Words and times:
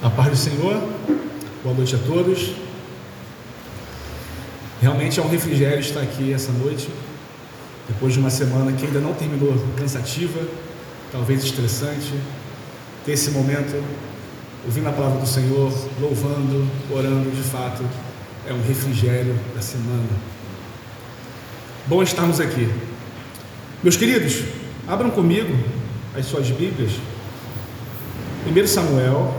A 0.00 0.08
paz 0.08 0.30
do 0.30 0.36
Senhor, 0.36 0.80
boa 1.64 1.74
noite 1.74 1.96
a 1.96 1.98
todos. 1.98 2.52
Realmente 4.80 5.18
é 5.18 5.22
um 5.24 5.28
refrigério 5.28 5.80
estar 5.80 6.00
aqui 6.02 6.32
essa 6.32 6.52
noite, 6.52 6.88
depois 7.88 8.12
de 8.12 8.20
uma 8.20 8.30
semana 8.30 8.70
que 8.70 8.86
ainda 8.86 9.00
não 9.00 9.12
terminou 9.12 9.52
cansativa, 9.76 10.40
talvez 11.10 11.42
estressante. 11.42 12.14
Ter 13.04 13.10
esse 13.10 13.32
momento, 13.32 13.82
ouvindo 14.64 14.88
a 14.88 14.92
palavra 14.92 15.18
do 15.18 15.26
Senhor, 15.26 15.72
louvando, 16.00 16.70
orando, 16.92 17.28
de 17.32 17.42
fato, 17.42 17.82
é 18.48 18.52
um 18.52 18.62
refrigério 18.62 19.36
da 19.52 19.60
semana. 19.60 20.06
Bom 21.88 22.04
estarmos 22.04 22.38
aqui. 22.38 22.72
Meus 23.82 23.96
queridos, 23.96 24.44
abram 24.86 25.10
comigo 25.10 25.58
as 26.16 26.24
suas 26.26 26.48
Bíblias. 26.52 26.92
1 28.46 28.66
Samuel, 28.68 29.37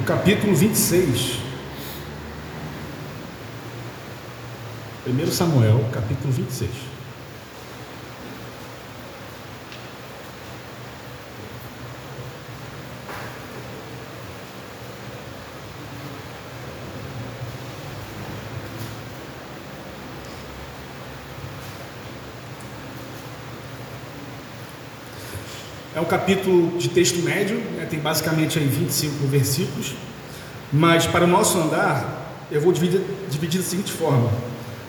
o 0.00 0.04
capítulo 0.04 0.54
26. 0.54 1.38
1 5.06 5.26
Samuel, 5.32 5.84
capítulo 5.92 6.32
26. 6.32 6.97
É 25.98 26.00
um 26.00 26.04
capítulo 26.04 26.78
de 26.78 26.90
texto 26.90 27.18
médio, 27.24 27.56
né, 27.76 27.84
tem 27.90 27.98
basicamente 27.98 28.56
aí 28.56 28.64
25 28.64 29.26
versículos, 29.26 29.96
mas 30.72 31.08
para 31.08 31.24
o 31.24 31.26
nosso 31.26 31.58
andar, 31.58 32.46
eu 32.52 32.60
vou 32.60 32.72
dividir, 32.72 33.00
dividir 33.28 33.60
da 33.60 33.66
seguinte 33.66 33.90
forma: 33.90 34.30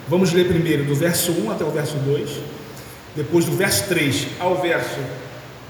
vamos 0.08 0.32
ler 0.32 0.46
primeiro 0.46 0.84
do 0.84 0.94
verso 0.94 1.32
1 1.32 1.50
até 1.50 1.64
o 1.64 1.70
verso 1.72 1.96
2, 1.96 2.30
depois 3.16 3.44
do 3.44 3.50
verso 3.56 3.88
3 3.88 4.28
ao 4.38 4.62
verso 4.62 5.00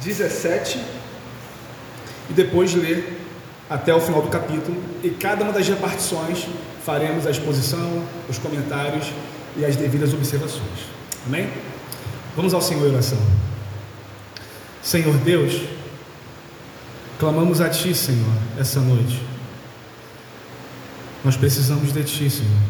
17, 0.05 0.79
e 2.29 2.35
depois 2.35 2.75
ler 2.75 3.19
até 3.71 3.95
o 3.95 4.01
final 4.03 4.21
do 4.21 4.29
capítulo, 4.29 4.77
e 5.03 5.09
cada 5.09 5.43
uma 5.43 5.55
das 5.55 5.67
repartições 5.67 6.49
faremos 6.85 7.27
a 7.27 7.31
exposição, 7.31 8.03
os 8.29 8.37
comentários 8.37 9.07
e 9.57 9.65
as 9.65 9.75
devidas 9.75 10.13
observações. 10.13 10.81
Amém? 11.27 11.49
Vamos 12.37 12.53
ao 12.53 12.61
Senhor 12.61 12.87
em 12.87 12.91
oração. 12.91 13.50
Senhor 14.91 15.17
Deus, 15.19 15.53
clamamos 17.17 17.61
a 17.61 17.69
Ti, 17.69 17.95
Senhor, 17.95 18.35
essa 18.59 18.81
noite. 18.81 19.23
Nós 21.25 21.37
precisamos 21.37 21.93
de 21.93 22.03
Ti, 22.03 22.29
Senhor. 22.29 22.61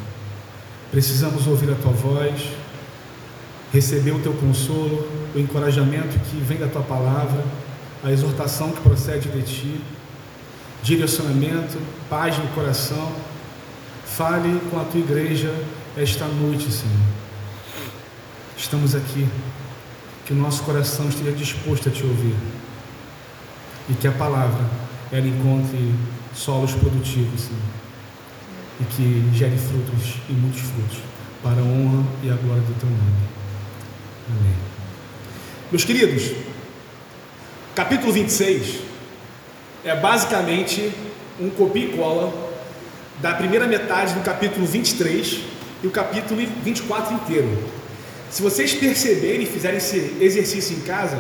Precisamos 0.91 1.47
ouvir 1.47 1.71
a 1.71 1.75
Tua 1.77 1.93
voz, 1.93 2.43
receber 3.73 4.11
o 4.11 4.19
Teu 4.19 4.35
consolo, 4.35 5.09
o 5.35 5.39
encorajamento 5.39 6.19
que 6.19 6.37
vem 6.37 6.59
da 6.59 6.67
Tua 6.67 6.83
palavra, 6.83 7.43
a 8.05 8.13
exortação 8.13 8.71
que 8.71 8.83
procede 8.83 9.31
de 9.31 9.41
Ti, 9.41 9.81
direcionamento, 10.83 11.79
paz 12.11 12.37
no 12.37 12.49
coração. 12.49 13.13
Fale 14.05 14.61
com 14.71 14.79
a 14.79 14.85
Tua 14.85 15.01
igreja 15.01 15.55
esta 15.97 16.27
noite, 16.27 16.71
Senhor. 16.71 17.01
Estamos 18.59 18.95
aqui 18.95 19.27
que 20.31 20.35
o 20.35 20.37
nosso 20.37 20.63
coração 20.63 21.09
esteja 21.09 21.33
disposto 21.33 21.89
a 21.89 21.91
te 21.91 22.05
ouvir 22.05 22.37
e 23.89 23.95
que 23.95 24.07
a 24.07 24.13
palavra 24.13 24.65
ela 25.11 25.27
encontre 25.27 25.93
solos 26.33 26.73
produtivos 26.73 27.41
Senhor, 27.41 27.61
e 28.81 28.85
que 28.85 29.37
gere 29.37 29.59
frutos 29.59 30.19
e 30.29 30.33
muitos 30.33 30.61
frutos 30.61 30.99
para 31.43 31.61
a 31.61 31.65
honra 31.65 32.05
e 32.23 32.31
a 32.31 32.35
glória 32.37 32.63
do 32.63 32.79
teu 32.79 32.89
nome. 32.89 33.29
Amém. 34.29 34.55
Meus 35.69 35.85
queridos, 35.85 36.31
capítulo 37.75 38.13
26 38.13 38.83
é 39.85 39.97
basicamente 39.97 40.93
um 41.41 41.51
copia 41.51 41.87
e 41.87 41.97
cola 41.97 42.33
da 43.21 43.35
primeira 43.35 43.67
metade 43.67 44.15
do 44.15 44.21
capítulo 44.21 44.65
23 44.65 45.41
e 45.83 45.89
o 45.89 45.91
capítulo 45.91 46.41
24 46.63 47.15
inteiro. 47.15 47.80
Se 48.31 48.43
vocês 48.43 48.73
perceberem 48.73 49.43
e 49.43 49.47
fizerem 49.47 49.79
esse 49.79 50.17
exercício 50.21 50.77
em 50.77 50.81
casa, 50.81 51.19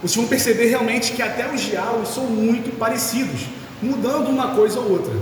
vocês 0.00 0.14
vão 0.14 0.26
perceber 0.26 0.66
realmente 0.66 1.12
que 1.12 1.20
até 1.20 1.52
os 1.52 1.60
diálogos 1.60 2.14
são 2.14 2.24
muito 2.24 2.78
parecidos, 2.78 3.40
mudando 3.82 4.28
uma 4.28 4.54
coisa 4.54 4.78
ou 4.78 4.92
outra. 4.92 5.12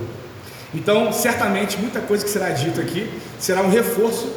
Então, 0.75 1.11
certamente, 1.13 1.79
muita 1.79 2.01
coisa 2.01 2.23
que 2.25 2.31
será 2.31 2.51
dito 2.51 2.81
aqui 2.81 3.09
será 3.39 3.63
um 3.63 3.71
reforço 3.71 4.31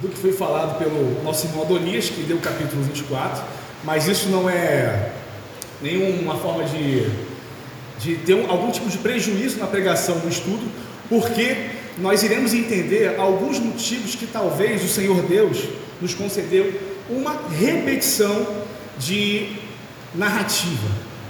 do 0.00 0.08
que 0.08 0.16
foi 0.16 0.32
falado 0.32 0.78
pelo 0.78 1.22
nosso 1.22 1.46
irmão 1.46 1.62
Adonias, 1.62 2.08
que 2.08 2.22
deu 2.22 2.38
o 2.38 2.40
capítulo 2.40 2.82
24, 2.82 3.44
mas 3.84 4.08
isso 4.08 4.28
não 4.28 4.50
é 4.50 5.10
nenhuma 5.80 6.36
forma 6.36 6.64
de, 6.64 7.08
de 7.98 8.16
ter 8.16 8.34
um, 8.34 8.50
algum 8.50 8.70
tipo 8.70 8.88
de 8.88 8.98
prejuízo 8.98 9.58
na 9.58 9.66
pregação 9.66 10.18
do 10.18 10.28
estudo, 10.28 10.62
porque 11.08 11.70
nós 12.00 12.22
iremos 12.22 12.54
entender 12.54 13.16
alguns 13.18 13.58
motivos 13.58 14.14
que 14.14 14.26
talvez 14.26 14.82
o 14.82 14.88
Senhor 14.88 15.22
Deus 15.22 15.64
nos 16.00 16.14
concedeu 16.14 16.72
uma 17.08 17.42
repetição 17.50 18.46
de 18.98 19.56
narrativa. 20.14 20.88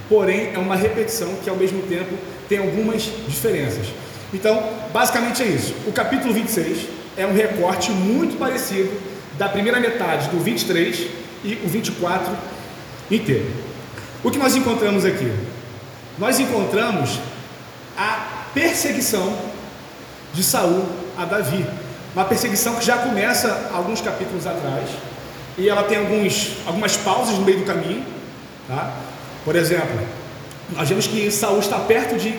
Porém, 0.08 0.52
é 0.54 0.58
uma 0.58 0.76
repetição 0.76 1.34
que 1.42 1.50
ao 1.50 1.56
mesmo 1.56 1.82
tempo 1.82 2.14
tem 2.48 2.58
algumas 2.58 3.08
diferenças. 3.28 3.86
Então, 4.32 4.62
basicamente 4.92 5.42
é 5.42 5.46
isso. 5.46 5.74
O 5.86 5.92
capítulo 5.92 6.32
26 6.32 6.86
é 7.16 7.26
um 7.26 7.34
recorte 7.34 7.90
muito 7.90 8.38
parecido 8.38 8.90
da 9.36 9.48
primeira 9.48 9.80
metade 9.80 10.28
do 10.28 10.38
23 10.38 11.06
e 11.44 11.54
o 11.64 11.68
24 11.68 12.36
inteiro. 13.10 13.50
O 14.22 14.30
que 14.30 14.38
nós 14.38 14.54
encontramos 14.54 15.04
aqui? 15.04 15.32
Nós 16.18 16.38
encontramos 16.38 17.18
a 17.96 18.44
perseguição 18.52 19.49
de 20.32 20.42
Saul 20.42 20.86
a 21.16 21.24
Davi. 21.24 21.64
Uma 22.14 22.24
perseguição 22.24 22.74
que 22.74 22.84
já 22.84 22.98
começa 22.98 23.70
alguns 23.72 24.00
capítulos 24.00 24.46
atrás 24.46 24.88
e 25.56 25.68
ela 25.68 25.84
tem 25.84 25.98
alguns, 25.98 26.52
algumas 26.66 26.96
pausas 26.96 27.36
no 27.36 27.44
meio 27.44 27.58
do 27.58 27.64
caminho. 27.64 28.04
Tá? 28.66 28.92
Por 29.44 29.54
exemplo, 29.56 29.98
nós 30.70 30.88
vemos 30.88 31.06
que 31.06 31.30
Saul 31.30 31.58
está 31.58 31.78
perto 31.78 32.16
de 32.16 32.34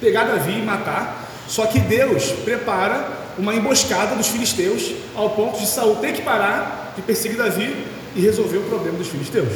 pegar 0.00 0.24
Davi 0.24 0.58
e 0.58 0.62
matar, 0.62 1.28
só 1.46 1.66
que 1.66 1.78
Deus 1.78 2.30
prepara 2.44 3.08
uma 3.38 3.54
emboscada 3.54 4.14
dos 4.14 4.28
filisteus 4.28 4.92
ao 5.16 5.30
ponto 5.30 5.58
de 5.58 5.66
Saul 5.66 5.96
ter 5.96 6.12
que 6.12 6.22
parar 6.22 6.92
de 6.94 7.02
perseguir 7.02 7.38
Davi 7.38 7.86
e 8.14 8.20
resolver 8.20 8.58
o 8.58 8.62
problema 8.62 8.98
dos 8.98 9.08
filisteus. 9.08 9.48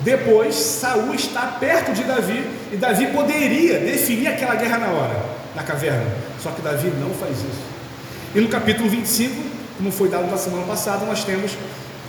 Depois, 0.00 0.54
Saul 0.54 1.14
está 1.14 1.56
perto 1.58 1.92
de 1.92 2.04
Davi 2.04 2.44
e 2.72 2.76
Davi 2.76 3.08
poderia 3.08 3.80
definir 3.80 4.28
aquela 4.28 4.54
guerra 4.54 4.78
na 4.78 4.88
hora, 4.88 5.22
na 5.58 5.64
caverna. 5.64 6.06
Só 6.40 6.50
que 6.50 6.62
Davi 6.62 6.88
não 7.00 7.10
faz 7.10 7.36
isso. 7.38 7.60
E 8.34 8.40
no 8.40 8.48
capítulo 8.48 8.88
25, 8.88 9.34
como 9.76 9.90
foi 9.90 10.08
dado 10.08 10.30
na 10.30 10.36
semana 10.36 10.64
passada, 10.64 11.04
nós 11.04 11.24
temos 11.24 11.52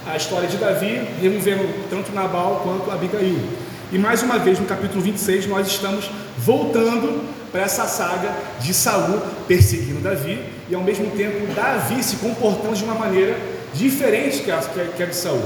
a 0.05 0.15
história 0.15 0.47
de 0.47 0.57
Davi 0.57 1.01
removendo 1.21 1.67
tanto 1.89 2.11
Nabal 2.13 2.61
quanto 2.63 2.91
Abigail. 2.91 3.39
E 3.91 3.97
mais 3.97 4.21
uma 4.21 4.37
vez 4.37 4.59
no 4.59 4.65
capítulo 4.65 5.01
26 5.01 5.47
nós 5.47 5.67
estamos 5.67 6.09
voltando 6.37 7.27
para 7.51 7.61
essa 7.61 7.85
saga 7.85 8.31
de 8.59 8.73
Saul 8.73 9.19
perseguindo 9.47 10.01
Davi 10.01 10.39
e 10.69 10.75
ao 10.75 10.83
mesmo 10.83 11.09
tempo 11.11 11.51
Davi 11.55 12.03
se 12.03 12.17
comportando 12.17 12.75
de 12.75 12.83
uma 12.83 12.93
maneira 12.93 13.35
diferente 13.73 14.43
que 14.43 14.51
a, 14.51 14.57
que 14.95 15.01
a 15.01 15.05
de 15.07 15.15
Saul. 15.15 15.43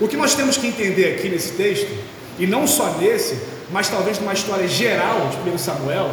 O 0.00 0.08
que 0.08 0.16
nós 0.16 0.34
temos 0.34 0.56
que 0.56 0.66
entender 0.66 1.14
aqui 1.14 1.28
nesse 1.28 1.52
texto, 1.52 1.90
e 2.38 2.46
não 2.46 2.66
só 2.66 2.96
nesse, 2.98 3.38
mas 3.70 3.88
talvez 3.88 4.18
numa 4.18 4.32
história 4.32 4.66
geral 4.66 5.28
de 5.28 5.50
1 5.50 5.58
Samuel, 5.58 6.10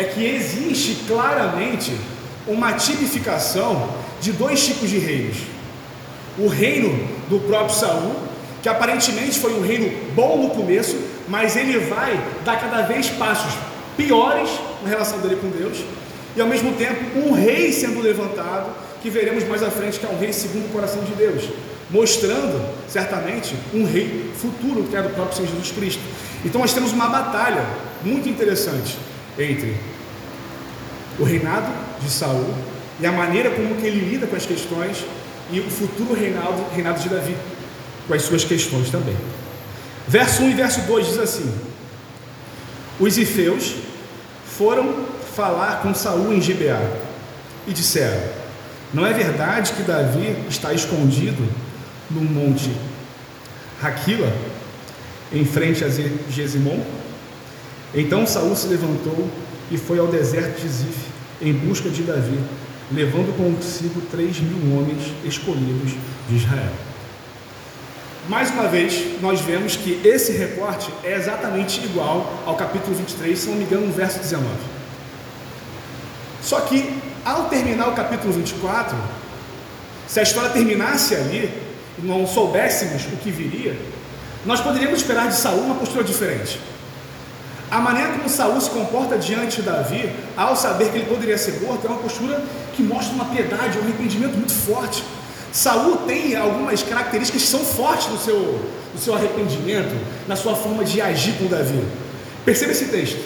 é 0.00 0.04
que 0.04 0.24
existe 0.24 1.04
claramente 1.06 1.92
uma 2.46 2.72
tipificação 2.72 3.90
de 4.18 4.32
dois 4.32 4.64
tipos 4.64 4.88
de 4.88 4.98
reinos. 4.98 5.36
O 6.38 6.48
reino 6.48 6.88
do 7.28 7.38
próprio 7.40 7.76
Saul, 7.76 8.16
que 8.62 8.68
aparentemente 8.68 9.38
foi 9.38 9.52
um 9.52 9.60
reino 9.60 9.92
bom 10.14 10.38
no 10.42 10.50
começo, 10.50 10.96
mas 11.28 11.54
ele 11.54 11.78
vai 11.80 12.18
dar 12.46 12.58
cada 12.58 12.80
vez 12.82 13.10
passos 13.10 13.52
piores 13.94 14.48
na 14.82 14.88
relação 14.88 15.18
dele 15.18 15.36
com 15.36 15.50
Deus, 15.50 15.78
e 16.34 16.40
ao 16.40 16.48
mesmo 16.48 16.72
tempo 16.72 17.18
um 17.18 17.32
rei 17.32 17.70
sendo 17.70 18.00
levantado, 18.00 18.70
que 19.02 19.10
veremos 19.10 19.46
mais 19.46 19.62
à 19.62 19.70
frente 19.70 19.98
que 19.98 20.06
é 20.06 20.08
um 20.08 20.18
rei 20.18 20.32
segundo 20.32 20.64
o 20.64 20.68
coração 20.72 21.02
de 21.04 21.12
Deus, 21.12 21.44
mostrando 21.90 22.64
certamente 22.88 23.54
um 23.74 23.84
rei 23.84 24.30
futuro 24.34 24.84
que 24.84 24.96
é 24.96 25.02
do 25.02 25.10
próprio 25.10 25.36
Senhor 25.36 25.48
Jesus 25.48 25.72
Cristo. 25.72 26.02
Então 26.42 26.62
nós 26.62 26.72
temos 26.72 26.92
uma 26.92 27.08
batalha 27.08 27.64
muito 28.02 28.30
interessante 28.30 28.96
entre 29.42 29.76
o 31.18 31.24
reinado 31.24 31.72
de 32.00 32.10
Saul 32.10 32.54
e 33.00 33.06
a 33.06 33.12
maneira 33.12 33.50
como 33.50 33.76
que 33.76 33.86
ele 33.86 34.10
lida 34.10 34.26
com 34.26 34.36
as 34.36 34.46
questões 34.46 35.04
e 35.50 35.60
o 35.60 35.70
futuro 35.70 36.14
reinado, 36.14 36.64
reinado 36.74 37.00
de 37.00 37.08
Davi 37.08 37.36
com 38.06 38.14
as 38.14 38.22
suas 38.22 38.44
questões 38.44 38.90
também. 38.90 39.16
Verso 40.06 40.42
1 40.42 40.50
e 40.50 40.54
verso 40.54 40.80
2 40.82 41.06
diz 41.06 41.18
assim: 41.18 41.54
Os 42.98 43.16
ifeus 43.16 43.74
foram 44.44 45.06
falar 45.34 45.82
com 45.82 45.94
Saul 45.94 46.32
em 46.32 46.40
Gibeá 46.40 46.80
e 47.66 47.72
disseram: 47.72 48.20
Não 48.92 49.06
é 49.06 49.12
verdade 49.12 49.72
que 49.72 49.82
Davi 49.82 50.36
está 50.48 50.72
escondido 50.72 51.48
no 52.10 52.20
monte 52.20 52.70
Raquila, 53.80 54.32
em 55.32 55.44
frente 55.44 55.84
a 55.84 55.88
Gesimon? 55.88 56.80
Então 57.94 58.26
Saul 58.26 58.54
se 58.54 58.68
levantou 58.68 59.28
e 59.70 59.76
foi 59.76 59.98
ao 59.98 60.06
deserto 60.06 60.60
de 60.60 60.68
Zif 60.68 60.98
em 61.40 61.52
busca 61.52 61.88
de 61.88 62.02
Davi, 62.02 62.38
levando 62.92 63.36
consigo 63.36 64.00
três 64.10 64.38
mil 64.40 64.76
homens 64.76 65.12
escolhidos 65.24 65.92
de 66.28 66.36
Israel. 66.36 66.72
Mais 68.28 68.50
uma 68.50 68.68
vez, 68.68 69.20
nós 69.20 69.40
vemos 69.40 69.76
que 69.76 70.00
esse 70.04 70.32
recorte 70.32 70.90
é 71.02 71.14
exatamente 71.14 71.82
igual 71.84 72.42
ao 72.46 72.54
capítulo 72.54 72.94
23, 72.94 73.36
se 73.36 73.48
não 73.48 73.56
me 73.56 73.64
engano, 73.64 73.86
no 73.86 73.92
verso 73.92 74.18
19. 74.20 74.46
Só 76.42 76.60
que, 76.60 76.96
ao 77.24 77.48
terminar 77.48 77.88
o 77.88 77.92
capítulo 77.92 78.32
24, 78.32 78.96
se 80.06 80.20
a 80.20 80.22
história 80.22 80.50
terminasse 80.50 81.14
ali 81.14 81.50
e 81.98 82.06
não 82.06 82.26
soubéssemos 82.26 83.04
o 83.06 83.16
que 83.16 83.30
viria, 83.30 83.76
nós 84.44 84.60
poderíamos 84.60 85.00
esperar 85.00 85.28
de 85.28 85.34
Saul 85.34 85.62
uma 85.62 85.74
postura 85.74 86.04
diferente. 86.04 86.60
A 87.70 87.78
maneira 87.78 88.14
como 88.14 88.28
Saul 88.28 88.60
se 88.60 88.68
comporta 88.70 89.16
diante 89.16 89.56
de 89.56 89.62
Davi, 89.62 90.10
ao 90.36 90.56
saber 90.56 90.90
que 90.90 90.98
ele 90.98 91.06
poderia 91.06 91.38
ser 91.38 91.60
morto, 91.60 91.86
é 91.86 91.90
uma 91.90 92.00
postura 92.00 92.42
que 92.74 92.82
mostra 92.82 93.14
uma 93.14 93.26
piedade, 93.26 93.78
um 93.78 93.82
arrependimento 93.82 94.36
muito 94.36 94.52
forte. 94.52 95.04
Saul 95.52 95.98
tem 95.98 96.34
algumas 96.34 96.82
características 96.82 97.42
que 97.42 97.48
são 97.48 97.60
fortes 97.60 98.08
no 98.08 98.18
seu, 98.18 98.60
no 98.92 98.98
seu 99.00 99.14
arrependimento, 99.14 99.94
na 100.26 100.34
sua 100.34 100.56
forma 100.56 100.84
de 100.84 101.00
agir 101.00 101.34
com 101.38 101.46
Davi. 101.46 101.84
Perceba 102.44 102.72
esse 102.72 102.86
texto, 102.86 103.20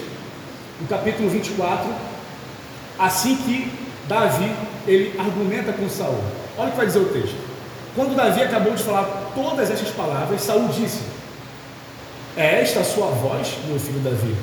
no 0.78 0.86
capítulo 0.88 1.30
24, 1.30 1.90
assim 2.98 3.36
que 3.36 3.72
Davi 4.06 4.52
ele 4.86 5.18
argumenta 5.18 5.72
com 5.72 5.88
Saul. 5.88 6.22
Olha 6.58 6.68
o 6.68 6.70
que 6.72 6.76
vai 6.76 6.86
dizer 6.86 6.98
o 6.98 7.06
texto. 7.06 7.36
Quando 7.96 8.14
Davi 8.14 8.42
acabou 8.42 8.74
de 8.74 8.82
falar 8.82 9.30
todas 9.34 9.70
essas 9.70 9.88
palavras, 9.88 10.42
Saul 10.42 10.68
disse: 10.68 10.98
É 12.36 12.60
esta 12.60 12.80
a 12.80 12.84
sua 12.84 13.06
voz, 13.06 13.48
meu 13.68 13.78
filho 13.78 14.00
Davi? 14.00 14.34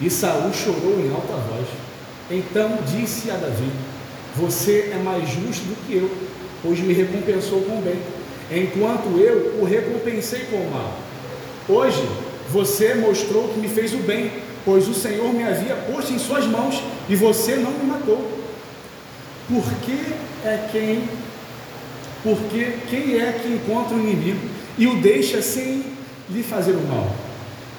E 0.00 0.10
Saul 0.10 0.52
chorou 0.52 0.98
em 0.98 1.10
alta 1.10 1.34
voz. 1.34 1.66
Então 2.30 2.78
disse 2.86 3.30
a 3.30 3.34
Davi: 3.34 3.70
Você 4.36 4.90
é 4.92 5.02
mais 5.02 5.28
justo 5.28 5.64
do 5.64 5.86
que 5.86 5.96
eu 5.96 6.10
pois 6.62 6.78
me 6.78 6.94
recompensou 6.94 7.60
com 7.62 7.78
o 7.78 7.82
bem, 7.82 7.98
enquanto 8.50 9.18
eu 9.18 9.60
o 9.60 9.64
recompensei 9.64 10.46
com 10.50 10.56
o 10.56 10.70
mal. 10.70 10.96
Hoje 11.68 12.02
você 12.50 12.94
mostrou 12.94 13.48
que 13.48 13.58
me 13.58 13.68
fez 13.68 13.92
o 13.92 13.98
bem, 13.98 14.30
pois 14.64 14.88
o 14.88 14.94
Senhor 14.94 15.32
me 15.32 15.42
havia 15.42 15.74
posto 15.74 16.12
em 16.12 16.18
suas 16.18 16.46
mãos 16.46 16.80
e 17.08 17.16
você 17.16 17.56
não 17.56 17.72
me 17.72 17.84
matou. 17.84 18.30
Porque 19.48 20.14
é 20.44 20.68
quem 20.70 21.08
porque 22.22 22.74
quem 22.88 23.20
é 23.20 23.32
que 23.32 23.48
encontra 23.48 23.96
o 23.96 24.00
inimigo 24.00 24.38
e 24.78 24.86
o 24.86 25.00
deixa 25.02 25.42
sem 25.42 25.82
lhe 26.32 26.42
fazer 26.42 26.72
o 26.72 26.82
mal? 26.86 27.10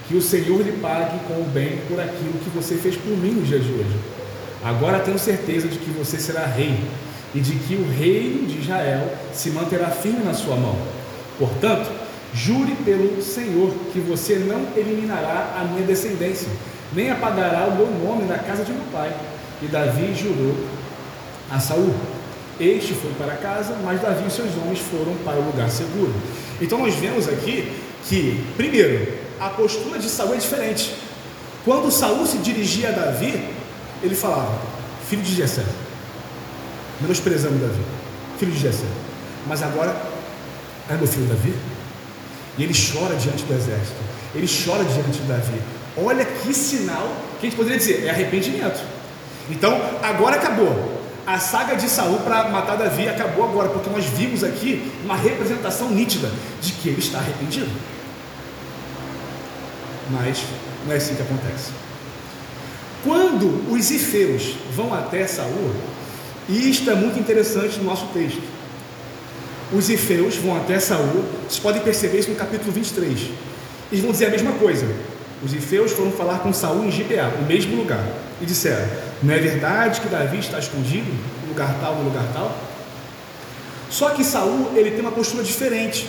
Que 0.08 0.16
o 0.16 0.22
Senhor 0.22 0.62
lhe 0.62 0.74
pague 0.74 1.20
com 1.28 1.34
o 1.34 1.46
bem 1.54 1.80
por 1.88 2.00
aquilo 2.00 2.34
que 2.44 2.50
você 2.54 2.76
fez 2.76 2.96
por 2.96 3.18
mim 3.18 3.32
no 3.32 3.42
dia 3.42 3.60
de 3.60 3.72
hoje. 3.72 3.98
Agora 4.64 5.00
tenho 5.00 5.20
certeza 5.20 5.68
de 5.68 5.78
que 5.78 5.90
você 5.92 6.18
será 6.18 6.46
rei 6.46 6.80
e 7.34 7.40
de 7.40 7.56
que 7.56 7.76
o 7.76 7.90
reino 7.90 8.48
de 8.48 8.60
Israel 8.60 9.12
se 9.34 9.50
manterá 9.50 9.88
firme 9.88 10.24
na 10.24 10.34
sua 10.34 10.56
mão. 10.56 10.78
Portanto, 11.38 11.90
jure 12.34 12.76
pelo 12.86 13.22
Senhor 13.22 13.74
que 13.92 14.00
você 14.00 14.36
não 14.36 14.68
eliminará 14.76 15.56
a 15.60 15.66
minha 15.66 15.86
descendência, 15.86 16.48
nem 16.94 17.12
apagará 17.12 17.68
o 17.68 17.76
meu 17.76 17.88
nome 17.88 18.24
na 18.24 18.38
casa 18.38 18.64
de 18.64 18.72
meu 18.72 18.84
pai. 18.92 19.14
E 19.62 19.66
Davi 19.68 20.14
jurou 20.14 20.56
a 21.50 21.60
Saul. 21.60 21.94
Este 22.60 22.94
foi 22.94 23.12
para 23.18 23.36
casa, 23.36 23.76
mas 23.84 24.00
Davi 24.00 24.26
e 24.28 24.32
seus 24.32 24.56
homens 24.58 24.80
foram 24.80 25.16
para 25.26 25.38
o 25.38 25.46
lugar 25.46 25.70
seguro. 25.70 26.14
Então 26.62 26.80
nós 26.80 26.94
vemos 26.96 27.28
aqui 27.28 27.72
que, 28.08 28.44
primeiro, 28.56 29.14
a 29.40 29.50
postura 29.50 30.00
de 30.00 30.10
Saul 30.10 30.34
é 30.34 30.38
diferente. 30.38 30.94
Quando 31.66 31.92
Saul 31.92 32.26
se 32.26 32.38
dirigia 32.38 32.90
a 32.90 32.92
Davi, 32.92 33.50
ele 34.02 34.16
falava: 34.16 34.60
Filho 35.10 35.22
de 35.22 35.34
Jessé, 35.34 35.64
menosprezando 37.00 37.58
Davi, 37.58 37.82
filho 38.38 38.52
de 38.52 38.60
Jessé. 38.60 38.86
Mas 39.48 39.62
agora 39.62 39.96
é 40.90 40.94
meu 40.96 41.08
filho 41.08 41.26
Davi. 41.28 41.54
E 42.58 42.64
ele 42.64 42.74
chora 42.74 43.16
diante 43.16 43.44
do 43.44 43.54
exército. 43.54 43.98
Ele 44.36 44.48
chora 44.48 44.84
diante 44.84 45.20
de 45.20 45.28
Davi. 45.28 45.60
Olha 45.98 46.26
que 46.26 46.54
sinal 46.54 47.08
que 47.40 47.48
a 47.48 47.50
gente 47.50 47.58
poderia 47.58 47.78
dizer, 47.78 48.06
é 48.06 48.10
arrependimento. 48.10 48.80
Então, 49.50 49.80
agora 50.02 50.36
acabou. 50.36 50.93
A 51.26 51.40
saga 51.40 51.76
de 51.76 51.88
Saul 51.88 52.20
para 52.20 52.50
matar 52.50 52.76
Davi 52.76 53.08
acabou 53.08 53.46
agora, 53.46 53.70
porque 53.70 53.90
nós 53.90 54.06
vimos 54.06 54.44
aqui 54.44 54.92
uma 55.06 55.16
representação 55.16 55.90
nítida 55.90 56.30
de 56.62 56.74
que 56.74 56.90
ele 56.90 57.00
está 57.00 57.20
arrependido. 57.20 57.72
Mas 60.10 60.44
não 60.86 60.94
é 60.94 60.98
assim 60.98 61.16
que 61.16 61.22
acontece. 61.22 61.72
Quando 63.04 63.72
os 63.72 63.90
ifeus 63.90 64.56
vão 64.76 64.94
até 64.94 65.26
Saul, 65.26 65.74
e 66.50 66.70
isto 66.70 66.90
é 66.90 66.96
muito 66.96 67.18
interessante 67.18 67.78
no 67.78 67.86
nosso 67.86 68.08
texto. 68.08 68.42
Os 69.72 69.90
ifeus 69.90 70.36
vão 70.36 70.58
até 70.58 70.78
Saul, 70.78 71.24
vocês 71.48 71.60
podem 71.60 71.82
perceber 71.82 72.20
isso 72.20 72.30
no 72.30 72.36
capítulo 72.36 72.72
23. 72.72 73.30
Eles 73.92 74.04
vão 74.04 74.12
dizer 74.12 74.26
a 74.26 74.30
mesma 74.30 74.52
coisa. 74.54 74.86
Os 75.42 75.54
ifeus 75.54 75.92
foram 75.94 76.12
falar 76.12 76.40
com 76.40 76.52
Saul 76.54 76.86
em 76.86 76.92
Gibeá, 76.92 77.30
no 77.30 77.48
mesmo 77.48 77.76
lugar, 77.76 78.06
e 78.42 78.46
disseram: 78.46 78.88
Não 79.24 79.34
é 79.34 79.40
verdade 79.40 80.02
que 80.02 80.10
Davi 80.10 80.40
está 80.40 80.60
escondido 80.60 81.10
no 81.42 81.48
lugar 81.48 81.74
tal, 81.80 81.96
no 81.96 82.04
lugar 82.04 82.26
tal? 82.34 82.54
Só 83.90 84.10
que 84.10 84.22
Saul 84.22 84.74
ele 84.76 84.92
tem 84.92 85.00
uma 85.00 85.14
postura 85.14 85.44
diferente. 85.44 86.06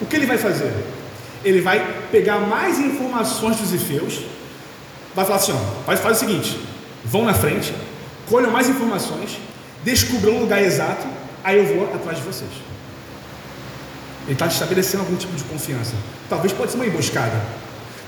O 0.00 0.06
que 0.06 0.16
ele 0.16 0.24
vai 0.24 0.38
fazer? 0.38 0.72
Ele 1.44 1.60
vai 1.60 2.06
pegar 2.10 2.38
mais 2.38 2.78
informações 2.78 3.58
dos 3.58 3.74
ifeus, 3.74 4.20
vai 5.14 5.26
falar 5.26 5.36
assim: 5.36 5.52
ó, 5.52 5.84
faz, 5.84 6.00
faz 6.00 6.16
o 6.16 6.20
seguinte, 6.20 6.58
vão 7.04 7.24
na 7.24 7.34
frente, 7.34 7.74
colham 8.30 8.50
mais 8.50 8.66
informações, 8.66 9.38
descubram 9.84 10.36
o 10.36 10.40
lugar 10.40 10.62
exato, 10.62 11.06
aí 11.44 11.58
eu 11.58 11.66
vou 11.66 11.94
atrás 11.94 12.16
de 12.16 12.24
vocês. 12.24 12.50
Ele 14.24 14.32
está 14.32 14.46
estabelecendo 14.46 15.02
algum 15.02 15.16
tipo 15.16 15.34
de 15.34 15.44
confiança. 15.44 15.92
Talvez 16.30 16.52
pode 16.52 16.70
ser 16.70 16.78
uma 16.78 16.86
emboscada. 16.86 17.38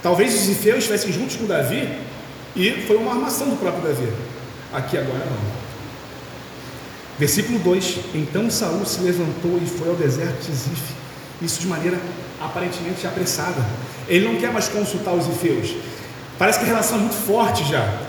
Talvez 0.03 0.35
os 0.35 0.49
ifeus 0.49 0.79
estivessem 0.79 1.13
juntos 1.13 1.37
com 1.37 1.47
Davi 1.47 1.89
e 2.55 2.85
foi 2.87 2.97
uma 2.97 3.13
armação 3.13 3.49
do 3.49 3.57
próprio 3.57 3.83
Davi. 3.83 4.13
Aqui 4.73 4.99
agora 4.99 5.19
não. 5.19 5.63
Versículo 7.19 7.59
2: 7.59 7.99
Então 8.15 8.51
Saul 8.51 8.85
se 8.85 9.01
levantou 9.01 9.59
e 9.63 9.67
foi 9.67 9.89
ao 9.89 9.95
deserto 9.95 10.47
de 10.47 10.53
Zif, 10.53 10.83
isso 11.41 11.61
de 11.61 11.67
maneira 11.67 11.99
aparentemente 12.41 13.07
apressada. 13.07 13.65
Ele 14.09 14.27
não 14.27 14.37
quer 14.37 14.53
mais 14.53 14.69
consultar 14.69 15.15
os 15.15 15.27
ifeus. 15.29 15.75
Parece 16.39 16.59
que 16.59 16.65
a 16.65 16.69
relação 16.69 16.97
é 16.97 17.01
muito 17.01 17.15
forte 17.15 17.65
já. 17.65 18.01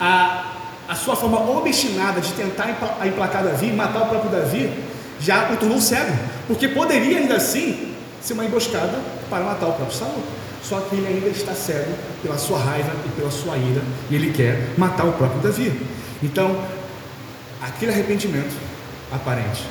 A, 0.00 0.54
a 0.88 0.94
sua 0.94 1.14
forma 1.14 1.38
obstinada 1.50 2.20
de 2.20 2.32
tentar 2.32 2.70
emplacar 3.06 3.44
Davi, 3.44 3.72
matar 3.72 4.02
o 4.02 4.06
próprio 4.06 4.30
Davi, 4.30 4.72
já 5.20 5.50
o 5.52 5.56
tornou 5.56 5.80
cego, 5.80 6.12
porque 6.46 6.68
poderia 6.68 7.18
ainda 7.18 7.36
assim 7.36 7.94
ser 8.20 8.32
uma 8.34 8.44
emboscada 8.44 8.98
para 9.28 9.44
matar 9.44 9.66
o 9.66 9.72
próprio 9.72 9.96
Saul. 9.96 10.22
Só 10.62 10.80
que 10.80 10.96
ele 10.96 11.06
ainda 11.06 11.28
está 11.28 11.54
cego 11.54 11.92
pela 12.22 12.36
sua 12.36 12.58
raiva 12.58 12.92
e 13.06 13.08
pela 13.10 13.30
sua 13.30 13.56
ira, 13.56 13.82
e 14.10 14.14
ele 14.14 14.32
quer 14.32 14.74
matar 14.76 15.04
o 15.04 15.12
próprio 15.12 15.40
Davi. 15.40 15.72
Então, 16.22 16.64
aquele 17.60 17.92
arrependimento 17.92 18.54
aparente, 19.10 19.64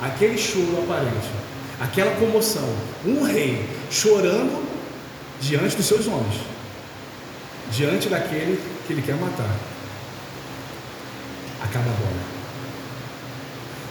aquele 0.00 0.38
choro 0.38 0.84
aparente, 0.84 1.28
aquela 1.80 2.14
comoção, 2.16 2.68
um 3.04 3.22
rei 3.22 3.68
chorando 3.90 4.64
diante 5.40 5.76
dos 5.76 5.86
seus 5.86 6.06
homens, 6.06 6.40
diante 7.70 8.08
daquele 8.08 8.60
que 8.86 8.92
ele 8.92 9.02
quer 9.02 9.16
matar 9.16 9.50
acaba 11.60 11.90
agora. 11.90 12.36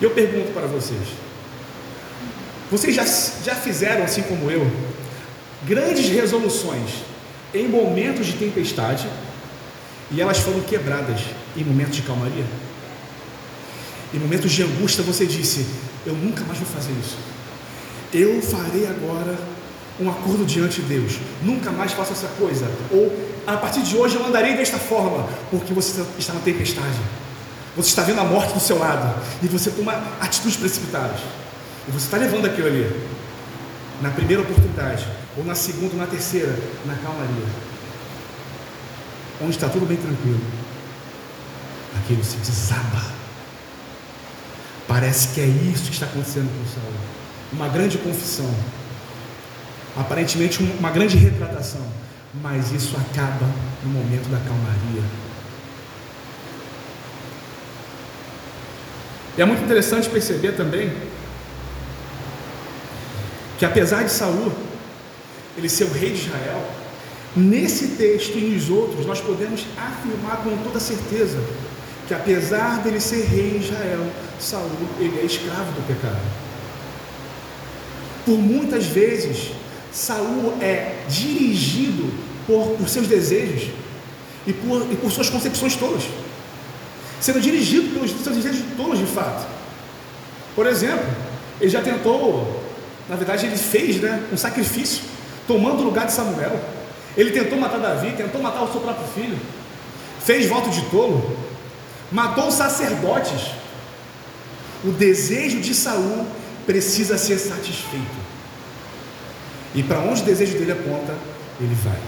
E 0.02 0.04
eu 0.04 0.12
pergunto 0.12 0.52
para 0.54 0.68
vocês: 0.68 1.08
vocês 2.72 2.96
já, 2.96 3.06
já 3.06 3.56
fizeram, 3.56 4.04
assim 4.04 4.22
como 4.24 4.50
eu, 4.50 4.70
grandes 5.66 6.08
resoluções 6.10 6.90
em 7.54 7.68
momentos 7.68 8.28
de 8.28 8.34
tempestade 8.34 9.08
e 10.12 10.22
elas 10.22 10.38
foram 10.40 10.62
quebradas 10.62 11.22
em 11.56 11.64
momentos 11.64 11.96
de 11.96 12.02
calmaria? 12.04 12.46
Em 14.14 14.20
momentos 14.20 14.52
de 14.52 14.64
angústia 14.64 15.04
você 15.04 15.26
disse: 15.26 15.66
Eu 16.06 16.14
nunca 16.14 16.44
mais 16.46 16.58
vou 16.58 16.68
fazer 16.68 16.94
isso. 16.94 17.18
Eu 18.14 18.42
farei 18.42 18.88
agora 18.88 19.38
um 20.00 20.10
acordo 20.10 20.46
diante 20.46 20.82
de 20.82 20.88
Deus. 20.88 21.18
Nunca 21.42 21.72
mais 21.72 21.92
faço 21.92 22.14
essa 22.14 22.28
coisa. 22.40 22.70
Ou 22.92 23.12
a 23.48 23.58
partir 23.58 23.82
de 23.82 23.96
hoje 23.96 24.16
eu 24.16 24.26
andarei 24.26 24.56
desta 24.56 24.78
forma, 24.78 25.28
porque 25.50 25.74
você 25.74 26.02
está 26.18 26.34
na 26.34 26.40
tempestade. 26.40 26.98
Você 27.76 27.90
está 27.90 28.04
vendo 28.04 28.22
a 28.22 28.24
morte 28.24 28.54
do 28.54 28.60
seu 28.60 28.78
lado 28.78 29.22
e 29.44 29.48
você 29.48 29.70
toma 29.70 30.02
atitudes 30.22 30.56
precipitadas. 30.56 31.20
E 31.88 31.92
você 31.92 32.06
está 32.06 32.18
levando 32.18 32.46
aquilo 32.46 32.68
ali. 32.68 32.90
Na 34.02 34.12
primeira 34.12 34.42
oportunidade, 34.42 35.08
ou 35.38 35.44
na 35.44 35.56
segunda, 35.56 35.94
ou 35.94 36.00
na 36.00 36.08
terceira, 36.08 36.58
na 36.86 36.96
calmaria. 36.96 37.46
onde 39.42 39.52
está 39.52 39.68
tudo 39.68 39.86
bem 39.86 39.98
tranquilo, 39.98 40.40
aquilo 41.98 42.24
se 42.24 42.38
desaba. 42.38 43.14
Parece 44.88 45.30
que 45.30 45.42
é 45.42 45.46
isso 45.46 45.86
que 45.86 45.94
está 45.94 46.06
acontecendo 46.06 46.48
com 46.48 46.66
Saul. 46.74 46.94
Uma 47.52 47.68
grande 47.68 47.98
confissão, 47.98 48.50
aparentemente 49.98 50.64
uma 50.80 50.90
grande 50.90 51.18
retratação, 51.18 51.86
mas 52.42 52.72
isso 52.72 52.96
acaba 52.96 53.46
no 53.84 53.90
momento 53.90 54.30
da 54.30 54.38
calmaria. 54.38 55.04
E 59.38 59.42
é 59.42 59.46
muito 59.46 59.64
interessante 59.64 60.08
perceber 60.08 60.54
também 60.54 60.96
que 63.58 63.66
apesar 63.66 64.04
de 64.04 64.12
Saul 64.12 64.52
ele 65.58 65.70
ser 65.70 65.86
o 65.86 65.92
rei 65.92 66.12
de 66.12 66.28
Israel, 66.28 66.70
nesse 67.36 67.90
texto 67.90 68.38
e 68.38 68.42
nos 68.42 68.70
outros 68.70 69.06
nós 69.06 69.22
podemos 69.22 69.66
afirmar 69.78 70.38
com 70.44 70.56
toda 70.64 70.80
certeza 70.80 71.38
que 72.08 72.14
apesar 72.14 72.82
dele 72.82 73.00
ser 73.00 73.26
rei 73.26 73.58
em 73.58 73.60
Israel, 73.60 74.06
Saul 74.40 74.70
ele 75.00 75.20
é 75.20 75.26
escravo 75.26 75.72
do 75.72 75.88
pecado. 75.88 76.22
Por 78.26 78.38
muitas 78.38 78.86
vezes 78.86 79.52
Saul 79.92 80.54
é 80.62 81.04
dirigido 81.10 82.14
por, 82.46 82.76
por 82.78 82.88
seus 82.90 83.08
desejos 83.08 83.70
e 84.46 84.54
por, 84.54 84.88
e 84.92 84.96
por 84.96 85.12
suas 85.12 85.30
concepções 85.30 85.76
tolas, 85.76 86.04
sendo 87.20 87.42
dirigido 87.42 87.94
pelos 87.94 88.12
seus 88.12 88.36
desejos 88.36 88.62
tolos 88.78 89.00
de 89.00 89.06
fato. 89.06 89.48
Por 90.56 90.68
exemplo, 90.68 91.06
ele 91.60 91.70
já 91.70 91.82
tentou, 91.82 92.64
na 93.10 93.16
verdade, 93.16 93.46
ele 93.46 93.58
fez 93.58 94.00
né, 94.00 94.24
um 94.32 94.38
sacrifício, 94.38 95.04
tomando 95.48 95.82
o 95.82 95.86
lugar 95.86 96.06
de 96.06 96.14
Samuel. 96.14 96.60
Ele 97.16 97.32
tentou 97.32 97.58
matar 97.58 97.80
Davi, 97.80 98.12
tentou 98.12 98.42
matar 98.42 98.64
o 98.64 98.72
seu 98.72 98.82
próprio 98.82 99.08
filho, 99.08 99.38
fez 100.20 100.48
voto 100.48 100.70
de 100.70 100.82
tolo, 100.90 101.38
matou 102.12 102.48
os 102.48 102.56
sacerdotes. 102.56 103.52
O 104.84 104.92
desejo 104.92 105.62
de 105.62 105.74
Saul 105.74 106.28
precisa 106.66 107.18
ser 107.18 107.38
satisfeito. 107.38 108.26
E 109.74 109.82
para 109.82 110.00
onde 110.00 110.22
o 110.22 110.26
desejo 110.26 110.58
dele 110.58 110.74
aponta, 110.74 111.16
ele 111.60 111.76
vai. 111.76 112.00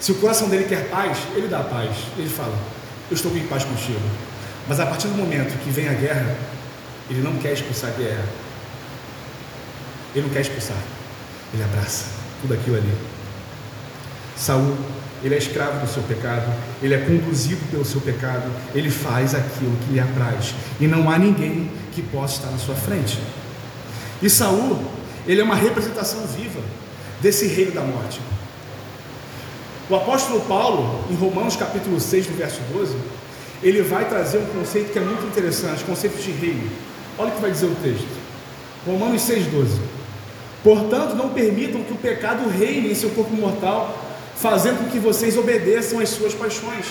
Se 0.00 0.12
o 0.12 0.16
coração 0.16 0.48
dele 0.48 0.64
quer 0.64 0.88
paz, 0.88 1.18
ele 1.34 1.48
dá 1.48 1.60
paz. 1.60 1.90
Ele 2.18 2.28
fala: 2.28 2.56
Eu 3.10 3.14
estou 3.14 3.34
em 3.36 3.46
paz 3.46 3.64
contigo. 3.64 4.00
Mas 4.68 4.78
a 4.80 4.86
partir 4.86 5.08
do 5.08 5.14
momento 5.14 5.56
que 5.62 5.70
vem 5.70 5.88
a 5.88 5.94
guerra, 5.94 6.36
ele 7.08 7.22
não 7.22 7.36
quer 7.38 7.52
expulsar 7.52 7.90
a 7.90 7.92
guerra. 7.94 8.24
Ele 10.14 10.26
não 10.26 10.32
quer 10.32 10.40
expulsar. 10.40 10.76
Ele 11.54 11.62
abraça 11.62 12.25
tudo 12.46 12.54
aquilo 12.54 12.76
ali. 12.76 12.92
Saul, 14.36 14.76
ele 15.22 15.34
é 15.34 15.38
escravo 15.38 15.84
do 15.84 15.92
seu 15.92 16.02
pecado, 16.04 16.52
ele 16.82 16.94
é 16.94 16.98
conduzido 16.98 17.60
pelo 17.70 17.84
seu 17.84 18.00
pecado, 18.00 18.50
ele 18.74 18.90
faz 18.90 19.34
aquilo 19.34 19.76
que 19.84 19.92
lhe 19.92 20.00
apraz. 20.00 20.54
E 20.80 20.86
não 20.86 21.10
há 21.10 21.18
ninguém 21.18 21.70
que 21.92 22.02
possa 22.02 22.36
estar 22.36 22.50
na 22.50 22.58
sua 22.58 22.74
frente. 22.74 23.18
E 24.22 24.30
Saul, 24.30 24.80
ele 25.26 25.40
é 25.40 25.44
uma 25.44 25.56
representação 25.56 26.20
viva 26.26 26.60
desse 27.20 27.46
reino 27.48 27.72
da 27.72 27.82
morte. 27.82 28.20
O 29.88 29.94
apóstolo 29.94 30.40
Paulo, 30.42 31.04
em 31.10 31.14
Romanos 31.14 31.56
capítulo 31.56 31.98
6, 31.98 32.28
no 32.28 32.36
verso 32.36 32.60
12, 32.72 32.96
ele 33.62 33.82
vai 33.82 34.08
trazer 34.08 34.38
um 34.38 34.46
conceito 34.46 34.92
que 34.92 34.98
é 34.98 35.02
muito 35.02 35.26
interessante, 35.26 35.84
conceito 35.84 36.20
de 36.20 36.30
reino. 36.30 36.70
Olha 37.18 37.30
o 37.30 37.34
que 37.34 37.40
vai 37.40 37.50
dizer 37.50 37.66
o 37.66 37.74
texto. 37.76 38.06
Romanos 38.84 39.22
6,12. 39.22 39.95
Portanto, 40.62 41.14
não 41.14 41.30
permitam 41.30 41.82
que 41.82 41.92
o 41.92 41.96
pecado 41.96 42.48
reine 42.48 42.90
em 42.90 42.94
seu 42.94 43.10
corpo 43.10 43.34
mortal, 43.34 44.04
fazendo 44.36 44.84
com 44.84 44.90
que 44.90 44.98
vocês 44.98 45.36
obedeçam 45.36 46.00
às 46.00 46.08
suas 46.08 46.34
paixões. 46.34 46.86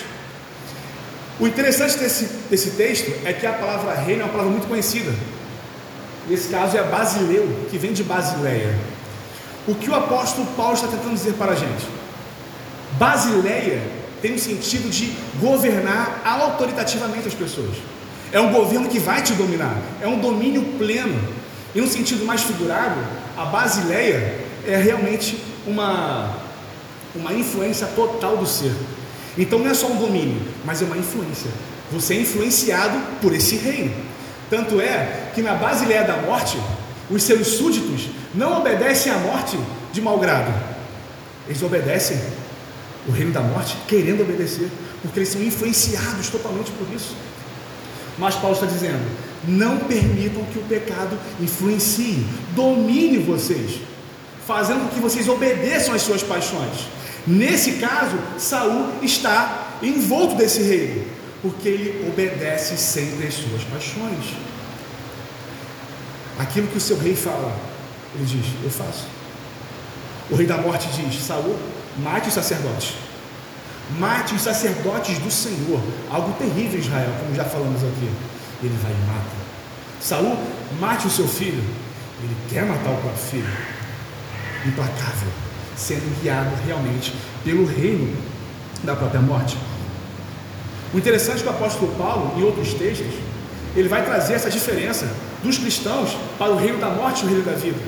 O 1.38 1.46
interessante 1.46 1.98
desse, 1.98 2.24
desse 2.48 2.70
texto 2.70 3.12
é 3.24 3.32
que 3.32 3.46
a 3.46 3.52
palavra 3.52 3.94
reino 3.94 4.22
é 4.22 4.24
uma 4.24 4.30
palavra 4.30 4.52
muito 4.52 4.66
conhecida. 4.66 5.12
Nesse 6.28 6.48
caso 6.48 6.76
é 6.76 6.82
basileu, 6.82 7.48
que 7.70 7.78
vem 7.78 7.92
de 7.92 8.02
Basileia. 8.02 8.74
O 9.68 9.74
que 9.74 9.90
o 9.90 9.94
apóstolo 9.94 10.46
Paulo 10.56 10.74
está 10.74 10.88
tentando 10.88 11.14
dizer 11.14 11.34
para 11.34 11.52
a 11.52 11.54
gente? 11.54 11.86
Basileia 12.92 13.82
tem 14.22 14.34
o 14.34 14.38
sentido 14.38 14.88
de 14.88 15.12
governar 15.38 16.22
autoritativamente 16.24 17.28
as 17.28 17.34
pessoas. 17.34 17.76
É 18.32 18.40
um 18.40 18.52
governo 18.52 18.88
que 18.88 18.98
vai 18.98 19.22
te 19.22 19.34
dominar, 19.34 19.76
é 20.00 20.06
um 20.08 20.18
domínio 20.18 20.62
pleno. 20.78 21.16
E 21.74 21.80
no 21.80 21.86
sentido 21.86 22.24
mais 22.24 22.42
figurado, 22.42 22.96
a 23.36 23.44
Basileia 23.44 24.40
é 24.66 24.76
realmente 24.76 25.42
uma, 25.66 26.34
uma 27.14 27.32
influência 27.32 27.86
total 27.88 28.36
do 28.36 28.46
ser. 28.46 28.72
Então 29.36 29.58
não 29.58 29.70
é 29.70 29.74
só 29.74 29.88
um 29.88 29.96
domínio, 29.96 30.40
mas 30.64 30.80
é 30.80 30.86
uma 30.86 30.96
influência. 30.96 31.50
Você 31.92 32.14
é 32.14 32.20
influenciado 32.20 32.98
por 33.20 33.34
esse 33.34 33.56
reino. 33.56 33.94
Tanto 34.48 34.80
é 34.80 35.30
que 35.34 35.42
na 35.42 35.54
Basileia 35.54 36.04
da 36.04 36.16
morte, 36.16 36.58
os 37.10 37.22
seus 37.22 37.46
súditos 37.48 38.08
não 38.34 38.58
obedecem 38.58 39.12
à 39.12 39.18
morte 39.18 39.58
de 39.92 40.00
mau 40.00 40.18
grado, 40.18 40.52
eles 41.46 41.62
obedecem 41.62 42.18
o 43.06 43.12
reino 43.12 43.32
da 43.32 43.40
morte 43.40 43.76
querendo 43.86 44.22
obedecer, 44.22 44.68
porque 45.02 45.20
eles 45.20 45.28
são 45.28 45.42
influenciados 45.42 46.28
totalmente 46.28 46.70
por 46.72 46.92
isso. 46.94 47.14
Mas 48.18 48.34
Paulo 48.34 48.54
está 48.54 48.66
dizendo: 48.66 49.04
não 49.46 49.78
permitam 49.78 50.44
que 50.52 50.58
o 50.58 50.62
pecado 50.62 51.18
influencie, 51.40 52.26
domine 52.54 53.18
vocês, 53.18 53.80
fazendo 54.46 54.88
com 54.88 54.94
que 54.94 55.00
vocês 55.00 55.28
obedeçam 55.28 55.94
às 55.94 56.02
suas 56.02 56.22
paixões. 56.22 56.88
Nesse 57.26 57.72
caso, 57.72 58.16
Saul 58.38 58.92
está 59.02 59.78
envolto 59.82 60.36
desse 60.36 60.62
reino, 60.62 61.04
porque 61.42 61.68
ele 61.68 62.08
obedece 62.08 62.76
sempre 62.76 63.26
às 63.26 63.34
suas 63.34 63.62
paixões. 63.64 64.24
Aquilo 66.38 66.68
que 66.68 66.78
o 66.78 66.80
seu 66.80 66.98
rei 66.98 67.16
fala, 67.16 67.56
ele 68.14 68.24
diz: 68.24 68.46
Eu 68.62 68.70
faço. 68.70 69.06
O 70.30 70.36
rei 70.36 70.46
da 70.46 70.58
morte 70.58 70.88
diz: 70.88 71.22
Saul, 71.22 71.56
mate 71.98 72.28
os 72.28 72.34
sacerdotes. 72.34 72.94
Mate 73.98 74.34
os 74.34 74.42
sacerdotes 74.42 75.18
do 75.18 75.30
Senhor. 75.30 75.80
Algo 76.10 76.32
terrível 76.34 76.78
Israel, 76.78 77.10
como 77.20 77.34
já 77.34 77.44
falamos 77.44 77.82
aqui. 77.82 78.10
Ele 78.62 78.76
vai 78.82 78.92
e 78.92 79.06
mata. 79.06 79.36
Saul, 80.00 80.36
mate 80.80 81.06
o 81.06 81.10
seu 81.10 81.26
filho. 81.26 81.62
Ele 82.22 82.36
quer 82.48 82.64
matar 82.64 82.90
o 82.90 82.96
próprio 82.96 83.22
filho. 83.30 83.48
Implacável. 84.64 85.28
Sendo 85.76 86.20
guiado 86.20 86.50
realmente 86.66 87.14
pelo 87.44 87.66
reino 87.66 88.16
da 88.82 88.96
própria 88.96 89.20
morte. 89.20 89.56
O 90.94 90.98
interessante 90.98 91.40
é 91.40 91.42
que 91.42 91.48
o 91.48 91.50
apóstolo 91.50 91.94
Paulo, 91.96 92.38
em 92.38 92.42
outros 92.42 92.72
textos, 92.74 93.14
ele 93.74 93.88
vai 93.88 94.04
trazer 94.04 94.34
essa 94.34 94.48
diferença 94.48 95.06
dos 95.42 95.58
cristãos 95.58 96.16
para 96.38 96.50
o 96.50 96.56
reino 96.56 96.78
da 96.78 96.88
morte 96.88 97.22
e 97.22 97.26
o 97.26 97.28
reino 97.28 97.44
da 97.44 97.52
vida. 97.52 97.78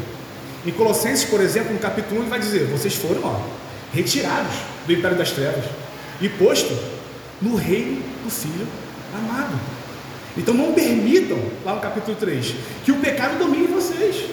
Em 0.66 0.70
Colossenses, 0.72 1.24
por 1.24 1.40
exemplo, 1.40 1.72
no 1.72 1.78
capítulo 1.78 2.20
1, 2.20 2.22
ele 2.24 2.30
vai 2.30 2.40
dizer: 2.40 2.66
Vocês 2.66 2.94
foram 2.94 3.22
ó, 3.24 3.40
retirados 3.94 4.52
do 4.86 4.92
império 4.92 5.16
das 5.16 5.30
trevas 5.30 5.64
e 6.20 6.28
posto 6.28 6.76
no 7.40 7.56
reino 7.56 8.02
do 8.24 8.30
Filho 8.30 8.66
amado. 9.14 9.77
Então 10.36 10.54
não 10.54 10.72
permitam, 10.72 11.38
lá 11.64 11.74
no 11.74 11.80
capítulo 11.80 12.16
3, 12.16 12.54
que 12.84 12.92
o 12.92 13.00
pecado 13.00 13.38
domine 13.38 13.66
vocês. 13.66 14.30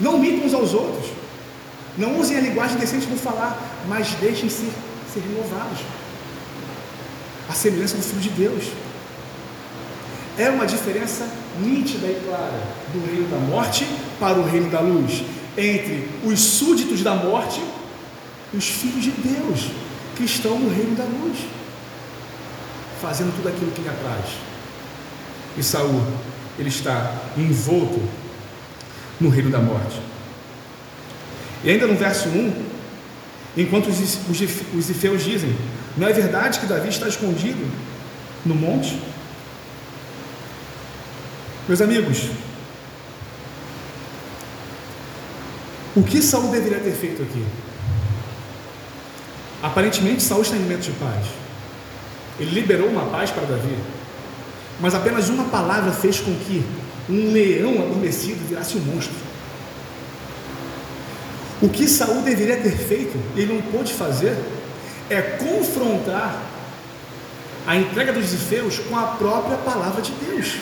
Não 0.00 0.18
mintem 0.18 0.46
uns 0.46 0.54
aos 0.54 0.74
outros. 0.74 1.10
Não 1.96 2.18
usem 2.18 2.36
a 2.36 2.40
linguagem 2.40 2.76
decente 2.76 3.06
no 3.06 3.16
falar, 3.16 3.60
mas 3.88 4.08
deixem-se 4.14 4.68
ser 5.12 5.20
renovados. 5.20 5.78
A 7.48 7.52
semelhança 7.52 7.96
do 7.96 8.02
Filho 8.02 8.20
de 8.20 8.30
Deus. 8.30 8.64
É 10.36 10.50
uma 10.50 10.66
diferença 10.66 11.28
nítida 11.60 12.08
e 12.08 12.20
clara 12.26 12.60
do 12.92 13.06
reino 13.06 13.28
da 13.28 13.36
morte 13.36 13.86
para 14.18 14.38
o 14.38 14.44
reino 14.44 14.68
da 14.68 14.80
luz, 14.80 15.22
entre 15.56 16.08
os 16.24 16.40
súditos 16.40 17.02
da 17.02 17.14
morte 17.14 17.62
e 18.52 18.56
os 18.56 18.66
filhos 18.66 19.04
de 19.04 19.10
Deus, 19.12 19.70
que 20.16 20.24
estão 20.24 20.58
no 20.58 20.74
reino 20.74 20.96
da 20.96 21.04
luz, 21.04 21.38
fazendo 23.00 23.32
tudo 23.36 23.48
aquilo 23.48 23.70
que 23.70 23.82
lhe 23.82 23.88
apraz. 23.88 24.53
E 25.56 25.62
Saul, 25.62 26.02
ele 26.58 26.68
está 26.68 27.14
envolto 27.36 28.02
no 29.20 29.28
reino 29.28 29.50
da 29.50 29.58
morte. 29.58 30.00
E 31.62 31.70
ainda 31.70 31.86
no 31.86 31.96
verso 31.96 32.28
1, 32.28 32.64
enquanto 33.56 33.88
os, 33.88 34.18
os 34.74 34.90
ifeus 34.90 35.24
dizem, 35.24 35.56
não 35.96 36.08
é 36.08 36.12
verdade 36.12 36.58
que 36.58 36.66
Davi 36.66 36.88
está 36.88 37.08
escondido 37.08 37.66
no 38.44 38.54
monte? 38.54 39.00
Meus 41.66 41.80
amigos, 41.80 42.28
o 45.96 46.02
que 46.02 46.20
Saul 46.20 46.50
deveria 46.50 46.80
ter 46.80 46.92
feito 46.92 47.22
aqui? 47.22 47.46
Aparentemente 49.62 50.22
Saul 50.22 50.42
está 50.42 50.56
em 50.56 50.60
momento 50.60 50.82
de 50.82 50.92
paz. 50.92 51.26
Ele 52.38 52.50
liberou 52.50 52.88
uma 52.88 53.06
paz 53.06 53.30
para 53.30 53.44
Davi. 53.44 53.78
Mas 54.80 54.94
apenas 54.94 55.28
uma 55.28 55.44
palavra 55.44 55.92
fez 55.92 56.20
com 56.20 56.34
que 56.34 56.64
um 57.08 57.32
leão 57.32 57.82
adormecido 57.82 58.46
virasse 58.48 58.76
um 58.76 58.80
monstro. 58.80 59.14
O 61.62 61.68
que 61.68 61.88
Saul 61.88 62.22
deveria 62.22 62.56
ter 62.56 62.76
feito, 62.76 63.18
ele 63.36 63.54
não 63.54 63.62
pôde 63.72 63.92
fazer, 63.92 64.36
é 65.08 65.20
confrontar 65.20 66.42
a 67.66 67.76
entrega 67.76 68.12
dos 68.12 68.26
zifeus 68.26 68.78
com 68.78 68.96
a 68.96 69.02
própria 69.02 69.56
palavra 69.58 70.02
de 70.02 70.12
Deus. 70.12 70.58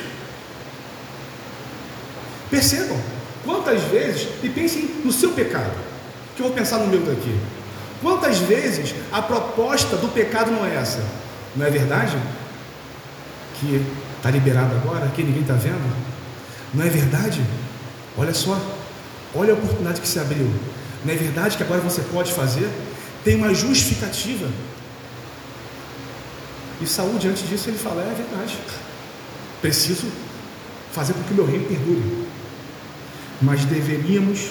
Percebam, 2.51 3.01
quantas 3.45 3.83
vezes, 3.85 4.29
e 4.43 4.49
pensem 4.49 4.85
no 5.05 5.11
seu 5.11 5.33
pecado, 5.33 5.73
que 6.37 6.43
eu 6.43 6.47
vou 6.47 6.55
pensar 6.55 6.79
no 6.79 6.87
meu 6.87 7.01
daqui. 7.01 7.35
Quantas 8.01 8.39
vezes 8.39 8.95
a 9.11 9.23
proposta 9.23 9.97
do 9.97 10.09
pecado 10.09 10.51
não 10.51 10.67
é 10.67 10.77
essa? 10.77 11.03
Não 11.57 11.65
é 11.65 11.71
verdade? 11.71 12.17
Que 13.59 13.85
está 14.23 14.31
liberado 14.31 14.73
agora, 14.77 15.09
que 15.09 15.21
ninguém 15.25 15.43
está 15.43 15.55
vendo? 15.55 15.83
Não 16.73 16.85
é 16.85 16.89
verdade? 16.89 17.45
Olha 18.17 18.33
só, 18.33 18.57
olha 19.35 19.53
a 19.53 19.57
oportunidade 19.57 20.01
que 20.01 20.07
se 20.07 20.21
abriu. 20.21 20.49
Não 21.05 21.13
é 21.13 21.17
verdade 21.17 21.57
que 21.57 21.63
agora 21.65 21.81
você 21.81 22.03
pode 22.03 22.33
fazer? 22.33 22.71
Tem 23.25 23.35
uma 23.35 23.53
justificativa. 23.53 24.49
E 26.81 26.87
Saul, 26.87 27.19
diante 27.19 27.43
disso, 27.43 27.69
ele 27.69 27.79
fala: 27.79 28.01
é 28.03 28.15
verdade. 28.15 28.57
Preciso 29.61 30.07
fazer 30.93 31.15
com 31.15 31.23
que 31.25 31.33
o 31.33 31.37
meu 31.37 31.47
reino 31.47 31.67
perdure. 31.67 32.29
Mas 33.41 33.65
deveríamos, 33.65 34.51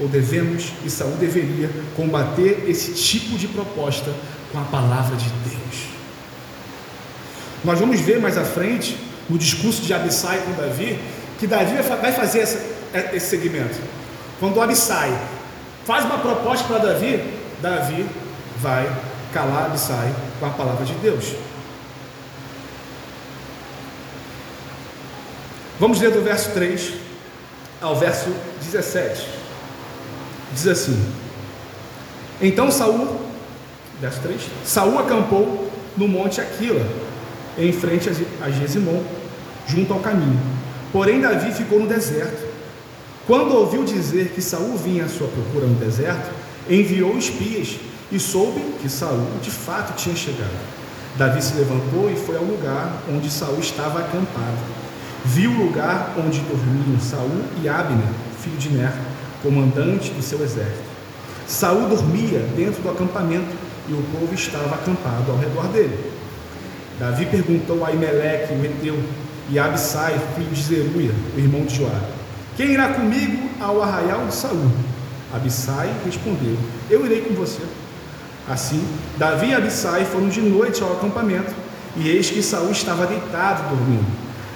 ou 0.00 0.08
devemos, 0.08 0.72
e 0.84 0.90
Saul 0.90 1.12
deveria 1.12 1.70
combater 1.94 2.64
esse 2.66 2.92
tipo 2.92 3.38
de 3.38 3.46
proposta 3.46 4.12
com 4.50 4.58
a 4.58 4.64
palavra 4.64 5.14
de 5.14 5.28
Deus. 5.48 5.92
Nós 7.64 7.78
vamos 7.78 8.00
ver 8.00 8.18
mais 8.18 8.36
à 8.36 8.44
frente, 8.44 8.98
no 9.32 9.38
discurso 9.38 9.80
de 9.80 9.94
Abissai 9.94 10.42
com 10.44 10.52
Davi, 10.52 11.00
que 11.38 11.46
Davi 11.46 11.74
vai 12.02 12.12
fazer 12.12 12.40
essa, 12.40 12.58
é, 12.92 13.16
esse 13.16 13.30
segmento. 13.30 13.80
Quando 14.38 14.60
Abissai 14.60 15.10
faz 15.86 16.04
uma 16.04 16.18
proposta 16.18 16.68
para 16.68 16.78
Davi, 16.78 17.24
Davi 17.62 18.06
vai 18.58 18.94
calar 19.32 19.64
Abissai 19.66 20.14
com 20.38 20.44
a 20.44 20.50
palavra 20.50 20.84
de 20.84 20.92
Deus. 20.94 21.32
Vamos 25.80 25.98
ler 25.98 26.10
do 26.10 26.20
verso 26.20 26.50
3 26.50 26.92
ao 27.80 27.96
verso 27.96 28.28
17. 28.60 29.28
Diz 30.52 30.66
assim: 30.66 31.10
Então 32.38 32.70
Saul, 32.70 33.18
verso 33.98 34.20
3, 34.20 34.42
Saul 34.62 34.98
acampou 34.98 35.72
no 35.96 36.06
monte 36.06 36.38
Aquila, 36.38 36.86
em 37.56 37.72
frente 37.72 38.10
a 38.42 38.50
Gesimon, 38.50 39.02
junto 39.66 39.92
ao 39.92 40.00
caminho. 40.00 40.40
Porém 40.92 41.20
Davi 41.20 41.52
ficou 41.52 41.80
no 41.80 41.86
deserto. 41.86 42.52
Quando 43.26 43.54
ouviu 43.54 43.84
dizer 43.84 44.32
que 44.34 44.42
Saul 44.42 44.76
vinha 44.76 45.04
à 45.04 45.08
sua 45.08 45.28
procura 45.28 45.66
no 45.66 45.74
deserto, 45.76 46.30
enviou 46.68 47.16
espias 47.16 47.78
e 48.10 48.18
soube 48.18 48.60
que 48.80 48.88
Saul 48.88 49.26
de 49.42 49.50
fato 49.50 49.94
tinha 49.96 50.14
chegado. 50.14 50.72
Davi 51.16 51.42
se 51.42 51.54
levantou 51.54 52.10
e 52.10 52.16
foi 52.16 52.36
ao 52.36 52.44
lugar 52.44 53.02
onde 53.08 53.30
Saul 53.30 53.58
estava 53.58 54.00
acampado. 54.00 54.58
Viu 55.24 55.50
o 55.50 55.66
lugar 55.66 56.14
onde 56.18 56.40
dormiam 56.40 56.98
Saul 57.00 57.42
e 57.62 57.68
Abner, 57.68 58.08
filho 58.42 58.56
de 58.56 58.70
Ner, 58.70 58.92
comandante 59.42 60.10
do 60.10 60.22
seu 60.22 60.42
exército. 60.42 60.92
Saul 61.46 61.88
dormia 61.88 62.40
dentro 62.56 62.82
do 62.82 62.90
acampamento 62.90 63.54
e 63.88 63.92
o 63.92 64.02
povo 64.12 64.34
estava 64.34 64.74
acampado 64.74 65.30
ao 65.30 65.38
redor 65.38 65.68
dele. 65.68 66.12
Davi 66.98 67.26
perguntou 67.26 67.84
a 67.84 67.92
Imeleque, 67.92 68.54
o 68.54 68.64
Eteu, 68.64 68.98
e 69.50 69.58
Abissai, 69.58 70.18
filho 70.36 70.50
de 70.50 70.62
Zeruia, 70.62 71.14
o 71.36 71.38
irmão 71.38 71.64
de 71.64 71.76
Joabe: 71.76 72.06
Quem 72.56 72.72
irá 72.72 72.88
comigo 72.88 73.50
ao 73.60 73.82
arraial 73.82 74.26
de 74.26 74.34
Saul? 74.34 74.70
Abissai 75.32 75.90
respondeu: 76.04 76.56
Eu 76.90 77.04
irei 77.06 77.22
com 77.22 77.34
você. 77.34 77.62
Assim, 78.48 78.84
Davi 79.16 79.48
e 79.48 79.54
Abissai 79.54 80.04
foram 80.04 80.28
de 80.28 80.40
noite 80.40 80.82
ao 80.82 80.92
acampamento, 80.92 81.52
e 81.96 82.08
eis 82.08 82.30
que 82.30 82.42
Saul 82.42 82.70
estava 82.70 83.06
deitado 83.06 83.68
dormindo. 83.68 84.06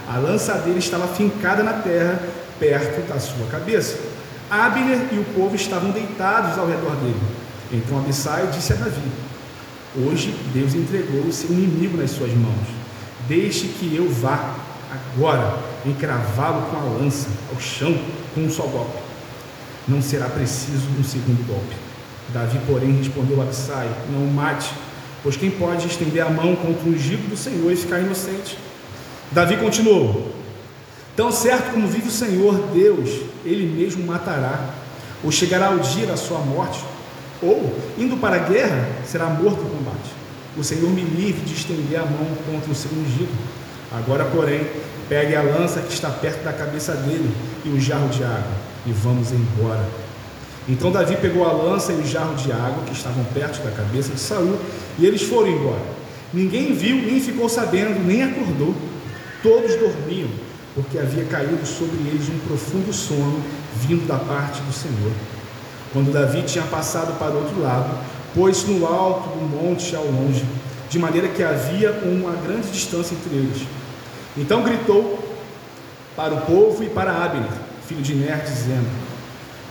A 0.08 0.18
lança 0.18 0.54
dele 0.54 0.78
estava 0.78 1.06
fincada 1.08 1.62
na 1.62 1.74
terra, 1.74 2.20
perto 2.58 3.08
da 3.08 3.18
sua 3.18 3.46
cabeça. 3.46 3.98
Abner 4.50 5.08
e 5.12 5.18
o 5.18 5.24
povo 5.34 5.56
estavam 5.56 5.90
deitados 5.90 6.58
ao 6.58 6.66
redor 6.66 6.94
dele. 6.96 7.20
Então 7.72 7.98
Abissai 7.98 8.48
disse 8.48 8.72
a 8.72 8.76
Davi: 8.76 9.10
Hoje 9.96 10.34
Deus 10.52 10.74
entregou 10.74 11.22
o 11.22 11.32
seu 11.32 11.50
inimigo 11.50 11.96
nas 11.96 12.10
suas 12.10 12.32
mãos. 12.32 12.68
Deixe 13.28 13.66
que 13.66 13.96
eu 13.96 14.08
vá 14.08 14.54
agora 15.14 15.58
encravá-lo 15.84 16.62
com 16.70 16.76
a 16.76 16.98
lança 16.98 17.28
ao 17.52 17.60
chão 17.60 17.96
com 18.34 18.42
um 18.42 18.50
só 18.50 18.64
golpe. 18.64 18.98
Não 19.88 20.02
será 20.02 20.28
preciso 20.28 20.88
um 20.98 21.04
segundo 21.04 21.46
golpe. 21.46 21.76
Davi, 22.32 22.58
porém, 22.66 22.96
respondeu 22.96 23.40
a 23.40 23.44
Abissai: 23.44 23.88
Não 24.10 24.20
o 24.20 24.32
mate, 24.32 24.72
pois 25.22 25.36
quem 25.36 25.50
pode 25.50 25.86
estender 25.86 26.24
a 26.24 26.30
mão 26.30 26.56
contra 26.56 26.88
o 26.88 26.92
ungido 26.92 27.28
do 27.28 27.36
Senhor 27.36 27.72
e 27.72 27.76
ficar 27.76 28.00
inocente? 28.00 28.58
Davi 29.30 29.56
continuou: 29.56 30.32
Tão 31.14 31.30
certo 31.30 31.72
como 31.72 31.86
vive 31.86 32.08
o 32.08 32.12
Senhor 32.12 32.54
Deus, 32.74 33.10
ele 33.44 33.66
mesmo 33.66 34.04
matará, 34.04 34.74
ou 35.22 35.30
chegará 35.30 35.70
o 35.70 35.78
dia 35.78 36.06
da 36.06 36.16
sua 36.16 36.40
morte, 36.40 36.84
ou, 37.40 37.74
indo 37.96 38.16
para 38.16 38.36
a 38.36 38.40
guerra, 38.40 38.88
será 39.04 39.26
morto 39.26 39.62
em 39.62 39.68
combate. 39.68 40.10
O 40.56 40.64
Senhor 40.64 40.90
me 40.90 41.02
livre 41.02 41.42
de 41.44 41.54
estender 41.54 42.00
a 42.00 42.04
mão 42.04 42.26
contra 42.50 42.70
o 42.70 42.74
seu 42.74 42.90
ungido. 42.90 43.32
Agora, 43.92 44.24
porém, 44.24 44.66
pegue 45.08 45.34
a 45.36 45.42
lança 45.42 45.80
que 45.80 45.92
está 45.92 46.10
perto 46.10 46.42
da 46.42 46.52
cabeça 46.52 46.92
dele 46.94 47.30
e 47.64 47.68
o 47.68 47.80
jarro 47.80 48.08
de 48.08 48.24
água, 48.24 48.52
e 48.86 48.92
vamos 48.92 49.32
embora. 49.32 49.84
Então 50.68 50.90
Davi 50.90 51.16
pegou 51.16 51.48
a 51.48 51.52
lança 51.52 51.92
e 51.92 51.96
o 51.96 52.06
jarro 52.06 52.34
de 52.34 52.50
água 52.50 52.82
que 52.84 52.92
estavam 52.92 53.24
perto 53.32 53.62
da 53.62 53.70
cabeça 53.70 54.12
de 54.12 54.20
Saul, 54.20 54.58
e 54.98 55.06
eles 55.06 55.22
foram 55.22 55.48
embora. 55.48 55.82
Ninguém 56.32 56.72
viu, 56.74 56.96
nem 56.96 57.20
ficou 57.20 57.48
sabendo, 57.48 58.04
nem 58.04 58.24
acordou. 58.24 58.74
Todos 59.42 59.76
dormiam, 59.76 60.28
porque 60.74 60.98
havia 60.98 61.24
caído 61.24 61.64
sobre 61.64 61.96
eles 62.08 62.28
um 62.28 62.38
profundo 62.48 62.92
sono 62.92 63.40
vindo 63.76 64.06
da 64.08 64.16
parte 64.16 64.60
do 64.62 64.72
Senhor. 64.72 65.12
Quando 65.92 66.12
Davi 66.12 66.42
tinha 66.42 66.64
passado 66.64 67.16
para 67.18 67.30
o 67.30 67.38
outro 67.38 67.62
lado, 67.62 67.96
pôs-se 68.34 68.66
no 68.66 68.86
alto 68.86 69.28
do 69.28 69.48
monte 69.48 69.94
ao 69.94 70.04
longe, 70.04 70.44
de 70.88 70.98
maneira 70.98 71.28
que 71.28 71.42
havia 71.42 71.92
uma 72.04 72.32
grande 72.32 72.70
distância 72.70 73.14
entre 73.14 73.34
eles. 73.36 73.62
Então 74.36 74.62
gritou 74.62 75.18
para 76.14 76.34
o 76.34 76.40
povo 76.42 76.82
e 76.82 76.88
para 76.88 77.12
Abner, 77.12 77.50
filho 77.86 78.02
de 78.02 78.14
Ner, 78.14 78.42
dizendo: 78.42 78.88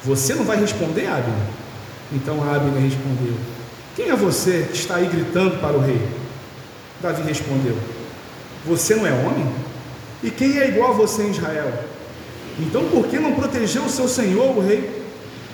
Você 0.04 0.34
não 0.34 0.44
vai 0.44 0.58
responder, 0.58 1.08
Abner? 1.08 1.48
Então 2.12 2.42
Abner 2.44 2.82
respondeu: 2.82 3.34
Quem 3.96 4.10
é 4.10 4.16
você 4.16 4.68
que 4.72 4.78
está 4.78 4.96
aí 4.96 5.08
gritando 5.08 5.60
para 5.60 5.76
o 5.76 5.82
rei? 5.82 6.02
Davi 7.02 7.22
respondeu: 7.24 7.78
Você 8.66 8.96
não 8.96 9.06
é 9.06 9.12
homem? 9.12 9.48
E 10.24 10.32
quem 10.32 10.58
é 10.58 10.70
igual 10.70 10.92
a 10.92 10.94
você 10.94 11.24
em 11.24 11.32
Israel? 11.32 11.72
Então 12.60 12.86
por 12.86 13.08
que 13.08 13.20
não 13.20 13.34
protegeu 13.34 13.84
o 13.84 13.90
seu 13.90 14.08
senhor, 14.08 14.58
o 14.58 14.62
rei? 14.62 15.04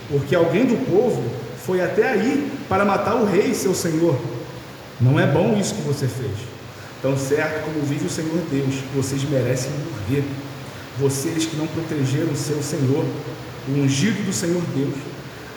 Porque 0.09 0.35
alguém 0.35 0.65
do 0.65 0.77
povo 0.89 1.23
foi 1.65 1.81
até 1.81 2.09
aí 2.09 2.51
para 2.69 2.85
matar 2.85 3.15
o 3.15 3.25
rei, 3.25 3.53
seu 3.53 3.73
senhor. 3.73 4.17
Não 5.01 5.19
é 5.19 5.25
bom 5.25 5.57
isso 5.59 5.73
que 5.73 5.81
você 5.81 6.07
fez. 6.07 6.37
Tão 7.01 7.17
certo 7.17 7.65
como 7.65 7.83
vive 7.83 8.05
o 8.05 8.09
Senhor 8.09 8.37
Deus, 8.51 8.75
vocês 8.95 9.23
merecem 9.23 9.71
morrer. 9.71 10.23
Vocês 10.99 11.45
que 11.45 11.55
não 11.55 11.65
protegeram 11.65 12.31
o 12.31 12.35
seu 12.35 12.61
Senhor, 12.61 13.03
o 13.67 13.71
ungido 13.71 14.23
do 14.23 14.31
Senhor 14.31 14.61
Deus, 14.75 14.93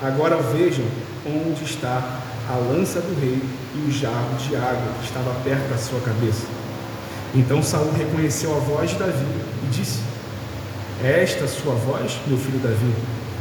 agora 0.01 0.37
vejam 0.37 0.85
onde 1.27 1.63
está 1.65 2.23
a 2.49 2.57
lança 2.57 3.01
do 3.01 3.21
rei 3.21 3.43
e 3.75 3.89
o 3.89 3.93
jarro 3.93 4.35
de 4.37 4.57
água 4.57 4.95
que 5.01 5.05
estava 5.05 5.35
perto 5.43 5.69
da 5.69 5.77
sua 5.77 6.01
cabeça. 6.01 6.47
Então 7.35 7.63
Saul 7.63 7.93
reconheceu 7.93 8.57
a 8.57 8.61
voz 8.61 8.91
de 8.91 8.97
Davi 8.97 9.27
e 9.65 9.67
disse: 9.71 10.01
É 11.03 11.23
esta 11.23 11.47
sua 11.47 11.75
voz, 11.75 12.19
meu 12.27 12.39
filho 12.39 12.61
Davi? 12.61 12.95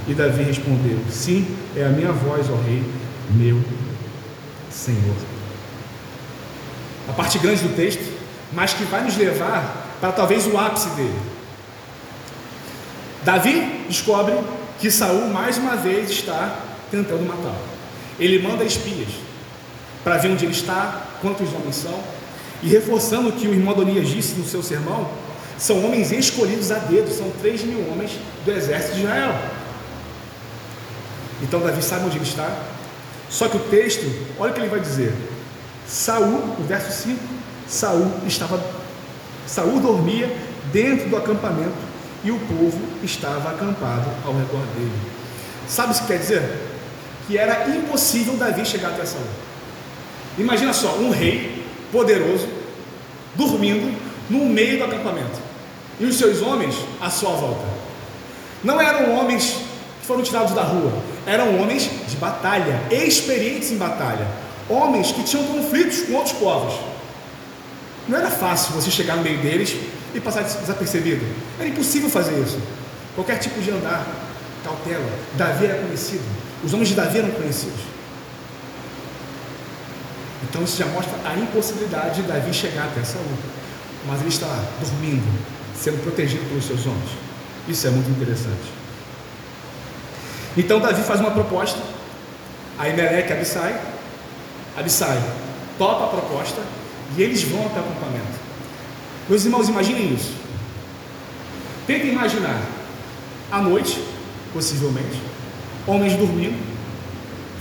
E 0.08 0.14
Davi 0.14 0.44
respondeu: 0.44 1.00
Sim, 1.10 1.48
é 1.76 1.86
a 1.86 1.90
minha 1.90 2.12
voz, 2.12 2.50
ó 2.50 2.56
rei, 2.66 2.84
meu 3.30 3.62
Senhor. 4.70 5.33
A 7.10 7.14
parte 7.14 7.38
grande 7.40 7.64
do 7.64 7.76
texto, 7.76 8.04
mas 8.52 8.74
que 8.74 8.84
vai 8.86 9.04
nos 9.04 9.18
levar 9.18 9.98
para 10.00 10.12
talvez 10.12 10.46
o 10.48 10.58
ápice 10.58 10.90
dele. 10.90 11.20
Davi 13.24 13.86
descobre 13.88 14.36
que 14.80 14.92
Saul 14.92 15.28
mais 15.28 15.58
uma 15.58 15.76
vez 15.76 16.10
está 16.10 16.60
tentando 16.92 17.26
matá-lo. 17.26 17.56
Ele 18.20 18.40
manda 18.40 18.64
espias 18.64 19.10
para 20.04 20.18
ver 20.18 20.30
onde 20.32 20.46
ele 20.46 20.54
está, 20.54 21.04
quantos 21.22 21.54
homens 21.54 21.78
são, 21.78 21.98
e 22.62 22.68
reforçando 22.68 23.30
o 23.30 23.32
que 23.32 23.48
o 23.48 23.54
irmão 23.54 23.74
Adonias 23.74 24.08
disse 24.08 24.36
no 24.36 24.46
seu 24.46 24.62
sermão, 24.62 25.10
são 25.58 25.86
homens 25.86 26.12
escolhidos 26.12 26.72
a 26.72 26.80
dedo, 26.80 27.10
são 27.10 27.32
3 27.42 27.64
mil 27.64 27.90
homens 27.90 28.12
do 28.44 28.52
exército 28.52 28.96
de 28.96 29.02
Israel. 29.04 29.36
Então 31.42 31.62
Davi 31.62 31.82
sabe 31.82 32.06
onde 32.06 32.18
ele 32.18 32.26
está. 32.26 32.50
Só 33.30 33.48
que 33.48 33.58
o 33.58 33.60
texto, 33.62 34.06
olha 34.38 34.52
o 34.52 34.54
que 34.54 34.60
ele 34.62 34.70
vai 34.70 34.80
dizer. 34.80 35.14
Saul, 35.88 36.56
no 36.58 36.66
verso 36.66 37.04
5, 37.04 37.20
Saul 37.68 38.12
estava 38.26 38.60
Saul 39.46 39.80
dormia 39.80 40.36
dentro 40.72 41.10
do 41.10 41.18
acampamento 41.18 41.74
e 42.24 42.32
o 42.32 42.40
povo 42.40 42.80
estava 43.04 43.50
acampado 43.50 44.10
ao 44.26 44.34
redor 44.34 44.66
dele. 44.76 44.92
Sabe 45.68 45.94
o 45.94 45.96
que 45.96 46.08
quer 46.08 46.20
dizer? 46.20 46.60
Que 47.28 47.38
era 47.38 47.70
impossível 47.70 48.36
Davi 48.38 48.66
chegar 48.66 48.90
até 48.90 49.06
Saul. 49.06 49.26
Imagina 50.38 50.74
só, 50.74 50.96
um 50.96 51.10
rei 51.10 51.64
poderoso, 51.92 52.48
dormindo 53.36 53.96
no 54.30 54.46
meio 54.46 54.80
do 54.80 54.86
acampamento, 54.86 55.40
e 56.00 56.06
os 56.06 56.18
seus 56.18 56.42
homens 56.42 56.76
à 57.00 57.10
sua 57.10 57.32
volta. 57.32 57.66
Não 58.64 58.82
eram 58.82 59.16
homens 59.16 59.58
que 60.00 60.08
foram 60.08 60.24
tirados 60.24 60.54
da 60.54 60.64
rua, 60.64 60.92
eram 61.28 61.60
homens 61.60 61.90
de 62.08 62.16
batalha, 62.16 62.82
experientes 62.90 63.72
em 63.72 63.78
batalha, 63.78 64.26
homens 64.70 65.12
que 65.12 65.24
tinham 65.24 65.46
conflitos 65.46 66.04
com 66.04 66.14
outros 66.14 66.34
povos. 66.34 66.74
Não 68.08 68.18
era 68.18 68.30
fácil 68.30 68.74
você 68.74 68.92
chegar 68.92 69.16
no 69.16 69.24
meio 69.24 69.40
deles 69.40 69.76
e 70.14 70.20
passar 70.20 70.44
desapercebido. 70.44 71.26
Era 71.60 71.70
impossível 71.70 72.10
fazer 72.10 72.40
isso. 72.42 72.60
Qualquer 73.16 73.38
tipo 73.40 73.62
de 73.62 73.72
andar, 73.72 74.06
cautela. 74.64 75.10
Davi 75.36 75.66
era 75.66 75.82
conhecido. 75.82 76.24
Os 76.64 76.74
homens 76.74 76.90
de 76.90 76.96
Davi 76.96 77.20
eram 77.20 77.32
conhecidos. 77.32 77.80
Então 80.44 80.64
isso 80.64 80.78
já 80.78 80.86
mostra 80.88 81.14
a 81.26 81.36
impossibilidade 81.38 82.22
de 82.22 82.28
Davi 82.28 82.54
chegar 82.54 82.86
até 82.86 83.04
Saul. 83.04 83.24
Mas 84.06 84.20
ele 84.20 84.30
está 84.30 84.48
dormindo, 84.82 85.24
sendo 85.76 86.04
protegido 86.04 86.44
pelos 86.46 86.66
seus 86.66 86.86
homens. 86.86 87.10
Isso 87.68 87.88
é 87.88 87.90
muito 87.90 88.10
interessante. 88.10 88.72
Então 90.58 90.80
Davi 90.80 91.02
faz 91.02 91.20
uma 91.20 91.32
proposta. 91.32 91.80
Aí 92.78 92.94
Meleque 92.94 93.32
Abissai, 93.32 93.80
Abissai 94.76 95.22
topa 95.78 96.06
a 96.06 96.08
proposta 96.08 96.62
e 97.18 97.22
eles 97.22 97.44
vão 97.44 97.66
até 97.66 97.80
o 97.80 97.84
acampamento. 97.84 98.40
Meus 99.30 99.46
irmãos, 99.46 99.70
imaginem 99.70 100.14
isso. 100.14 100.34
Tentem 101.86 102.12
imaginar 102.12 102.62
à 103.52 103.62
noite, 103.62 104.04
possivelmente, 104.54 105.22
homens 105.86 106.14
dormindo, 106.14 106.58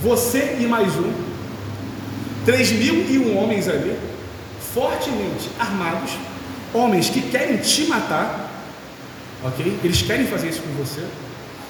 você 0.01 0.57
e 0.59 0.65
mais 0.65 0.95
um, 0.95 1.13
três 2.45 2.71
mil 2.71 2.95
e 3.09 3.19
um 3.19 3.37
homens 3.37 3.67
ali, 3.67 3.97
fortemente 4.73 5.49
armados, 5.59 6.11
homens 6.73 7.09
que 7.09 7.21
querem 7.21 7.57
te 7.57 7.85
matar, 7.85 8.49
ok? 9.43 9.79
Eles 9.83 10.01
querem 10.01 10.25
fazer 10.25 10.49
isso 10.49 10.61
com 10.61 10.83
você, 10.83 11.05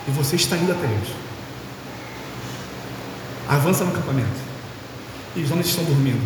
e 0.08 0.12
você 0.12 0.36
está 0.36 0.56
indo 0.58 0.71
até 0.71 0.86
eles. 0.86 1.10
Avança 3.47 3.84
no 3.84 3.91
acampamento, 3.91 4.42
e 5.36 5.41
os 5.41 5.52
homens 5.52 5.67
estão 5.67 5.84
dormindo. 5.84 6.22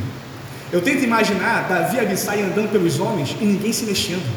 Eu 0.72 0.82
tento 0.82 1.04
imaginar 1.04 1.68
Davi 1.68 1.96
e 1.96 2.00
Abissai 2.00 2.42
andando 2.42 2.72
pelos 2.72 3.00
homens 3.00 3.36
e 3.40 3.46
ninguém 3.46 3.72
se 3.72 3.86
mexendo, 3.86 4.30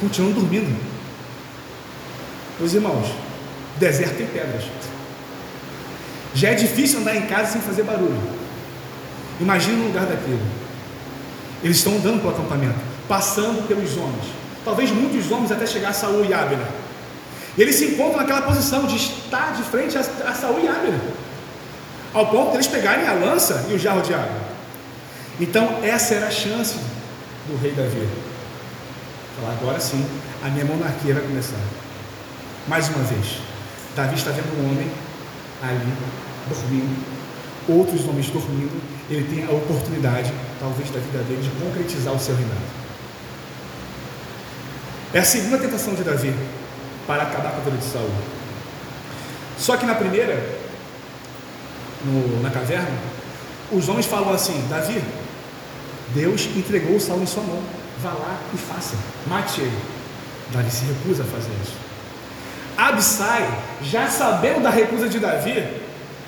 continuando 0.00 0.40
dormindo. 0.40 0.76
Meus 2.60 2.74
irmãos, 2.74 3.06
deserto 3.78 4.16
tem 4.16 4.26
pedras. 4.26 4.64
Já 6.34 6.50
é 6.50 6.54
difícil 6.54 7.00
andar 7.00 7.16
em 7.16 7.26
casa 7.26 7.52
sem 7.52 7.60
fazer 7.62 7.82
barulho. 7.82 8.20
Imagina 9.40 9.82
um 9.82 9.86
lugar 9.86 10.04
daquilo. 10.04 10.40
Eles 11.62 11.78
estão 11.78 11.96
andando 11.96 12.20
pelo 12.20 12.34
acampamento, 12.34 12.78
passando 13.08 13.66
pelos 13.66 13.96
homens. 13.96 14.24
Talvez 14.64 14.90
muitos 14.90 15.30
homens 15.30 15.50
até 15.50 15.66
chegar 15.66 15.90
a 15.90 15.92
Saul 15.94 16.24
e 16.24 16.34
Abner. 16.34 16.66
E 17.56 17.62
eles 17.62 17.76
se 17.76 17.86
encontram 17.86 18.18
naquela 18.18 18.42
posição 18.42 18.86
de 18.86 18.96
estar 18.96 19.54
de 19.54 19.62
frente 19.62 19.96
a, 19.96 20.00
a 20.00 20.34
Saul 20.34 20.60
e 20.62 20.68
Abner. 20.68 21.00
Ao 22.16 22.28
ponto 22.28 22.52
de 22.52 22.56
eles 22.56 22.66
pegarem 22.66 23.06
a 23.06 23.12
lança 23.12 23.66
e 23.68 23.74
o 23.74 23.78
jarro 23.78 24.00
de 24.00 24.14
água. 24.14 24.40
Então, 25.38 25.80
essa 25.82 26.14
era 26.14 26.28
a 26.28 26.30
chance 26.30 26.78
do 27.46 27.60
rei 27.60 27.72
Davi. 27.72 28.08
Falar, 29.38 29.52
agora 29.52 29.78
sim, 29.78 30.02
a 30.42 30.48
minha 30.48 30.64
monarquia 30.64 31.12
vai 31.12 31.22
começar. 31.22 31.60
Mais 32.66 32.88
uma 32.88 33.04
vez, 33.04 33.36
Davi 33.94 34.14
está 34.14 34.30
vendo 34.30 34.48
um 34.58 34.70
homem 34.70 34.90
ali, 35.62 35.92
dormindo, 36.48 37.04
outros 37.68 38.08
homens 38.08 38.30
dormindo, 38.30 38.80
ele 39.10 39.34
tem 39.34 39.44
a 39.44 39.50
oportunidade, 39.50 40.32
talvez 40.58 40.88
da 40.88 40.98
vida 40.98 41.18
dele, 41.18 41.42
de 41.42 41.50
concretizar 41.62 42.14
o 42.14 42.18
seu 42.18 42.34
reinado. 42.34 42.60
É 45.12 45.18
a 45.18 45.24
segunda 45.24 45.58
tentação 45.58 45.92
de 45.92 46.02
Davi 46.02 46.34
para 47.06 47.24
acabar 47.24 47.50
com 47.50 47.58
a 47.58 47.64
vida 47.64 47.76
de 47.76 47.84
Saul. 47.84 48.10
Só 49.58 49.76
que 49.76 49.84
na 49.84 49.94
primeira, 49.94 50.55
no, 52.06 52.42
na 52.42 52.50
caverna, 52.50 52.98
os 53.72 53.88
homens 53.88 54.06
falam 54.06 54.32
assim: 54.32 54.66
Davi, 54.68 55.02
Deus 56.14 56.46
entregou 56.56 56.98
Saul 57.00 57.22
em 57.22 57.26
sua 57.26 57.42
mão. 57.42 57.60
Vá 58.02 58.10
lá 58.10 58.38
e 58.54 58.56
faça, 58.56 58.94
mate 59.26 59.60
ele. 59.60 59.78
Davi 60.52 60.70
se 60.70 60.84
recusa 60.84 61.22
a 61.22 61.26
fazer 61.26 61.50
isso. 61.62 61.74
Absai, 62.76 63.48
já 63.82 64.08
sabendo 64.08 64.62
da 64.62 64.70
recusa 64.70 65.08
de 65.08 65.18
Davi, 65.18 65.66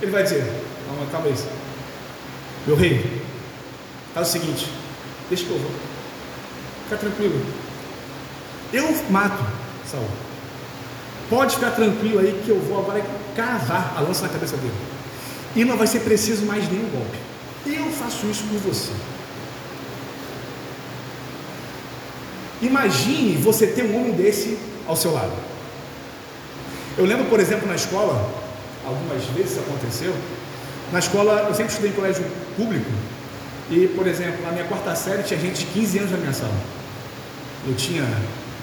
ele 0.03 0.11
vai 0.11 0.23
dizer: 0.23 0.45
Calma, 0.87 1.07
calma 1.12 1.27
aí, 1.29 1.35
meu 2.67 2.77
rei, 2.77 3.23
faz 4.14 4.29
o 4.29 4.33
seguinte, 4.33 4.71
deixa 5.29 5.45
que 5.45 5.51
eu 5.51 5.59
vou, 5.59 5.71
fica 6.85 6.97
tranquilo. 6.97 7.41
Eu 8.73 8.87
mato 9.11 9.45
Saul. 9.87 10.09
Pode 11.31 11.57
ficar 11.57 11.73
tranquilo 11.73 12.21
aí 12.21 12.41
que 12.45 12.51
eu 12.51 12.59
vou 12.61 12.81
agora 12.81 13.05
cavar 13.37 13.95
a 13.97 14.01
lança 14.01 14.23
na 14.23 14.29
cabeça 14.31 14.57
dele. 14.57 14.88
E 15.57 15.65
não 15.65 15.77
vai 15.77 15.87
ser 15.87 16.01
preciso 16.01 16.45
mais 16.47 16.71
nenhum 16.71 16.89
golpe. 16.91 17.19
Eu 17.67 17.91
faço 17.93 18.27
isso 18.27 18.45
por 18.45 18.59
você. 18.59 18.93
Imagine 22.61 23.37
você 23.37 23.67
ter 23.67 23.85
um 23.85 23.97
homem 24.01 24.13
desse 24.13 24.59
ao 24.87 24.97
seu 24.97 25.13
lado. 25.13 25.33
Eu 26.97 27.05
lembro, 27.05 27.27
por 27.27 27.39
exemplo, 27.39 27.69
na 27.69 27.77
escola, 27.77 28.29
algumas 28.85 29.25
vezes 29.27 29.59
aconteceu. 29.59 30.15
Na 30.93 30.99
escola, 30.99 31.47
eu 31.49 31.55
sempre 31.55 31.71
estudei 31.71 31.91
em 31.91 31.95
colégio 31.95 32.25
público. 32.57 32.91
E, 33.71 33.87
por 33.89 34.07
exemplo, 34.07 34.43
na 34.43 34.51
minha 34.51 34.65
quarta 34.65 34.97
série 34.97 35.23
tinha 35.23 35.39
gente 35.39 35.61
de 35.61 35.67
15 35.67 35.99
anos 35.99 36.11
na 36.11 36.17
minha 36.17 36.33
sala. 36.33 36.55
Eu 37.67 37.75
tinha 37.75 38.05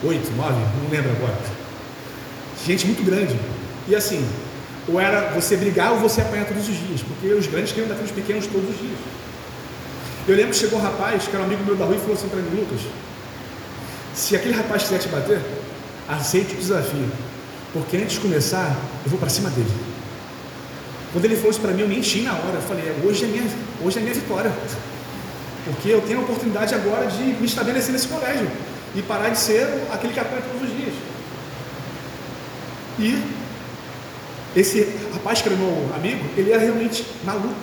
8, 0.04 0.32
9, 0.32 0.54
não 0.82 0.90
lembro 0.90 1.12
agora. 1.12 1.38
Gente 2.66 2.88
muito 2.88 3.06
grande. 3.06 3.40
E 3.88 3.96
assim, 3.96 4.28
ou 4.88 5.00
era 5.00 5.32
você 5.32 5.58
brigar 5.58 5.94
ou 5.94 6.00
você 6.00 6.22
apanhar 6.22 6.46
todos 6.46 6.68
os 6.70 6.76
dias, 6.76 7.02
porque 7.02 7.34
os 7.34 7.48
grandes 7.48 7.72
queriam 7.72 7.90
bater 7.90 8.04
os 8.04 8.12
pequenos 8.12 8.46
todos 8.48 8.70
os 8.70 8.78
dias. 8.78 8.98
Eu 10.28 10.36
lembro 10.36 10.52
que 10.52 10.58
chegou 10.58 10.80
um 10.80 10.82
rapaz, 10.82 11.28
que 11.28 11.36
era 11.36 11.42
um 11.42 11.46
amigo 11.46 11.64
meu 11.64 11.76
da 11.76 11.86
rua, 11.86 11.96
e 11.96 12.00
falou 12.00 12.14
assim 12.14 12.28
para 12.28 12.40
mim, 12.40 12.60
Lucas, 12.60 12.82
se 14.14 14.36
aquele 14.36 14.56
rapaz 14.56 14.84
quiser 14.84 15.00
te 15.00 15.08
bater, 15.08 15.40
aceite 16.08 16.54
o 16.54 16.58
desafio. 16.58 17.10
Porque 17.74 17.98
antes 17.98 18.14
de 18.14 18.20
começar, 18.22 18.76
eu 19.04 19.10
vou 19.10 19.20
para 19.20 19.30
cima 19.30 19.50
dele. 19.50 19.70
Quando 21.12 21.26
ele 21.26 21.36
falou 21.36 21.52
isso 21.52 21.60
para 21.60 21.72
mim, 21.72 21.82
eu 21.82 21.88
me 21.88 22.00
enchi 22.00 22.22
na 22.22 22.32
hora. 22.34 22.56
Eu 22.56 22.62
falei, 22.62 22.96
hoje 23.04 23.26
é 23.26 23.28
minha, 23.28 23.44
hoje 23.84 24.00
é 24.00 24.02
minha 24.02 24.14
vitória. 24.14 24.52
Porque 25.66 25.90
eu 25.90 26.02
tenho 26.02 26.20
a 26.20 26.24
oportunidade 26.24 26.74
agora 26.74 27.08
de 27.08 27.24
me 27.24 27.46
estabelecer 27.46 27.92
nesse 27.92 28.08
colégio 28.08 28.48
e 28.96 29.02
parar 29.02 29.30
de 29.30 29.38
ser 29.38 29.68
aquele 29.92 30.14
que 30.14 30.20
apanha 30.20 30.42
todos 30.42 30.70
os 30.70 30.76
dias. 30.76 30.94
E 32.98 33.22
esse 34.56 34.88
rapaz 35.14 35.42
que 35.42 35.50
era 35.50 35.58
meu 35.58 35.92
amigo, 35.96 36.24
ele 36.38 36.52
era 36.52 36.62
realmente 36.62 37.06
maluco. 37.24 37.56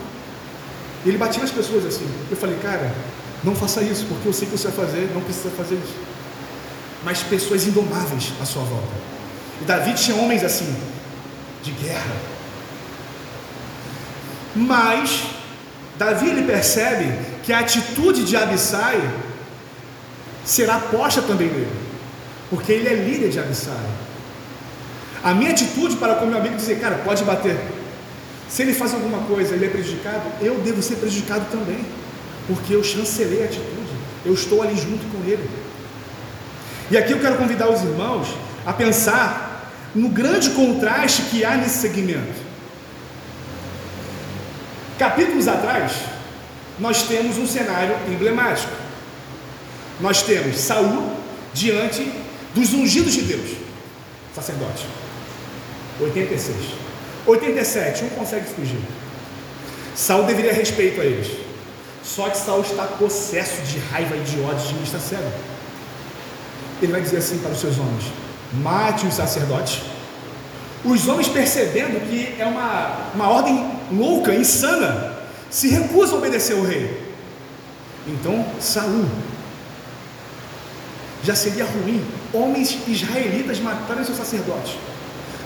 Ele 1.05 1.19
batia 1.19 1.43
nas 1.43 1.51
pessoas 1.51 1.85
assim. 1.87 2.09
Eu 2.31 2.37
falei, 2.37 2.57
cara, 2.63 2.95
não 3.43 3.55
faça 3.55 3.83
isso, 3.83 4.07
porque 4.07 4.29
eu 4.29 4.33
sei 4.33 4.47
que 4.47 4.57
você 4.57 4.69
vai 4.69 4.87
fazer, 4.87 5.11
não 5.15 5.21
precisa 5.21 5.51
fazer 5.51 5.75
isso 5.75 6.13
mas 7.05 7.23
pessoas 7.23 7.67
indomáveis 7.67 8.33
à 8.41 8.45
sua 8.45 8.63
volta. 8.63 8.93
E 9.61 9.65
Davi 9.65 9.95
tinha 9.95 10.17
homens 10.17 10.45
assim, 10.45 10.75
de 11.63 11.73
guerra. 11.73 12.17
Mas 14.55 15.25
Davi 15.99 16.29
ele 16.29 16.43
percebe 16.43 17.13
que 17.43 17.53
a 17.53 17.61
atitude 17.61 18.25
de 18.25 18.37
Abissai 18.37 19.01
será 20.45 20.79
posta 20.79 21.23
também 21.23 21.49
nele, 21.49 21.73
porque 22.51 22.73
ele 22.73 22.89
é 22.89 22.95
líder 22.95 23.31
de 23.31 23.39
Abissai. 23.39 23.75
A 25.23 25.33
minha 25.33 25.51
atitude 25.51 25.97
para 25.97 26.17
com 26.17 26.27
meu 26.27 26.39
amigo 26.39 26.57
dizer, 26.57 26.81
cara, 26.81 26.97
pode 27.05 27.23
bater. 27.25 27.57
Se 28.49 28.63
ele 28.63 28.75
faz 28.75 28.93
alguma 28.93 29.19
coisa, 29.21 29.55
ele 29.55 29.67
é 29.67 29.69
prejudicado, 29.69 30.23
eu 30.41 30.59
devo 30.61 30.83
ser 30.83 30.97
prejudicado 30.97 31.47
também, 31.51 31.85
porque 32.47 32.75
eu 32.75 32.83
chancelei 32.83 33.43
a 33.43 33.45
atitude, 33.47 33.93
eu 34.27 34.35
estou 34.35 34.63
ali 34.63 34.77
junto 34.77 35.05
com 35.11 35.25
ele. 35.25 35.49
E 36.91 36.99
aqui 36.99 37.13
eu 37.13 37.21
quero 37.21 37.37
convidar 37.37 37.71
os 37.71 37.83
irmãos 37.83 38.29
a 38.67 38.73
pensar 38.73 39.73
no 39.95 40.09
grande 40.09 40.51
contraste 40.51 41.23
que 41.31 41.45
há 41.45 41.57
nesse 41.57 41.79
segmento. 41.79 42.43
Capítulos 44.99 45.49
atrás, 45.49 45.93
nós 46.79 47.05
temos 47.05 47.39
um 47.39 47.47
cenário 47.47 47.97
emblemático. 48.09 48.73
Nós 50.01 50.23
temos 50.23 50.59
Saul 50.59 51.17
diante 51.55 52.11
dos 52.55 52.73
ungidos 52.75 53.13
de 53.13 53.23
Deus, 53.23 53.57
sacerdote. 54.35 55.02
86. 56.01 56.57
87, 57.27 58.05
um 58.05 58.09
consegue 58.11 58.47
fugir. 58.47 58.81
Saul 59.95 60.25
deveria 60.25 60.53
respeito 60.53 61.01
a 61.01 61.05
eles. 61.05 61.31
Só 62.03 62.29
que 62.29 62.37
Saul 62.37 62.63
está 62.63 62.85
possesso 62.85 63.63
de 63.63 63.79
raiva 63.79 64.17
e 64.17 64.21
de 64.21 64.41
ódio 64.41 64.77
de 64.77 64.83
está 64.85 64.99
cego 64.99 65.31
ele 66.85 66.93
vai 66.93 67.01
dizer 67.01 67.19
assim 67.19 67.39
para 67.39 67.53
os 67.53 67.61
seus 67.61 67.79
homens: 67.79 68.05
mate 68.53 69.07
os 69.07 69.15
sacerdotes. 69.15 69.83
Os 70.85 71.07
homens, 71.07 71.29
percebendo 71.29 72.01
que 72.09 72.35
é 72.41 72.45
uma, 72.45 73.13
uma 73.15 73.29
ordem 73.29 73.71
louca, 73.93 74.35
insana, 74.35 75.17
se 75.49 75.69
recusam 75.69 76.17
a 76.17 76.19
obedecer 76.19 76.57
ao 76.57 76.63
rei. 76.63 77.13
Então 78.07 78.45
Saul 78.61 79.07
já 81.23 81.37
seria 81.37 81.65
ruim 81.65 82.05
homens 82.33 82.77
israelitas 82.89 83.61
matarem 83.61 84.05
seus 84.05 84.19
sacerdotes. 84.19 84.75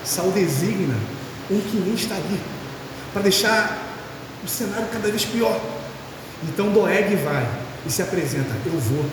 Saul 0.07 0.31
designa 0.31 0.95
um 1.51 1.61
que 1.61 1.77
nem 1.77 1.95
está 1.95 2.15
ali, 2.15 2.41
para 3.13 3.23
deixar 3.23 3.77
o 4.45 4.49
cenário 4.49 4.87
cada 4.93 5.09
vez 5.09 5.25
pior. 5.25 5.61
Então 6.45 6.71
Doeg 6.71 7.17
vai 7.17 7.47
e 7.85 7.91
se 7.91 8.03
apresenta: 8.03 8.55
Eu 8.65 8.79
vou 8.79 9.05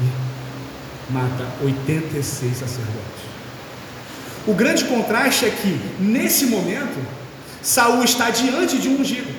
e 0.00 1.12
mata 1.12 1.46
86 1.62 2.56
sacerdotes. 2.56 3.22
O 4.46 4.54
grande 4.54 4.84
contraste 4.84 5.44
é 5.44 5.50
que, 5.50 5.80
nesse 6.00 6.46
momento, 6.46 6.98
Saul 7.62 8.02
está 8.02 8.30
diante 8.30 8.78
de 8.78 8.88
um 8.88 9.00
ungido. 9.00 9.32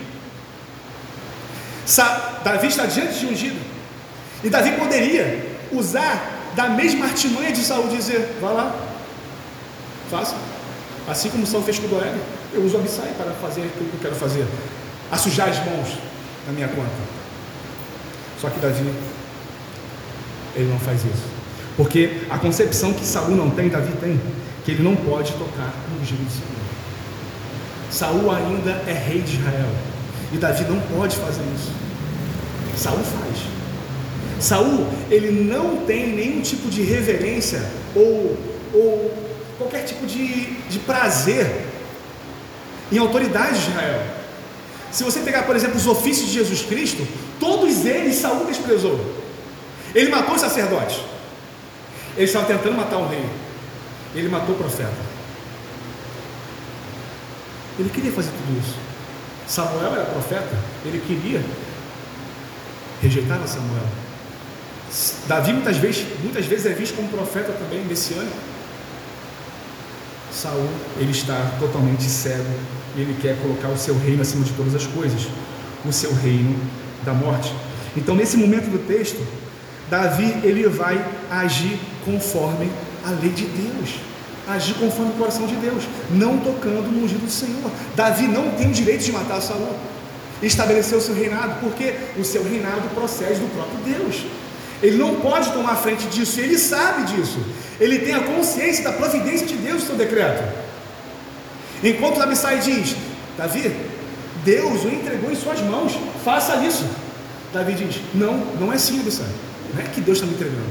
Sa 1.86 2.40
Davi 2.44 2.68
está 2.68 2.86
diante 2.86 3.20
de 3.20 3.26
um 3.26 3.32
ungido. 3.32 3.60
E 4.44 4.50
Davi 4.50 4.72
poderia 4.74 5.58
usar 5.72 6.52
da 6.56 6.70
mesma 6.70 7.06
artimanha 7.06 7.52
de 7.52 7.62
Saul 7.62 7.88
dizer: 7.88 8.38
vá 8.40 8.52
lá, 8.52 8.76
faça. 10.10 10.53
Assim 11.08 11.30
como 11.30 11.46
Saul 11.46 11.64
fez 11.64 11.80
com 11.80 11.88
Doeg, 11.88 12.16
eu 12.54 12.64
uso 12.64 12.78
Abissai 12.78 13.14
para 13.18 13.32
fazer 13.34 13.70
tudo 13.78 13.90
que 13.90 13.98
eu 13.98 14.02
quero 14.02 14.16
fazer. 14.16 14.46
A 15.12 15.18
sujar 15.18 15.50
as 15.50 15.58
mãos 15.60 15.98
na 16.48 16.54
minha 16.54 16.68
conta. 16.70 16.90
Só 18.40 18.50
que 18.50 18.60
Davi, 18.60 18.90
ele 20.56 20.70
não 20.70 20.80
faz 20.80 21.02
isso. 21.02 21.24
Porque 21.76 22.22
a 22.30 22.38
concepção 22.38 22.94
que 22.94 23.06
Saul 23.06 23.36
não 23.36 23.50
tem, 23.50 23.70
Davi 23.70 23.94
tem, 24.00 24.20
que 24.64 24.72
ele 24.72 24.84
não 24.84 24.96
pode 24.96 25.34
tocar 25.34 25.74
no 25.92 26.02
ungido 26.02 26.24
do 26.24 26.32
Senhor. 26.32 26.54
Saul 27.90 28.32
ainda 28.32 28.72
é 28.88 28.94
rei 28.94 29.22
de 29.22 29.38
Israel. 29.38 29.70
E 30.32 30.38
Davi 30.38 30.64
não 30.66 30.80
pode 30.98 31.16
fazer 31.18 31.44
isso. 31.56 31.72
Saul 32.78 33.00
faz. 33.00 33.38
Saul, 34.40 34.88
ele 35.10 35.32
não 35.32 35.86
tem 35.86 36.14
nenhum 36.14 36.42
tipo 36.42 36.70
de 36.70 36.82
reverência 36.82 37.64
ou, 37.96 38.38
ou 38.74 39.23
qualquer 39.58 39.84
tipo 39.84 40.06
de, 40.06 40.54
de 40.70 40.80
prazer 40.80 41.66
em 42.92 42.98
autoridade 42.98 43.60
de 43.60 43.70
Israel. 43.70 44.04
Se 44.92 45.04
você 45.04 45.22
pegar, 45.22 45.44
por 45.44 45.56
exemplo, 45.56 45.78
os 45.78 45.88
ofícios 45.88 46.28
de 46.28 46.34
Jesus 46.34 46.62
Cristo, 46.62 47.08
todos 47.40 47.86
eles 47.86 48.16
Saul 48.16 48.46
desprezou. 48.46 49.00
Ele 49.96 50.10
matou 50.10 50.36
os 50.36 50.42
sacerdotes. 50.42 51.00
Ele 52.16 52.26
estava 52.26 52.46
tentando 52.46 52.76
matar 52.78 52.98
um 52.98 53.08
rei. 53.08 53.26
Ele 54.16 54.30
matou 54.30 54.54
o 54.54 54.58
profeta. 54.58 54.94
Ele 57.80 57.90
queria 57.90 58.12
fazer 58.12 58.30
tudo 58.30 58.60
isso. 58.60 58.76
Samuel 59.48 59.94
era 59.94 60.06
profeta, 60.06 60.56
ele 60.86 61.04
queria 61.06 61.44
rejeitar 63.02 63.42
a 63.42 63.48
Samuel. 63.48 63.84
Davi 65.28 65.54
muitas 65.54 65.78
vezes, 65.78 66.06
muitas 66.22 66.46
vezes 66.46 66.66
é 66.68 66.74
visto 66.74 66.96
como 66.96 67.10
profeta 67.10 67.52
também 67.52 67.84
messiânico. 67.84 68.53
Saul, 70.34 70.68
ele 70.98 71.12
está 71.12 71.56
totalmente 71.60 72.04
cego 72.04 72.52
e 72.96 73.02
ele 73.02 73.18
quer 73.22 73.40
colocar 73.42 73.70
o 73.70 73.78
seu 73.78 73.98
reino 73.98 74.22
acima 74.22 74.44
de 74.44 74.52
todas 74.54 74.76
as 74.76 74.86
coisas, 74.88 75.28
o 75.86 75.94
seu 75.94 76.14
reino 76.14 76.60
da 77.04 77.14
morte. 77.14 77.54
Então, 77.96 78.16
nesse 78.16 78.38
momento 78.38 78.70
do 78.70 78.80
texto, 78.88 79.26
Davi 79.90 80.42
ele 80.44 80.68
vai 80.68 81.04
agir 81.30 81.80
conforme 82.04 82.72
a 83.06 83.12
lei 83.12 83.30
de 83.30 83.46
Deus 83.46 84.00
agir 84.48 84.74
conforme 84.76 85.12
o 85.12 85.16
coração 85.16 85.46
de 85.48 85.56
Deus, 85.56 85.84
não 86.12 86.38
tocando 86.38 86.92
no 86.92 87.04
ungido 87.04 87.26
do 87.26 87.32
Senhor. 87.32 87.72
Davi 87.96 88.28
não 88.28 88.52
tem 88.52 88.70
o 88.70 88.74
direito 88.74 89.04
de 89.04 89.12
matar 89.12 89.42
Saul 89.42 89.76
e 90.42 90.46
estabelecer 90.46 90.98
o 90.98 91.02
seu 91.02 91.16
reinado, 91.16 91.60
porque 91.62 91.94
o 92.18 92.24
seu 92.24 92.44
reinado 92.44 92.90
procede 92.94 93.40
do 93.40 93.54
próprio 93.54 93.98
Deus. 93.98 94.26
Ele 94.84 94.98
não 94.98 95.16
pode 95.16 95.50
tomar 95.54 95.78
frente 95.78 96.06
disso, 96.08 96.42
ele 96.42 96.60
sabe 96.60 97.04
disso. 97.14 97.40
Ele 97.80 98.00
tem 98.00 98.14
a 98.14 98.20
consciência 98.20 98.84
da 98.84 98.92
providência 98.92 99.48
de 99.48 99.56
Deus 99.56 99.82
no 99.82 99.88
seu 99.88 99.96
decreto. 99.96 100.44
Enquanto 101.82 102.22
Abissai 102.22 102.60
diz: 102.60 102.94
Davi, 103.38 103.74
Deus 104.44 104.84
o 104.84 104.90
entregou 104.90 105.32
em 105.32 105.36
suas 105.36 105.62
mãos, 105.62 105.94
faça 106.26 106.58
isso. 106.58 106.86
Davi 107.54 107.74
diz: 107.74 108.02
Não, 108.14 108.36
não 108.60 108.74
é 108.74 108.76
assim, 108.76 109.00
Abissai. 109.00 109.30
Não 109.74 109.82
é 109.82 109.86
que 109.86 110.02
Deus 110.02 110.18
está 110.18 110.28
me 110.28 110.34
entregando. 110.34 110.70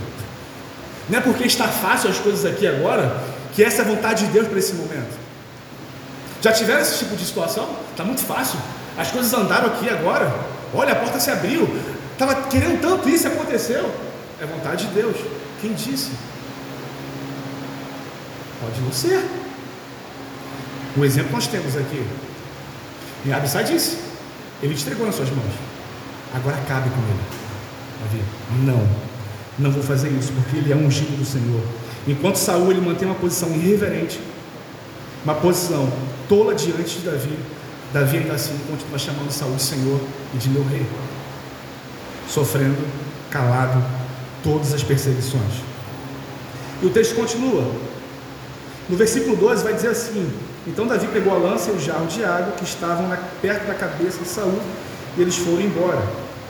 Não 1.09 1.19
é 1.19 1.23
porque 1.23 1.45
está 1.45 1.67
fácil 1.67 2.11
as 2.11 2.19
coisas 2.19 2.45
aqui 2.45 2.67
agora 2.67 3.19
que 3.55 3.65
essa 3.65 3.83
é 3.83 3.85
a 3.85 3.89
vontade 3.89 4.27
de 4.27 4.33
Deus 4.33 4.47
para 4.47 4.59
esse 4.59 4.75
momento. 4.75 5.19
Já 6.43 6.53
tiveram 6.53 6.83
esse 6.83 6.99
tipo 6.99 7.17
de 7.17 7.25
situação? 7.25 7.69
Está 7.91 8.05
muito 8.05 8.23
fácil. 8.23 8.59
As 8.97 9.11
coisas 9.11 9.33
andaram 9.33 9.69
aqui 9.69 9.89
agora. 9.89 10.33
Olha, 10.75 10.93
a 10.93 10.97
porta 10.97 11.19
se 11.19 11.31
abriu. 11.31 11.69
Estava 12.23 12.49
querendo 12.49 12.81
tanto 12.81 13.09
isso 13.09 13.27
aconteceu. 13.27 13.93
É 14.41 14.47
vontade 14.47 14.87
de 14.87 14.95
Deus. 14.95 15.17
Quem 15.61 15.73
disse? 15.73 16.13
Pode 18.61 18.81
não 18.81 18.93
ser. 18.93 19.25
O 20.97 21.05
exemplo 21.05 21.33
nós 21.33 21.49
temos 21.49 21.77
aqui. 21.77 22.07
E 23.25 23.33
Abissai 23.33 23.65
disse: 23.65 23.99
Ele 24.63 24.73
entregou 24.73 25.05
nas 25.05 25.17
suas 25.17 25.31
mãos. 25.31 25.53
Agora 26.33 26.57
cabe 26.69 26.91
com 26.91 27.01
ele. 27.01 27.43
Davi, 28.05 28.23
não, 28.65 28.89
não 29.59 29.73
vou 29.73 29.83
fazer 29.83 30.11
isso, 30.11 30.33
porque 30.33 30.59
ele 30.59 30.73
é 30.73 30.77
ungido 30.77 31.19
do 31.19 31.25
Senhor. 31.25 31.63
Enquanto 32.07 32.37
Saul 32.37 32.71
ele 32.71 32.81
mantém 32.81 33.09
uma 33.09 33.17
posição 33.17 33.49
irreverente, 33.51 34.21
uma 35.25 35.35
posição 35.35 35.93
tola 36.29 36.55
diante 36.55 37.01
de 37.01 37.05
Davi, 37.05 37.37
Davi 37.93 38.19
ainda 38.19 38.35
assim 38.35 38.57
continua 38.71 38.99
chamando 38.99 39.33
Saul 39.33 39.57
de 39.57 39.63
Senhor 39.63 40.01
e 40.35 40.39
de 40.39 40.49
meu 40.51 40.65
rei, 40.69 40.87
sofrendo 42.33 42.79
calado 43.31 43.83
todas 44.43 44.73
as 44.73 44.83
perseguições. 44.83 45.63
E 46.81 46.87
o 46.87 46.91
texto 46.91 47.15
continua. 47.15 47.71
No 48.89 48.97
versículo 48.97 49.37
12 49.37 49.63
vai 49.63 49.75
dizer 49.75 49.89
assim: 49.89 50.33
Então 50.67 50.87
Davi 50.87 51.07
pegou 51.09 51.35
a 51.35 51.39
lança 51.39 51.71
e 51.71 51.75
o 51.75 51.81
jarro 51.81 52.07
de 52.07 52.25
água 52.25 52.53
que 52.53 52.65
estavam 52.65 53.09
na, 53.09 53.17
perto 53.41 53.67
da 53.67 53.75
cabeça 53.75 54.19
de 54.19 54.29
Saul, 54.29 54.61
e 55.17 55.23
eles 55.23 55.37
foram 55.37 55.61
embora. 55.61 56.03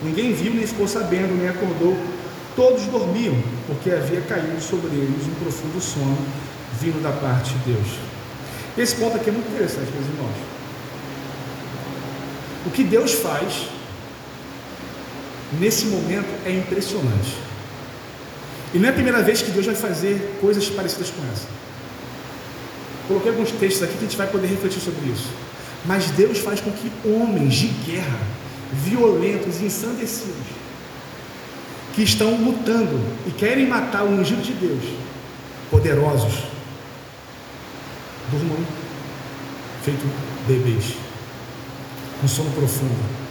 Ninguém 0.02 0.32
viu, 0.32 0.54
nem 0.54 0.66
ficou 0.66 0.88
sabendo, 0.88 1.36
nem 1.38 1.48
acordou 1.48 1.96
Todos 2.54 2.82
dormiam, 2.84 3.34
porque 3.66 3.90
havia 3.90 4.20
caído 4.20 4.60
sobre 4.60 4.88
eles 4.88 5.26
um 5.26 5.34
profundo 5.42 5.80
sono 5.80 6.18
vindo 6.78 7.02
da 7.02 7.10
parte 7.10 7.54
de 7.54 7.72
Deus. 7.72 7.86
Esse 8.76 8.96
ponto 8.96 9.16
aqui 9.16 9.30
é 9.30 9.32
muito 9.32 9.50
interessante, 9.50 9.90
meus 9.90 10.06
irmãos. 10.06 10.36
O 12.66 12.70
que 12.70 12.84
Deus 12.84 13.12
faz 13.12 13.68
nesse 15.58 15.86
momento 15.86 16.28
é 16.44 16.52
impressionante. 16.52 17.36
E 18.74 18.78
não 18.78 18.86
é 18.86 18.90
a 18.90 18.94
primeira 18.94 19.22
vez 19.22 19.42
que 19.42 19.50
Deus 19.50 19.66
vai 19.66 19.74
fazer 19.74 20.38
coisas 20.40 20.68
parecidas 20.70 21.10
com 21.10 21.22
essa. 21.32 21.46
Coloquei 23.06 23.30
alguns 23.30 23.50
textos 23.52 23.82
aqui 23.82 23.92
que 23.92 24.04
a 24.04 24.08
gente 24.08 24.16
vai 24.16 24.26
poder 24.26 24.46
refletir 24.46 24.80
sobre 24.80 25.10
isso. 25.10 25.28
Mas 25.84 26.10
Deus 26.12 26.38
faz 26.38 26.60
com 26.60 26.70
que 26.70 26.90
homens 27.04 27.54
de 27.54 27.66
guerra, 27.66 28.18
violentos 28.72 29.60
e 29.60 29.64
ensandecidos, 29.64 30.46
que 31.94 32.02
estão 32.02 32.36
lutando 32.36 32.98
e 33.26 33.30
querem 33.32 33.66
matar 33.66 34.04
o 34.04 34.08
ungido 34.08 34.40
de 34.40 34.52
Deus, 34.54 34.82
poderosos, 35.70 36.44
durmam 38.30 38.56
feito 39.82 40.08
bebês, 40.46 40.94
com 42.20 42.28
sono 42.28 42.50
profundo, 42.52 43.21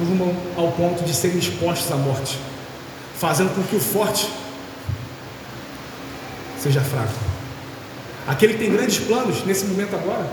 durmam 0.00 0.34
ao 0.56 0.72
ponto 0.72 1.04
de 1.04 1.14
serem 1.14 1.38
expostos 1.38 1.90
à 1.92 1.96
morte, 1.96 2.38
fazendo 3.16 3.54
com 3.54 3.62
que 3.62 3.76
o 3.76 3.80
forte 3.80 4.28
seja 6.58 6.80
fraco. 6.80 7.14
Aquele 8.26 8.54
que 8.54 8.60
tem 8.60 8.72
grandes 8.72 8.98
planos 8.98 9.44
nesse 9.44 9.64
momento 9.66 9.94
agora, 9.94 10.28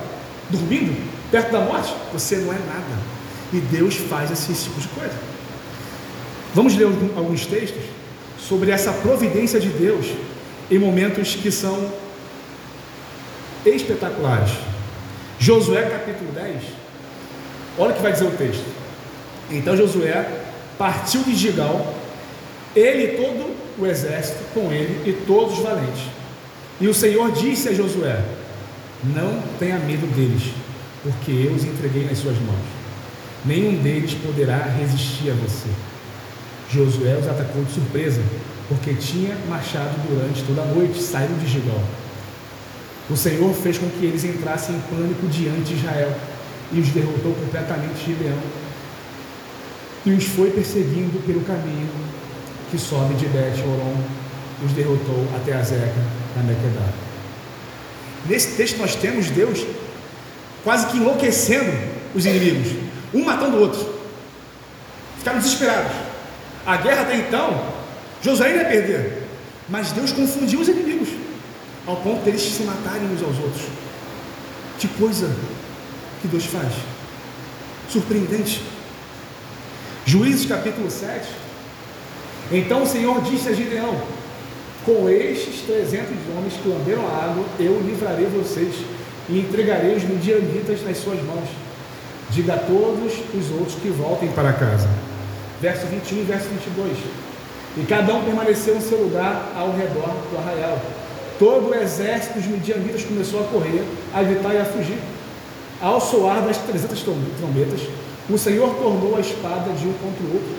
dormindo 0.49 0.95
perto 1.31 1.51
da 1.51 1.59
morte, 1.59 1.93
você 2.13 2.37
não 2.37 2.53
é 2.53 2.57
nada. 2.57 3.17
E 3.53 3.59
Deus 3.59 3.95
faz 3.95 4.31
esse 4.31 4.53
tipo 4.53 4.79
de 4.79 4.87
coisa. 4.89 5.15
Vamos 6.53 6.75
ler 6.75 6.85
alguns 7.15 7.45
textos 7.45 7.83
sobre 8.39 8.71
essa 8.71 8.91
providência 8.91 9.59
de 9.59 9.69
Deus 9.69 10.07
em 10.69 10.79
momentos 10.79 11.35
que 11.35 11.51
são 11.51 11.91
espetaculares. 13.65 14.51
Josué 15.39 15.83
capítulo 15.83 16.31
10, 16.31 16.63
olha 17.77 17.91
o 17.91 17.95
que 17.95 18.01
vai 18.01 18.11
dizer 18.11 18.25
o 18.25 18.31
texto. 18.31 18.76
Então 19.49 19.77
Josué 19.77 20.27
partiu 20.77 21.23
de 21.23 21.35
Gigal, 21.35 21.95
ele 22.75 23.03
e 23.03 23.17
todo 23.17 23.55
o 23.79 23.85
exército 23.85 24.39
com 24.53 24.71
ele 24.71 25.09
e 25.09 25.13
todos 25.25 25.57
os 25.57 25.63
valentes. 25.63 26.03
E 26.79 26.87
o 26.87 26.93
Senhor 26.93 27.31
disse 27.31 27.69
a 27.69 27.73
Josué: 27.73 28.23
Não 29.03 29.41
tenha 29.57 29.79
medo 29.79 30.05
deles, 30.15 30.53
porque 31.03 31.31
eu 31.31 31.53
os 31.53 31.63
entreguei 31.63 32.05
nas 32.05 32.17
suas 32.17 32.37
mãos. 32.37 32.77
Nenhum 33.45 33.81
deles 33.81 34.13
poderá 34.13 34.57
resistir 34.57 35.31
a 35.31 35.33
você. 35.33 35.69
Josué 36.69 37.17
os 37.17 37.27
atacou 37.27 37.63
de 37.63 37.71
surpresa, 37.71 38.21
porque 38.67 38.93
tinha 38.93 39.35
marchado 39.47 39.95
durante 40.09 40.43
toda 40.43 40.61
a 40.61 40.65
noite, 40.65 41.01
saíram 41.01 41.37
de 41.37 41.47
Gilgal. 41.47 41.81
O 43.09 43.15
Senhor 43.15 43.53
fez 43.53 43.77
com 43.77 43.89
que 43.89 44.05
eles 44.05 44.25
entrassem 44.25 44.75
em 44.75 44.79
pânico 44.81 45.27
diante 45.27 45.61
de 45.61 45.75
Israel 45.75 46.13
e 46.73 46.79
os 46.81 46.89
derrotou 46.89 47.33
completamente 47.33 48.03
de 48.03 48.21
leão. 48.21 48.37
E 50.07 50.11
os 50.13 50.23
foi 50.23 50.49
perseguindo 50.51 51.19
pelo 51.25 51.41
caminho 51.41 51.89
que 52.71 52.77
sobe 52.77 53.13
de 53.15 53.25
Bet 53.25 53.61
os 54.63 54.71
derrotou 54.71 55.27
até 55.35 55.51
a 55.51 55.61
Zeca 55.61 56.01
na 56.33 56.43
Mequedá. 56.43 56.87
Nesse 58.25 58.55
texto 58.55 58.77
nós 58.77 58.95
temos 58.95 59.29
Deus 59.29 59.65
quase 60.63 60.87
que 60.87 60.97
enlouquecendo 60.97 61.73
os 62.15 62.25
inimigos, 62.25 62.71
um 63.13 63.25
matando 63.25 63.57
o 63.57 63.59
outro. 63.59 63.85
Ficaram 65.17 65.39
desesperados. 65.39 65.91
A 66.65 66.77
guerra 66.77 67.01
até 67.01 67.17
então, 67.17 67.65
Josué 68.21 68.55
ia 68.55 68.65
perder, 68.65 69.23
mas 69.67 69.91
Deus 69.91 70.13
confundiu 70.13 70.61
os 70.61 70.69
inimigos, 70.69 71.09
ao 71.85 71.97
ponto 71.97 72.23
deles 72.23 72.41
se 72.43 72.63
matarem 72.63 73.09
uns 73.11 73.21
aos 73.21 73.37
outros. 73.39 73.65
Que 74.79 74.87
coisa 74.87 75.29
que 76.21 76.29
Deus 76.29 76.45
faz! 76.45 76.71
Surpreendente. 77.89 78.76
Juízes 80.07 80.45
capítulo 80.45 80.89
7. 80.89 81.27
Então 82.49 82.83
o 82.83 82.87
Senhor 82.87 83.21
disse 83.23 83.49
a 83.49 83.51
Gideão: 83.51 83.93
Com 84.85 85.09
estes 85.09 85.63
trezentos 85.63 86.15
homens 86.33 86.53
que 86.53 86.69
lamberam 86.69 87.05
a 87.05 87.25
água, 87.25 87.43
eu 87.59 87.81
livrarei 87.81 88.25
vocês 88.27 88.73
e 89.27 89.37
entregarei 89.37 89.97
os 89.97 90.03
midianitas 90.05 90.81
nas 90.85 90.95
suas 90.99 91.21
mãos. 91.23 91.49
Diga 92.29 92.53
a 92.53 92.57
todos 92.57 93.15
os 93.33 93.51
outros 93.51 93.75
que 93.81 93.89
voltem 93.89 94.31
para 94.31 94.53
casa. 94.53 94.87
Verso 95.61 95.85
21 95.87 96.19
e 96.19 96.23
verso 96.23 96.47
22. 96.51 96.97
E 97.75 97.85
cada 97.85 98.13
um 98.13 98.23
permaneceu 98.23 98.77
em 98.77 98.81
seu 98.81 98.99
lugar 98.99 99.51
ao 99.57 99.75
redor 99.75 100.15
do 100.31 100.37
arraial. 100.37 100.79
Todo 101.37 101.71
o 101.71 101.75
exército 101.75 102.35
dos 102.35 102.47
midianitas 102.47 103.03
começou 103.03 103.41
a 103.41 103.43
correr, 103.49 103.83
a 104.13 104.21
evitar 104.21 104.53
e 104.53 104.59
a 104.59 104.63
fugir. 104.65 104.99
Ao 105.81 105.99
soar 105.99 106.43
das 106.43 106.57
trezentas 106.59 107.01
trombetas, 107.01 107.81
o 108.29 108.37
Senhor 108.37 108.75
tornou 108.75 109.15
a 109.15 109.21
espada 109.21 109.71
de 109.73 109.87
um 109.87 109.93
contra 109.93 110.23
o 110.25 110.33
outro, 110.33 110.55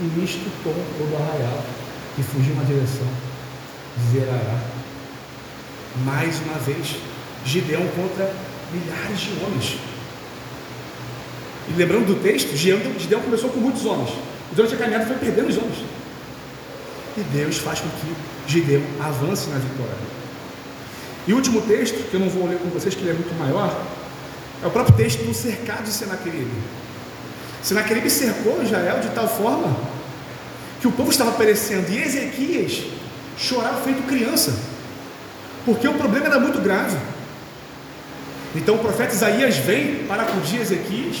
e 0.00 0.24
isto 0.24 0.50
com 0.62 0.72
todo 0.72 1.12
o 1.12 1.16
arraial, 1.16 1.62
e 2.18 2.22
fugiu 2.22 2.54
na 2.54 2.64
direção 2.64 3.06
de 3.96 4.18
Zerará. 4.18 4.60
Mais 6.04 6.38
uma 6.40 6.58
vez, 6.58 6.96
Gideão 7.44 7.86
contra 7.88 8.32
milhares 8.72 9.20
de 9.20 9.44
homens. 9.44 9.78
E 11.68 11.72
lembrando 11.72 12.06
do 12.06 12.22
texto, 12.22 12.56
Gideão 12.56 13.20
começou 13.22 13.50
com 13.50 13.60
muitos 13.60 13.84
homens. 13.84 14.10
E 14.52 14.54
durante 14.54 14.74
a 14.74 14.78
caminhada 14.78 15.06
foi 15.06 15.16
perdendo 15.16 15.48
os 15.48 15.56
homens. 15.58 15.84
E 17.16 17.20
Deus 17.20 17.58
faz 17.58 17.80
com 17.80 17.88
que 17.88 18.14
Gideão 18.46 18.82
avance 19.00 19.48
na 19.48 19.58
vitória. 19.58 20.16
E 21.26 21.32
o 21.32 21.36
último 21.36 21.60
texto, 21.62 22.08
que 22.08 22.14
eu 22.14 22.20
não 22.20 22.28
vou 22.28 22.46
ler 22.46 22.58
com 22.58 22.68
vocês, 22.68 22.94
que 22.94 23.00
ele 23.00 23.10
é 23.10 23.14
muito 23.14 23.34
maior, 23.38 23.84
é 24.62 24.66
o 24.66 24.70
próprio 24.70 24.96
texto 24.96 25.24
do 25.24 25.34
cercado 25.34 25.84
de 25.84 25.90
Senaqueribe. 25.90 26.50
Senaqueribe 27.66 28.08
cercou 28.08 28.62
Israel 28.62 29.00
de 29.00 29.08
tal 29.08 29.26
forma 29.26 29.76
que 30.80 30.86
o 30.86 30.92
povo 30.92 31.10
estava 31.10 31.32
perecendo 31.32 31.90
e 31.90 32.00
Ezequias 32.00 32.84
chorava 33.36 33.80
feito 33.80 34.06
criança, 34.06 34.54
porque 35.64 35.88
o 35.88 35.94
problema 35.94 36.26
era 36.26 36.38
muito 36.38 36.60
grave. 36.60 36.96
Então 38.54 38.76
o 38.76 38.78
profeta 38.78 39.12
Isaías 39.12 39.56
vem 39.56 40.04
para 40.04 40.22
acudir 40.22 40.60
Ezequias. 40.60 41.16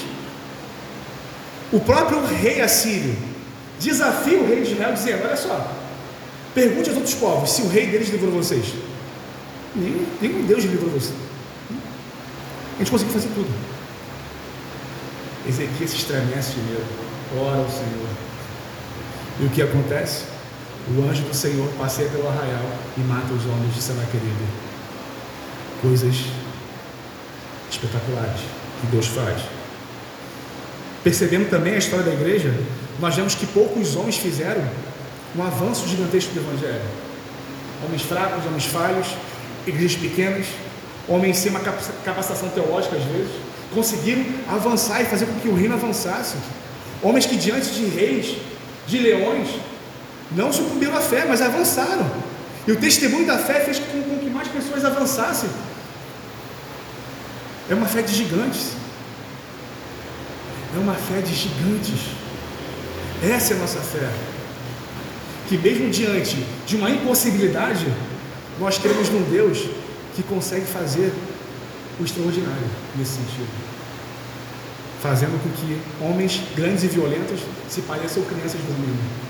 O 1.72 1.80
próprio 1.80 2.24
rei 2.24 2.60
assírio 2.60 3.16
desafia 3.80 4.38
o 4.38 4.46
rei 4.46 4.62
de 4.62 4.70
Israel, 4.70 4.92
dizendo: 4.92 5.24
Olha 5.24 5.36
só, 5.36 5.72
pergunte 6.54 6.90
aos 6.90 6.96
outros 6.96 7.14
povos 7.16 7.50
se 7.50 7.62
o 7.62 7.68
rei 7.68 7.88
deles 7.88 8.08
livrou 8.08 8.30
vocês. 8.30 8.66
Nenhum, 9.74 10.06
nenhum 10.20 10.46
Deus 10.46 10.62
livrou 10.62 10.90
vocês. 10.90 11.18
A 12.76 12.78
gente 12.78 12.90
conseguiu 12.92 13.14
fazer 13.14 13.30
tudo. 13.34 13.75
Ezequias 15.48 15.90
se 15.90 15.96
estremece 15.96 16.52
de 16.52 16.60
medo, 16.60 16.86
ora 17.38 17.58
ao 17.58 17.70
Senhor. 17.70 18.08
E 19.40 19.44
o 19.44 19.50
que 19.50 19.62
acontece? 19.62 20.24
O 20.88 21.02
anjo 21.02 21.22
do 21.22 21.34
Senhor 21.34 21.68
passeia 21.78 22.08
pelo 22.08 22.28
arraial 22.28 22.70
e 22.96 23.00
mata 23.00 23.32
os 23.32 23.44
homens 23.44 23.74
de 23.74 23.82
Senaqueribe. 23.82 24.46
Coisas 25.82 26.16
espetaculares 27.70 28.40
que 28.80 28.86
Deus 28.88 29.06
faz. 29.06 29.42
Percebendo 31.02 31.48
também 31.50 31.74
a 31.74 31.78
história 31.78 32.04
da 32.04 32.12
igreja, 32.12 32.52
nós 32.98 33.14
vemos 33.14 33.34
que 33.34 33.46
poucos 33.46 33.94
homens 33.94 34.16
fizeram 34.16 34.64
um 35.36 35.42
avanço 35.42 35.86
gigantesco 35.86 36.32
do 36.32 36.40
Evangelho. 36.40 36.82
Homens 37.84 38.02
fracos, 38.02 38.46
homens 38.46 38.64
falhos, 38.64 39.06
igrejas 39.66 39.96
pequenas, 39.96 40.46
homens 41.08 41.36
sem 41.36 41.50
uma 41.50 41.60
capacitação 41.60 42.48
teológica 42.48 42.96
às 42.96 43.04
vezes, 43.04 43.32
conseguiram 43.74 44.24
avançar 44.48 45.02
e 45.02 45.04
fazer 45.04 45.26
com 45.26 45.40
que 45.40 45.48
o 45.48 45.54
reino 45.54 45.74
avançasse. 45.74 46.36
Homens 47.02 47.26
que 47.26 47.36
diante 47.36 47.70
de 47.70 47.86
reis, 47.86 48.36
de 48.86 48.98
leões, 48.98 49.48
não 50.32 50.52
sucumbiram 50.52 50.96
à 50.96 51.00
fé, 51.00 51.24
mas 51.28 51.40
avançaram. 51.40 52.10
E 52.66 52.72
o 52.72 52.76
testemunho 52.76 53.26
da 53.26 53.38
fé 53.38 53.60
fez 53.60 53.78
com, 53.78 54.02
com 54.02 54.18
que 54.18 54.30
mais 54.30 54.48
pessoas 54.48 54.84
avançassem. 54.84 55.48
É 57.70 57.74
uma 57.74 57.86
fé 57.86 58.02
de 58.02 58.14
gigantes. 58.14 58.72
É 60.74 60.78
uma 60.78 60.94
fé 60.94 61.20
de 61.20 61.34
gigantes. 61.34 62.00
Essa 63.22 63.54
é 63.54 63.56
a 63.56 63.60
nossa 63.60 63.80
fé. 63.80 64.10
Que 65.48 65.56
mesmo 65.56 65.90
diante 65.90 66.36
de 66.66 66.76
uma 66.76 66.90
impossibilidade, 66.90 67.86
nós 68.58 68.78
cremos 68.78 69.08
num 69.10 69.22
Deus 69.30 69.68
que 70.14 70.22
consegue 70.22 70.66
fazer 70.66 71.12
o 71.98 72.04
extraordinário 72.04 72.68
nesse 72.96 73.12
sentido. 73.12 73.48
Fazendo 75.02 75.40
com 75.42 75.50
que 75.50 75.80
homens 76.04 76.40
grandes 76.54 76.84
e 76.84 76.88
violentos 76.88 77.40
se 77.68 77.82
pareçam 77.82 78.22
crianças 78.24 78.60
dormindo. 78.60 79.26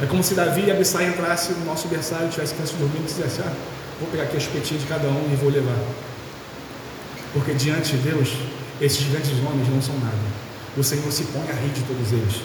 É 0.00 0.06
como 0.06 0.22
se 0.22 0.34
Davi 0.34 0.64
e 0.66 0.70
Abissai 0.70 1.08
entrassem 1.08 1.54
no 1.56 1.64
nosso 1.64 1.88
berçário 1.88 2.26
e 2.26 2.30
tivessem 2.30 2.56
crianças 2.56 2.76
dormindo 2.76 3.02
e 3.02 3.06
dissessem, 3.06 3.44
ah, 3.46 3.52
vou 4.00 4.08
pegar 4.08 4.24
aqui 4.24 4.36
a 4.36 4.40
chupetinha 4.40 4.80
de 4.80 4.86
cada 4.86 5.08
um 5.08 5.30
e 5.32 5.36
vou 5.36 5.50
levar. 5.50 5.78
Porque 7.32 7.54
diante 7.54 7.96
de 7.96 8.10
Deus, 8.10 8.28
esses 8.80 9.06
grandes 9.08 9.30
homens 9.38 9.68
não 9.68 9.80
são 9.80 9.94
nada. 9.98 10.16
O 10.76 10.82
Senhor 10.82 11.10
se 11.12 11.24
põe 11.24 11.42
a 11.50 11.54
rir 11.54 11.70
de 11.70 11.82
todos 11.82 12.12
eles. 12.12 12.42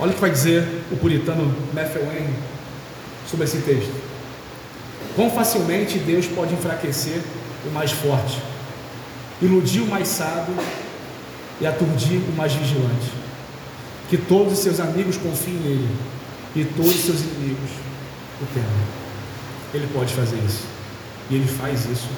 Olha 0.00 0.12
o 0.12 0.14
que 0.14 0.20
vai 0.20 0.30
dizer 0.30 0.64
o 0.92 0.96
puritano 0.96 1.52
Matthew 1.72 2.04
Wayne 2.06 2.34
sobre 3.28 3.44
esse 3.46 3.58
texto. 3.58 3.92
Quão 5.16 5.28
facilmente 5.30 5.98
Deus 5.98 6.26
pode 6.26 6.54
enfraquecer 6.54 7.20
o 7.66 7.70
mais 7.70 7.90
forte, 7.90 8.40
iludir 9.42 9.80
o 9.80 9.86
mais 9.86 10.06
sábio 10.06 10.54
e 11.60 11.66
aturdir 11.66 12.20
o 12.28 12.36
mais 12.36 12.52
vigilante. 12.52 13.10
Que 14.08 14.16
todos 14.16 14.52
os 14.52 14.58
seus 14.60 14.78
amigos 14.78 15.16
confiem 15.16 15.56
nele 15.56 15.88
e 16.54 16.64
todos 16.64 16.94
os 16.94 17.04
seus 17.04 17.20
inimigos 17.20 17.70
o 18.40 18.46
temam. 18.54 18.68
Ele 19.74 19.88
pode 19.92 20.14
fazer 20.14 20.38
isso. 20.46 20.64
E 21.28 21.34
ele 21.34 21.46
faz 21.46 21.84
isso 21.86 22.08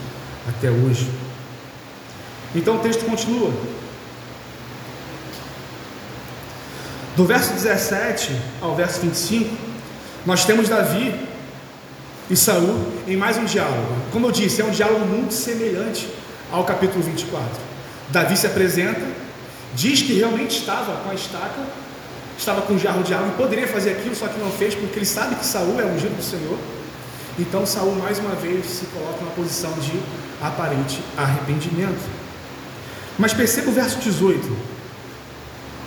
até 0.46 0.70
hoje. 0.70 1.08
Então 2.54 2.76
o 2.76 2.78
texto 2.80 3.04
continua. 3.06 3.52
Do 7.16 7.24
verso 7.24 7.52
17 7.52 8.30
ao 8.62 8.76
verso 8.76 9.00
25, 9.00 9.50
nós 10.24 10.44
temos 10.44 10.68
Davi 10.68 11.12
e 12.30 12.36
Saul 12.36 12.86
em 13.06 13.16
mais 13.16 13.36
um 13.36 13.44
diálogo. 13.44 13.96
Como 14.12 14.28
eu 14.28 14.30
disse, 14.30 14.62
é 14.62 14.64
um 14.64 14.70
diálogo 14.70 15.04
muito 15.04 15.34
semelhante 15.34 16.08
ao 16.52 16.62
capítulo 16.64 17.02
24. 17.02 17.48
Davi 18.10 18.36
se 18.36 18.46
apresenta, 18.46 19.04
diz 19.74 20.02
que 20.02 20.12
realmente 20.12 20.58
estava 20.58 21.02
com 21.02 21.10
a 21.10 21.14
estaca, 21.14 21.60
estava 22.38 22.62
com 22.62 22.78
jarro 22.78 23.02
de 23.02 23.12
água 23.12 23.28
e 23.28 23.32
poderia 23.32 23.66
fazer 23.66 23.90
aquilo, 23.90 24.14
só 24.14 24.28
que 24.28 24.38
não 24.38 24.50
fez 24.52 24.76
porque 24.76 25.00
ele 25.00 25.06
sabe 25.06 25.34
que 25.34 25.44
Saul 25.44 25.80
é 25.80 25.84
ungido 25.84 26.16
do 26.16 26.22
Senhor. 26.22 26.58
Então 27.36 27.66
Saul 27.66 27.96
mais 27.96 28.20
uma 28.20 28.36
vez 28.36 28.66
se 28.66 28.86
coloca 28.86 29.18
numa 29.20 29.32
posição 29.32 29.72
de 29.72 30.00
aparente 30.40 31.00
arrependimento. 31.16 32.08
Mas 33.18 33.34
perceba 33.34 33.68
o 33.68 33.72
verso 33.72 33.98
18. 33.98 34.79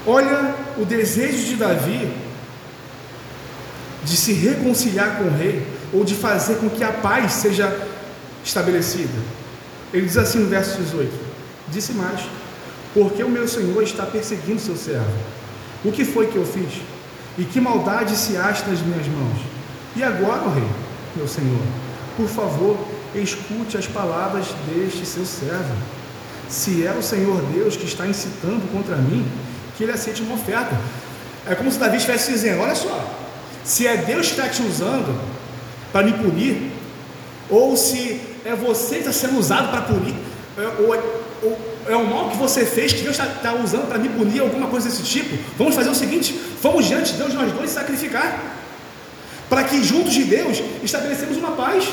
Olha 0.05 0.55
o 0.77 0.85
desejo 0.85 1.45
de 1.45 1.55
Davi 1.55 2.11
de 4.03 4.17
se 4.17 4.33
reconciliar 4.33 5.17
com 5.17 5.25
o 5.25 5.29
rei, 5.29 5.65
ou 5.93 6.03
de 6.03 6.13
fazer 6.15 6.55
com 6.55 6.69
que 6.69 6.83
a 6.83 6.91
paz 6.91 7.33
seja 7.33 7.73
estabelecida. 8.43 9.13
Ele 9.93 10.05
diz 10.05 10.17
assim 10.17 10.39
no 10.39 10.49
verso 10.49 10.77
18: 10.81 11.11
Disse 11.69 11.93
mais, 11.93 12.19
porque 12.93 13.23
o 13.23 13.29
meu 13.29 13.47
senhor 13.47 13.81
está 13.83 14.05
perseguindo 14.05 14.59
seu 14.59 14.75
servo. 14.75 15.13
O 15.85 15.91
que 15.91 16.03
foi 16.03 16.27
que 16.27 16.35
eu 16.35 16.45
fiz? 16.45 16.81
E 17.37 17.45
que 17.45 17.59
maldade 17.59 18.15
se 18.15 18.37
acha 18.37 18.65
nas 18.67 18.81
minhas 18.81 19.07
mãos? 19.07 19.39
E 19.95 20.03
agora, 20.03 20.43
ó 20.45 20.49
rei, 20.49 20.67
meu 21.15 21.27
senhor, 21.27 21.61
por 22.17 22.27
favor, 22.27 22.77
escute 23.15 23.77
as 23.77 23.87
palavras 23.87 24.47
deste 24.67 25.05
seu 25.05 25.25
servo. 25.25 25.75
Se 26.49 26.85
é 26.85 26.91
o 26.91 27.01
Senhor 27.01 27.41
Deus 27.53 27.75
que 27.75 27.85
está 27.85 28.05
incitando 28.05 28.71
contra 28.71 28.95
mim, 28.97 29.25
que 29.75 29.83
ele 29.83 29.91
aceite 29.91 30.21
uma 30.21 30.35
oferta. 30.35 30.77
É 31.47 31.55
como 31.55 31.71
se 31.71 31.79
Davi 31.79 31.97
estivesse 31.97 32.31
dizendo: 32.31 32.61
Olha 32.61 32.75
só, 32.75 33.13
se 33.63 33.87
é 33.87 33.97
Deus 33.97 34.27
que 34.27 34.39
está 34.39 34.47
te 34.47 34.61
usando 34.61 35.19
para 35.91 36.03
me 36.05 36.13
punir, 36.13 36.71
ou 37.49 37.75
se 37.75 38.21
é 38.45 38.55
você 38.55 38.95
que 38.95 39.09
está 39.09 39.13
sendo 39.13 39.37
usado 39.37 39.69
para 39.69 39.81
punir, 39.81 40.15
É, 40.55 40.61
ou, 40.81 40.89
ou, 41.41 41.59
é 41.87 41.95
o 41.95 42.05
mal 42.05 42.29
que 42.29 42.37
você 42.37 42.63
fez 42.65 42.93
que 42.93 43.01
Deus 43.01 43.17
está 43.17 43.25
tá 43.25 43.53
usando 43.55 43.87
para 43.87 43.97
me 43.97 44.07
punir, 44.07 44.39
alguma 44.39 44.67
coisa 44.67 44.87
desse 44.87 45.03
tipo. 45.03 45.35
Vamos 45.57 45.75
fazer 45.75 45.89
o 45.89 45.95
seguinte: 45.95 46.39
vamos 46.61 46.85
diante 46.85 47.13
de 47.13 47.17
Deus 47.17 47.33
nós 47.33 47.51
dois 47.51 47.69
sacrificar, 47.71 48.39
para 49.49 49.63
que 49.63 49.83
juntos 49.83 50.13
de 50.13 50.23
Deus 50.23 50.61
estabelecemos 50.83 51.37
uma 51.37 51.51
paz. 51.51 51.85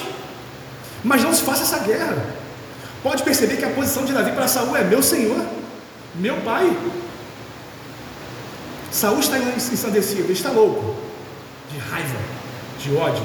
Mas 1.03 1.23
não 1.23 1.33
se 1.33 1.43
faça 1.43 1.63
essa 1.63 1.79
guerra. 1.79 2.17
Pode 3.03 3.23
perceber 3.23 3.57
que 3.57 3.65
a 3.65 3.71
posição 3.71 4.05
de 4.05 4.13
Davi 4.13 4.33
para 4.33 4.47
Saul 4.47 4.77
é 4.77 4.85
meu 4.85 5.03
Senhor, 5.03 5.41
meu 6.15 6.37
pai. 6.43 6.71
Saul 8.91 9.21
está 9.21 9.39
ensandecido, 9.39 10.23
ele 10.23 10.33
está 10.33 10.51
louco, 10.51 10.97
de 11.73 11.79
raiva, 11.79 12.19
de 12.79 12.95
ódio. 12.97 13.25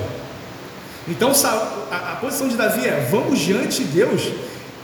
Então 1.08 1.32
a, 1.32 2.14
a 2.14 2.16
posição 2.18 2.48
de 2.48 2.56
Davi 2.56 2.88
é: 2.88 3.08
vamos 3.10 3.40
diante 3.40 3.84
de 3.84 3.92
Deus 3.92 4.32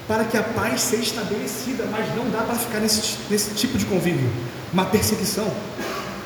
para 0.08 0.24
que 0.26 0.38
a 0.38 0.44
paz 0.44 0.82
seja 0.82 1.04
estabelecida, 1.04 1.86
mas 1.90 2.14
não 2.16 2.30
dá 2.30 2.40
para 2.40 2.56
ficar 2.56 2.80
nesse, 2.80 3.18
nesse 3.30 3.54
tipo 3.56 3.78
de 3.78 3.86
convívio, 3.86 4.30
uma 4.74 4.86
perseguição. 4.86 5.50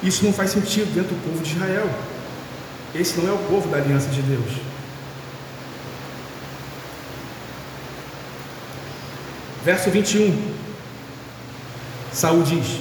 Isso 0.02 0.26
não 0.26 0.34
faz 0.34 0.52
sentido 0.52 0.94
dentro 0.94 1.16
do 1.16 1.24
povo 1.24 1.44
de 1.44 1.54
Israel. 1.54 1.90
Esse 2.94 3.18
não 3.20 3.30
é 3.30 3.34
o 3.34 3.38
povo 3.50 3.68
da 3.68 3.78
aliança 3.78 4.08
de 4.10 4.22
Deus. 4.22 4.52
Verso 9.64 9.90
21. 9.90 10.56
Saúl 12.14 12.44
diz: 12.44 12.80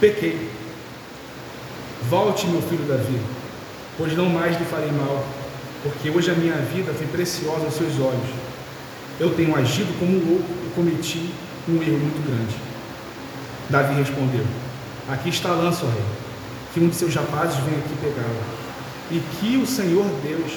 Pequei. 0.00 0.50
Volte, 2.08 2.46
meu 2.46 2.60
filho 2.62 2.84
Davi, 2.84 3.18
pois 3.96 4.14
não 4.16 4.28
mais 4.28 4.58
lhe 4.58 4.64
farei 4.64 4.90
mal, 4.90 5.24
porque 5.82 6.10
hoje 6.10 6.30
a 6.30 6.34
minha 6.34 6.56
vida 6.56 6.92
foi 6.92 7.06
preciosa 7.06 7.64
aos 7.66 7.74
seus 7.74 7.98
olhos. 8.00 8.28
Eu 9.18 9.34
tenho 9.34 9.56
agido 9.56 9.96
como 9.98 10.12
um 10.12 10.30
louco 10.30 10.50
e 10.66 10.74
cometi 10.74 11.30
um 11.68 11.80
erro 11.80 11.98
muito 11.98 12.26
grande. 12.26 12.54
Davi 13.70 13.94
respondeu: 13.94 14.44
Aqui 15.08 15.28
está 15.28 15.50
a 15.50 15.54
lança, 15.54 15.86
ó 15.86 15.88
rei, 15.88 16.02
que 16.72 16.80
um 16.80 16.88
de 16.88 16.96
seus 16.96 17.14
rapazes 17.14 17.56
venha 17.58 17.78
aqui 17.78 17.94
pegá-la, 18.02 18.42
e 19.10 19.22
que 19.36 19.56
o 19.56 19.66
Senhor 19.66 20.04
Deus 20.22 20.52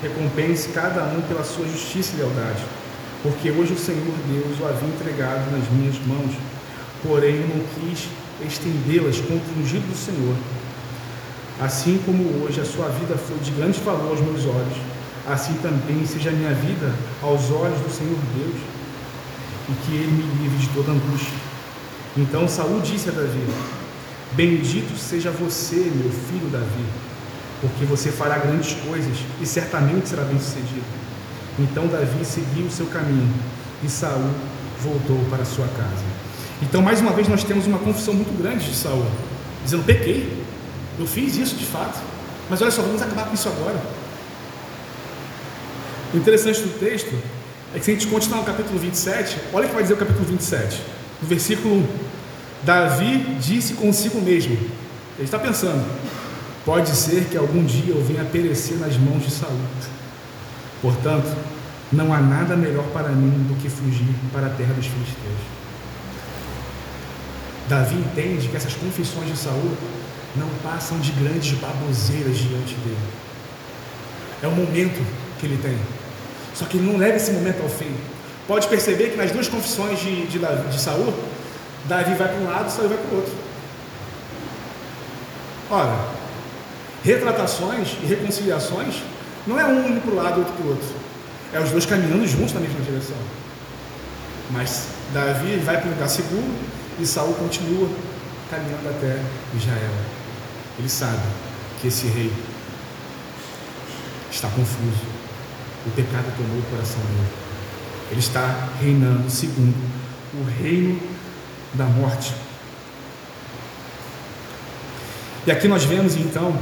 recompense 0.00 0.68
cada 0.68 1.02
um 1.04 1.20
pela 1.22 1.44
sua 1.44 1.66
justiça 1.66 2.14
e 2.14 2.18
lealdade, 2.18 2.62
porque 3.22 3.50
hoje 3.50 3.74
o 3.74 3.78
Senhor 3.78 4.14
Deus 4.28 4.60
o 4.60 4.64
havia 4.64 4.88
entregado 4.88 5.50
nas 5.50 5.68
minhas 5.70 5.96
mãos, 6.06 6.34
porém 7.02 7.40
não 7.40 7.64
quis 7.74 8.08
estendê-las 8.46 9.18
contra 9.20 9.52
o 9.54 9.60
ungido 9.60 9.86
do 9.86 9.96
Senhor. 9.96 10.36
Assim 11.60 12.00
como 12.06 12.44
hoje 12.44 12.60
a 12.60 12.64
sua 12.64 12.88
vida 12.88 13.16
foi 13.16 13.38
de 13.38 13.50
grande 13.50 13.78
valor 13.80 14.10
aos 14.10 14.20
meus 14.20 14.46
olhos, 14.46 14.78
assim 15.28 15.54
também 15.62 16.06
seja 16.06 16.30
a 16.30 16.32
minha 16.32 16.54
vida 16.54 16.94
aos 17.22 17.50
olhos 17.50 17.78
do 17.80 17.90
Senhor 17.90 18.16
Deus, 18.34 18.56
e 19.68 19.72
que 19.84 19.92
Ele 19.94 20.12
me 20.12 20.42
livre 20.42 20.58
de 20.58 20.68
toda 20.70 20.92
angústia. 20.92 21.34
Então 22.16 22.48
Saul 22.48 22.80
disse 22.80 23.08
a 23.08 23.12
Davi: 23.12 23.46
Bendito 24.32 24.96
seja 24.96 25.30
você, 25.30 25.76
meu 25.76 26.10
filho 26.10 26.48
Davi, 26.50 26.84
porque 27.60 27.84
você 27.84 28.10
fará 28.10 28.38
grandes 28.38 28.74
coisas 28.86 29.18
e 29.40 29.46
certamente 29.46 30.08
será 30.08 30.22
bem-sucedido. 30.24 30.84
Então 31.58 31.86
Davi 31.88 32.24
seguiu 32.24 32.66
o 32.66 32.70
seu 32.70 32.86
caminho 32.86 33.34
e 33.84 33.88
Saul 33.88 34.30
voltou 34.82 35.18
para 35.28 35.44
sua 35.44 35.66
casa. 35.68 36.19
Então, 36.62 36.82
mais 36.82 37.00
uma 37.00 37.12
vez, 37.12 37.26
nós 37.28 37.42
temos 37.42 37.66
uma 37.66 37.78
confissão 37.78 38.14
muito 38.14 38.36
grande 38.40 38.66
de 38.66 38.74
Saul, 38.74 39.06
dizendo: 39.64 39.84
pequei, 39.84 40.44
eu 40.98 41.06
fiz 41.06 41.36
isso 41.36 41.56
de 41.56 41.64
fato, 41.64 41.98
mas 42.48 42.60
olha 42.60 42.70
só, 42.70 42.82
vamos 42.82 43.00
acabar 43.00 43.26
com 43.26 43.34
isso 43.34 43.48
agora. 43.48 43.80
O 46.12 46.16
interessante 46.16 46.60
do 46.60 46.78
texto 46.78 47.16
é 47.74 47.78
que 47.78 47.84
se 47.84 47.90
a 47.90 47.94
gente 47.94 48.06
continuar 48.08 48.38
no 48.38 48.44
capítulo 48.44 48.78
27, 48.78 49.36
olha 49.52 49.66
o 49.66 49.68
que 49.68 49.74
vai 49.74 49.82
dizer 49.82 49.94
o 49.94 49.96
capítulo 49.96 50.26
27, 50.26 50.82
no 51.22 51.28
versículo 51.28 51.76
1. 51.76 51.86
Davi 52.62 53.36
disse 53.40 53.74
consigo 53.74 54.20
mesmo, 54.20 54.52
ele 54.52 55.24
está 55.24 55.38
pensando, 55.38 55.82
pode 56.64 56.90
ser 56.90 57.24
que 57.30 57.36
algum 57.36 57.64
dia 57.64 57.94
eu 57.94 58.04
venha 58.04 58.24
perecer 58.24 58.76
nas 58.78 58.96
mãos 58.96 59.22
de 59.22 59.30
Saul. 59.30 59.56
Portanto, 60.82 61.34
não 61.92 62.12
há 62.12 62.20
nada 62.20 62.56
melhor 62.56 62.84
para 62.92 63.08
mim 63.10 63.46
do 63.48 63.54
que 63.62 63.70
fugir 63.70 64.14
para 64.32 64.46
a 64.46 64.50
terra 64.50 64.74
dos 64.74 64.86
filisteus. 64.86 65.59
Davi 67.70 67.94
entende 67.94 68.48
que 68.48 68.56
essas 68.56 68.74
confissões 68.74 69.28
de 69.28 69.36
Saul 69.36 69.76
não 70.34 70.48
passam 70.60 70.98
de 70.98 71.12
grandes 71.12 71.56
baboseiras 71.56 72.36
diante 72.36 72.74
dele. 72.74 72.98
É 74.42 74.48
o 74.48 74.50
momento 74.50 75.00
que 75.38 75.46
ele 75.46 75.56
tem. 75.62 75.78
Só 76.52 76.64
que 76.64 76.78
ele 76.78 76.90
não 76.90 76.98
leva 76.98 77.16
esse 77.16 77.30
momento 77.30 77.62
ao 77.62 77.68
fim. 77.68 77.94
Pode 78.48 78.66
perceber 78.66 79.10
que 79.10 79.16
nas 79.16 79.30
duas 79.30 79.46
confissões 79.48 80.00
de, 80.00 80.26
de, 80.26 80.38
de 80.38 80.80
Saul, 80.80 81.14
Davi 81.84 82.14
vai 82.14 82.26
para 82.26 82.38
um 82.38 82.50
lado, 82.50 82.72
Saul 82.72 82.88
vai 82.88 82.98
para 82.98 83.14
o 83.14 83.16
outro. 83.18 83.32
Ora, 85.70 86.08
retratações 87.04 87.96
e 88.02 88.06
reconciliações 88.06 88.96
não 89.46 89.60
é 89.60 89.64
um 89.64 89.88
indo 89.88 90.00
para 90.00 90.10
o 90.10 90.16
lado 90.16 90.38
e 90.38 90.40
outro 90.40 90.54
para 90.54 90.66
o 90.66 90.70
outro. 90.70 90.88
É 91.52 91.60
os 91.60 91.70
dois 91.70 91.86
caminhando 91.86 92.26
juntos 92.26 92.52
na 92.52 92.58
mesma 92.58 92.80
direção. 92.80 93.16
Mas 94.50 94.88
Davi 95.14 95.56
vai 95.58 95.76
para 95.76 95.86
um 95.86 95.92
lugar 95.92 96.08
seguro 96.08 96.79
e 97.00 97.06
Saul 97.06 97.34
continua 97.34 97.88
caminhando 98.50 98.88
até 98.88 99.20
Israel. 99.56 99.92
Ele 100.78 100.88
sabe 100.88 101.22
que 101.80 101.88
esse 101.88 102.06
rei 102.06 102.32
está 104.30 104.48
confuso 104.48 105.20
o 105.86 105.90
pecado 105.90 106.32
tomou 106.36 106.58
o 106.58 106.62
coração 106.70 107.00
dele. 107.00 107.28
Ele 108.10 108.20
está 108.20 108.68
reinando 108.80 109.30
segundo 109.30 109.74
o 110.34 110.44
reino 110.44 111.00
da 111.74 111.84
morte. 111.84 112.34
E 115.46 115.50
aqui 115.50 115.68
nós 115.68 115.84
vemos 115.84 116.16
então 116.16 116.54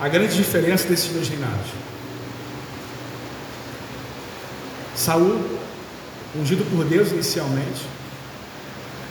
a 0.00 0.08
grande 0.08 0.34
diferença 0.34 0.88
desses 0.88 1.12
dois 1.12 1.28
reinados. 1.28 1.66
Saul, 4.96 5.58
ungido 6.34 6.64
por 6.70 6.84
Deus 6.86 7.10
inicialmente, 7.12 7.82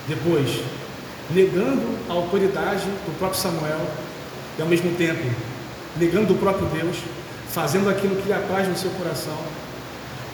depois 0.08 0.60
negando 1.30 1.98
a 2.08 2.12
autoridade 2.12 2.84
do 2.84 3.18
próprio 3.18 3.40
Samuel 3.40 3.80
e 4.58 4.62
ao 4.62 4.68
mesmo 4.68 4.94
tempo 4.96 5.22
negando 5.96 6.34
o 6.34 6.38
próprio 6.38 6.66
Deus, 6.68 6.96
fazendo 7.50 7.88
aquilo 7.88 8.16
que 8.16 8.26
lhe 8.26 8.32
apraz 8.32 8.68
no 8.68 8.76
seu 8.76 8.90
coração, 8.90 9.38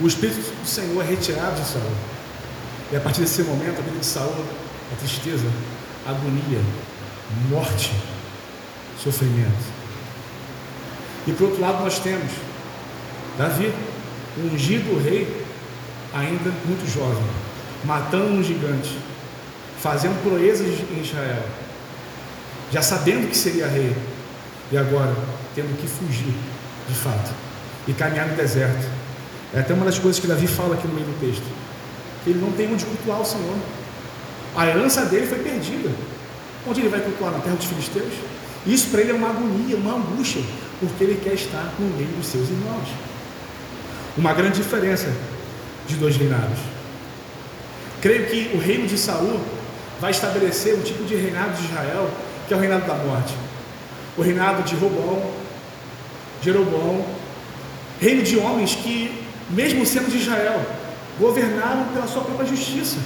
o 0.00 0.06
Espírito 0.06 0.38
do 0.38 0.66
Senhor 0.66 1.02
é 1.02 1.06
retirado 1.06 1.60
de 1.60 1.68
Saul. 1.68 1.92
E 2.90 2.96
a 2.96 3.00
partir 3.00 3.20
desse 3.20 3.42
momento, 3.42 3.78
a 3.78 3.82
vida 3.82 3.98
de 3.98 4.06
Saul 4.06 4.44
é 4.92 4.96
tristeza, 4.98 5.46
agonia, 6.06 6.60
morte, 7.50 7.92
sofrimento. 9.02 9.80
E 11.26 11.32
por 11.32 11.48
outro 11.48 11.60
lado, 11.60 11.84
nós 11.84 11.98
temos 11.98 12.32
Davi, 13.36 13.72
ungido 14.38 15.02
rei, 15.02 15.44
ainda 16.12 16.50
muito 16.64 16.90
jovem, 16.92 17.22
matando 17.84 18.32
um 18.32 18.42
gigante, 18.42 18.98
fazendo 19.82 20.22
proezas 20.22 20.66
em 20.66 21.00
Israel, 21.00 21.42
já 22.70 22.82
sabendo 22.82 23.28
que 23.28 23.36
seria 23.36 23.66
rei, 23.66 23.96
e 24.70 24.76
agora 24.76 25.14
tendo 25.54 25.76
que 25.80 25.88
fugir 25.88 26.34
de 26.88 26.94
fato, 26.94 27.32
e 27.88 27.92
caminhar 27.92 28.28
no 28.28 28.36
deserto. 28.36 28.86
É 29.54 29.60
até 29.60 29.74
uma 29.74 29.84
das 29.84 29.98
coisas 29.98 30.20
que 30.20 30.26
Davi 30.26 30.46
fala 30.46 30.74
aqui 30.74 30.86
no 30.86 30.94
meio 30.94 31.06
do 31.06 31.20
texto, 31.20 31.44
que 32.24 32.30
ele 32.30 32.40
não 32.40 32.52
tem 32.52 32.72
onde 32.72 32.84
cultuar 32.84 33.20
o 33.20 33.24
Senhor. 33.24 33.56
A 34.56 34.66
herança 34.66 35.04
dele 35.06 35.26
foi 35.26 35.38
perdida. 35.38 35.90
Onde 36.68 36.80
ele 36.80 36.88
vai 36.88 37.00
cultuar? 37.00 37.32
Na 37.32 37.38
terra 37.38 37.56
dos 37.56 37.64
filisteus? 37.64 38.12
Isso 38.66 38.88
para 38.88 39.00
ele 39.00 39.12
é 39.12 39.14
uma 39.14 39.30
agonia, 39.30 39.76
uma 39.76 39.94
angústia, 39.94 40.42
porque 40.78 41.02
ele 41.02 41.20
quer 41.22 41.34
estar 41.34 41.72
no 41.78 41.86
meio 41.96 42.10
dos 42.10 42.26
seus 42.26 42.48
irmãos. 42.48 42.88
Uma 44.16 44.34
grande 44.34 44.60
diferença 44.60 45.10
de 45.88 45.96
dois 45.96 46.16
reinados. 46.16 46.58
Creio 48.02 48.26
que 48.26 48.50
o 48.54 48.58
reino 48.58 48.86
de 48.86 48.98
Saul 48.98 49.40
vai 50.00 50.10
estabelecer 50.10 50.74
um 50.74 50.82
tipo 50.82 51.04
de 51.04 51.14
reinado 51.14 51.52
de 51.52 51.64
Israel, 51.64 52.10
que 52.48 52.54
é 52.54 52.56
o 52.56 52.60
reinado 52.60 52.86
da 52.86 52.94
morte. 52.94 53.34
O 54.16 54.22
reinado 54.22 54.62
de 54.62 54.74
Robão, 54.74 55.22
Jeroboão, 56.42 57.04
reino 58.00 58.22
de 58.22 58.38
homens 58.38 58.74
que, 58.74 59.24
mesmo 59.50 59.84
sendo 59.84 60.10
de 60.10 60.16
Israel, 60.16 60.64
governaram 61.18 61.84
pela 61.92 62.06
sua 62.06 62.22
própria 62.22 62.46
justiça. 62.46 62.96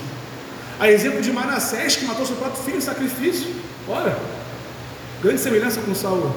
A 0.78 0.88
exemplo 0.90 1.20
de 1.20 1.32
Manassés, 1.32 1.96
que 1.96 2.04
matou 2.04 2.24
seu 2.24 2.36
próprio 2.36 2.62
filho 2.62 2.78
em 2.78 2.80
sacrifício. 2.80 3.48
Ora, 3.88 4.16
grande 5.20 5.40
semelhança 5.40 5.80
com 5.80 5.94
Saul. 5.94 6.32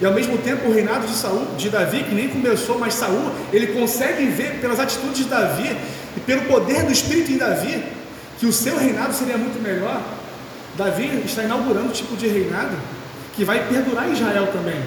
E 0.00 0.06
ao 0.06 0.14
mesmo 0.14 0.38
tempo 0.38 0.68
o 0.68 0.72
reinado 0.72 1.06
de 1.06 1.14
Saul, 1.14 1.46
de 1.58 1.68
Davi, 1.68 2.04
que 2.04 2.14
nem 2.14 2.28
começou, 2.28 2.78
mas 2.78 2.94
Saul, 2.94 3.32
ele 3.52 3.68
consegue 3.68 4.24
ver 4.26 4.60
pelas 4.60 4.80
atitudes 4.80 5.18
de 5.18 5.24
Davi 5.24 5.76
e 6.16 6.20
pelo 6.20 6.42
poder 6.42 6.84
do 6.84 6.92
Espírito 6.92 7.32
em 7.32 7.36
Davi, 7.36 7.82
que 8.40 8.46
o 8.46 8.52
seu 8.52 8.76
reinado 8.76 9.14
seria 9.14 9.36
muito 9.36 9.62
melhor. 9.62 10.02
Davi 10.76 11.22
está 11.24 11.44
inaugurando 11.44 11.88
um 11.88 11.92
tipo 11.92 12.16
de 12.16 12.26
reinado 12.26 12.76
que 13.36 13.44
vai 13.44 13.68
perdurar 13.68 14.08
em 14.08 14.12
Israel 14.12 14.48
também 14.52 14.82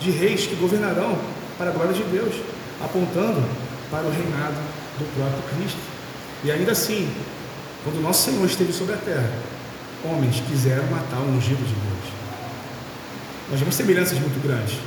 de 0.00 0.10
reis 0.10 0.46
que 0.46 0.54
governarão 0.56 1.16
para 1.56 1.70
a 1.70 1.72
glória 1.72 1.92
de 1.92 2.02
Deus, 2.04 2.34
apontando 2.82 3.42
para 3.90 4.04
o 4.04 4.10
reinado 4.10 4.54
do 4.98 5.04
próprio 5.16 5.42
Cristo. 5.56 5.78
E 6.44 6.50
ainda 6.50 6.72
assim, 6.72 7.08
quando 7.84 8.02
nosso 8.02 8.30
Senhor 8.30 8.44
esteve 8.46 8.72
sobre 8.72 8.94
a 8.94 8.98
terra, 8.98 9.30
homens 10.04 10.42
quiseram 10.48 10.84
matar 10.86 11.18
o 11.18 11.36
ungido 11.36 11.62
de 11.64 11.74
Deus. 11.74 12.12
Nós 13.50 13.60
vemos 13.60 13.74
semelhanças 13.74 14.18
muito 14.18 14.42
grandes. 14.42 14.78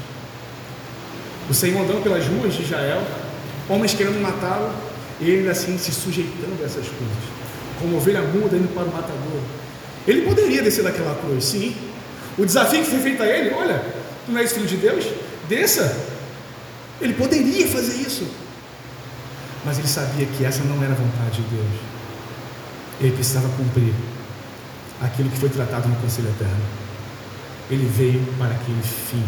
O 1.50 1.54
Senhor 1.54 1.82
andando 1.82 2.04
pelas 2.04 2.26
ruas 2.26 2.54
de 2.54 2.64
Israel, 2.64 3.02
homens 3.70 3.94
querendo 3.94 4.22
matá-lo, 4.22 4.72
e 5.22 5.30
ele 5.30 5.50
assim 5.50 5.78
se 5.78 5.92
sujeitando 5.92 6.62
a 6.62 6.66
essas 6.66 6.88
coisas, 6.88 7.24
como 7.86 7.98
ovelha 7.98 8.22
muda 8.22 8.58
indo 8.58 8.74
para 8.74 8.84
o 8.84 8.92
matador. 8.92 9.42
Ele 10.08 10.24
poderia 10.24 10.64
descer 10.64 10.84
daquela 10.84 11.16
cruz, 11.16 11.46
sim. 11.46 11.76
O 12.38 12.46
desafio 12.46 12.84
que 12.84 12.90
foi 12.90 13.00
feito 13.00 13.22
a 13.22 13.28
ele, 13.28 13.54
olha, 13.54 13.80
tu 14.26 14.32
não 14.32 14.40
és 14.40 14.52
filho 14.52 14.66
de 14.66 14.78
Deus? 14.78 15.06
Desça. 15.48 15.96
Ele 17.00 17.14
poderia 17.14 17.68
fazer 17.68 18.02
isso. 18.02 18.28
Mas 19.64 19.78
ele 19.78 19.88
sabia 19.88 20.26
que 20.26 20.44
essa 20.44 20.64
não 20.64 20.84
era 20.84 20.94
a 20.94 20.96
vontade 20.96 21.42
de 21.42 21.56
Deus. 21.56 21.80
Ele 23.00 23.12
precisava 23.12 23.48
cumprir 23.50 23.94
aquilo 25.02 25.30
que 25.30 25.38
foi 25.38 25.50
tratado 25.50 25.88
no 25.88 25.96
Conselho 25.98 26.30
Eterno. 26.30 26.66
Ele 27.70 27.86
veio 27.96 28.26
para 28.40 28.54
aquele 28.54 28.82
fim. 28.82 29.24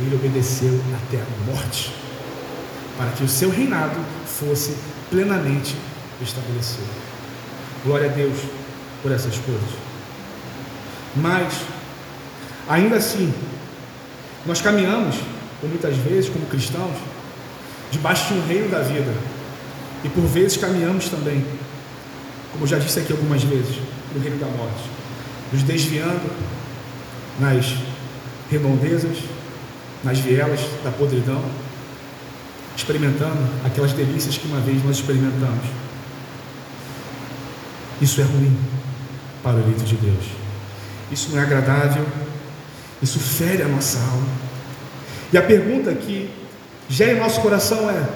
Ele 0.00 0.14
obedeceu 0.14 0.80
até 0.96 1.18
a 1.18 1.52
morte. 1.52 1.94
Para 2.96 3.10
que 3.10 3.24
o 3.24 3.28
seu 3.28 3.50
reinado 3.50 3.98
fosse 4.26 4.76
plenamente 5.10 5.76
estabelecido. 6.22 7.07
Glória 7.88 8.10
a 8.10 8.12
Deus 8.12 8.36
por 9.02 9.10
essas 9.10 9.34
coisas. 9.38 9.70
Mas, 11.16 11.54
ainda 12.68 12.96
assim, 12.96 13.32
nós 14.44 14.60
caminhamos, 14.60 15.16
muitas 15.62 15.96
vezes, 15.96 16.28
como 16.28 16.44
cristãos, 16.44 16.98
debaixo 17.90 18.34
de 18.34 18.40
um 18.40 18.46
reino 18.46 18.68
da 18.68 18.80
vida. 18.80 19.10
E 20.04 20.08
por 20.10 20.22
vezes 20.24 20.58
caminhamos 20.58 21.08
também, 21.08 21.42
como 22.52 22.66
já 22.66 22.78
disse 22.78 23.00
aqui 23.00 23.10
algumas 23.10 23.42
vezes, 23.42 23.78
no 24.14 24.20
reino 24.20 24.36
da 24.38 24.48
morte, 24.48 24.84
nos 25.50 25.62
desviando 25.62 26.30
nas 27.40 27.74
redondezas, 28.50 29.16
nas 30.04 30.18
vielas 30.18 30.60
da 30.84 30.90
podridão, 30.90 31.42
experimentando 32.76 33.48
aquelas 33.64 33.94
delícias 33.94 34.36
que 34.36 34.46
uma 34.46 34.60
vez 34.60 34.84
nós 34.84 34.96
experimentamos. 34.96 35.87
Isso 38.00 38.20
é 38.20 38.24
ruim 38.24 38.56
para 39.42 39.56
o 39.56 39.60
eleito 39.60 39.84
de 39.84 39.96
Deus. 39.96 40.24
Isso 41.10 41.30
não 41.30 41.40
é 41.40 41.42
agradável. 41.42 42.06
Isso 43.02 43.18
fere 43.18 43.62
a 43.62 43.68
nossa 43.68 43.98
alma. 43.98 44.28
E 45.32 45.38
a 45.38 45.42
pergunta 45.42 45.92
que 45.94 46.30
gera 46.88 47.12
em 47.12 47.20
nosso 47.20 47.40
coração 47.40 47.90
é: 47.90 48.08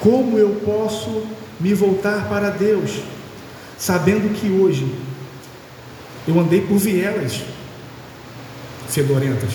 como 0.00 0.38
eu 0.38 0.60
posso 0.64 1.26
me 1.58 1.74
voltar 1.74 2.28
para 2.28 2.50
Deus, 2.50 3.00
sabendo 3.78 4.32
que 4.34 4.48
hoje 4.50 4.94
eu 6.26 6.38
andei 6.38 6.60
por 6.62 6.78
vielas 6.78 7.42
fedorentas, 8.88 9.52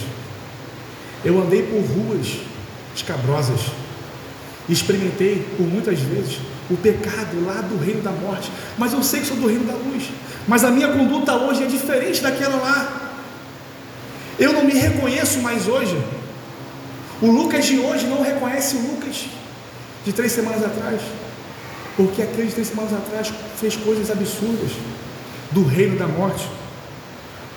eu 1.24 1.42
andei 1.42 1.64
por 1.64 1.82
ruas 1.82 2.40
escabrosas. 2.96 3.62
Experimentei 4.68 5.48
por 5.58 5.66
muitas 5.66 6.00
vezes 6.00 6.38
o 6.70 6.78
pecado 6.78 7.46
lá 7.46 7.62
do 7.62 7.84
reino 7.84 8.02
da 8.02 8.12
morte, 8.12 8.52
mas 8.78 8.94
eu 8.94 9.02
sei 9.02 9.22
que 9.22 9.28
sou 9.28 9.38
do 9.38 9.48
reino 9.48 9.66
da 9.66 9.74
luz. 9.74 10.10
Mas 10.48 10.64
a 10.64 10.70
minha 10.70 10.90
conduta 10.90 11.36
hoje 11.36 11.64
é 11.64 11.68
diferente 11.68 12.22
daquela 12.22 12.58
lá. 12.58 13.12
Eu 14.38 14.54
não 14.54 14.64
me 14.64 14.74
reconheço 14.74 15.40
mais 15.40 15.68
hoje. 15.68 16.00
O 17.22 17.32
Lucas 17.32 17.66
de 17.66 17.78
hoje 17.78 18.08
não 18.08 18.22
reconhece 18.22 18.76
o 18.78 18.82
Lucas 18.82 19.26
de 20.06 20.14
três 20.14 20.32
semanas 20.32 20.64
atrás, 20.64 21.02
porque 21.98 22.22
aquele 22.22 22.48
de 22.48 22.54
três 22.54 22.68
semanas 22.68 22.94
atrás 22.94 23.34
fez 23.60 23.76
coisas 23.76 24.10
absurdas 24.10 24.72
do 25.52 25.64
reino 25.64 25.98
da 25.98 26.08
morte. 26.08 26.48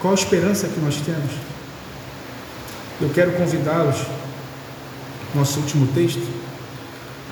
Qual 0.01 0.13
a 0.13 0.17
esperança 0.17 0.67
que 0.67 0.81
nós 0.81 0.97
temos? 0.97 1.31
Eu 3.01 3.11
quero 3.11 3.33
convidá-los 3.33 3.97
nosso 5.35 5.61
último 5.61 5.87
texto, 5.89 6.21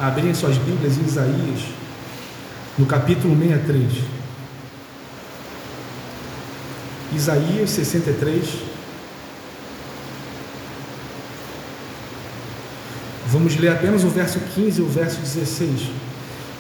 abrirem 0.01 0.33
suas 0.35 0.57
Bíblias 0.57 0.97
em 0.97 1.05
Isaías, 1.05 1.61
no 2.79 2.87
capítulo 2.87 3.37
63. 3.37 3.93
Isaías 7.13 7.71
63. 7.71 8.49
Vamos 13.27 13.57
ler 13.57 13.73
apenas 13.73 14.03
o 14.03 14.09
verso 14.09 14.41
15 14.55 14.81
e 14.81 14.83
o 14.83 14.89
verso 14.89 15.21
16, 15.21 15.91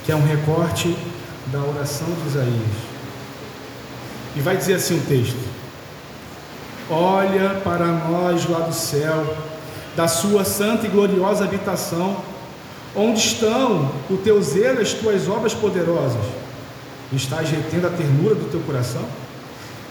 que 0.04 0.12
é 0.12 0.16
um 0.16 0.24
recorte 0.24 0.94
da 1.46 1.60
oração 1.60 2.08
de 2.22 2.28
Isaías. 2.28 2.90
E 4.36 4.40
vai 4.40 4.56
dizer 4.56 4.74
assim 4.74 4.98
o 4.98 5.02
texto: 5.02 5.40
Olha 6.90 7.60
para 7.64 7.86
nós 7.86 8.48
lá 8.48 8.60
do 8.60 8.74
céu 8.74 9.36
da 9.96 10.06
sua 10.06 10.44
santa 10.44 10.86
e 10.86 10.88
gloriosa 10.88 11.44
habitação, 11.44 12.22
onde 12.94 13.20
estão 13.20 13.90
o 14.08 14.16
teu 14.16 14.42
zelo 14.42 14.80
as 14.80 14.92
tuas 14.92 15.28
obras 15.28 15.54
poderosas? 15.54 16.24
Estás 17.12 17.50
retendo 17.50 17.86
a 17.86 17.90
ternura 17.90 18.34
do 18.34 18.50
teu 18.50 18.60
coração? 18.60 19.04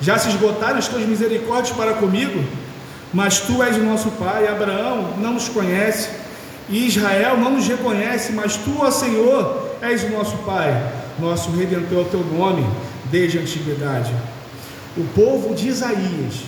Já 0.02 0.18
se 0.18 0.30
esgotaram 0.30 0.78
as 0.78 0.88
tuas 0.88 1.06
misericórdias 1.06 1.76
para 1.76 1.94
comigo? 1.94 2.44
Mas 3.14 3.40
tu 3.40 3.62
és 3.64 3.76
o 3.76 3.84
nosso 3.84 4.12
pai, 4.12 4.48
Abraão 4.48 5.16
não 5.18 5.34
nos 5.34 5.50
conhece, 5.50 6.10
e 6.70 6.86
Israel 6.86 7.38
não 7.38 7.52
nos 7.52 7.68
reconhece, 7.68 8.32
mas 8.32 8.56
tu, 8.56 8.78
ó 8.80 8.92
Senhor, 8.92 9.76
és 9.82 10.04
o 10.04 10.10
nosso 10.10 10.38
pai, 10.40 10.92
nosso 11.18 11.52
redentor 11.52 12.00
é 12.00 12.02
o 12.02 12.06
teu 12.06 12.24
nome 12.24 12.66
desde 13.06 13.40
a 13.40 13.42
antiguidade. 13.42 14.14
O 14.96 15.04
povo 15.16 15.56
de 15.56 15.68
Isaías 15.68 16.44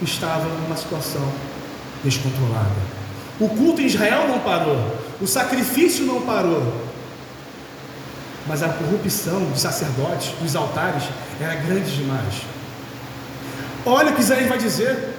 estava 0.00 0.44
numa 0.44 0.76
situação 0.76 1.26
descontrolada. 2.04 2.98
O 3.40 3.48
culto 3.48 3.80
em 3.80 3.86
Israel 3.86 4.28
não 4.28 4.38
parou, 4.38 4.97
o 5.20 5.26
sacrifício 5.26 6.04
não 6.04 6.22
parou, 6.22 6.62
mas 8.46 8.62
a 8.62 8.68
corrupção 8.68 9.44
dos 9.44 9.60
sacerdotes, 9.60 10.30
dos 10.40 10.56
altares, 10.56 11.04
era 11.40 11.54
grande 11.56 11.94
demais. 11.94 12.34
Olha 13.84 14.10
o 14.10 14.14
que 14.14 14.20
Isaías 14.20 14.48
vai 14.48 14.58
dizer. 14.58 15.14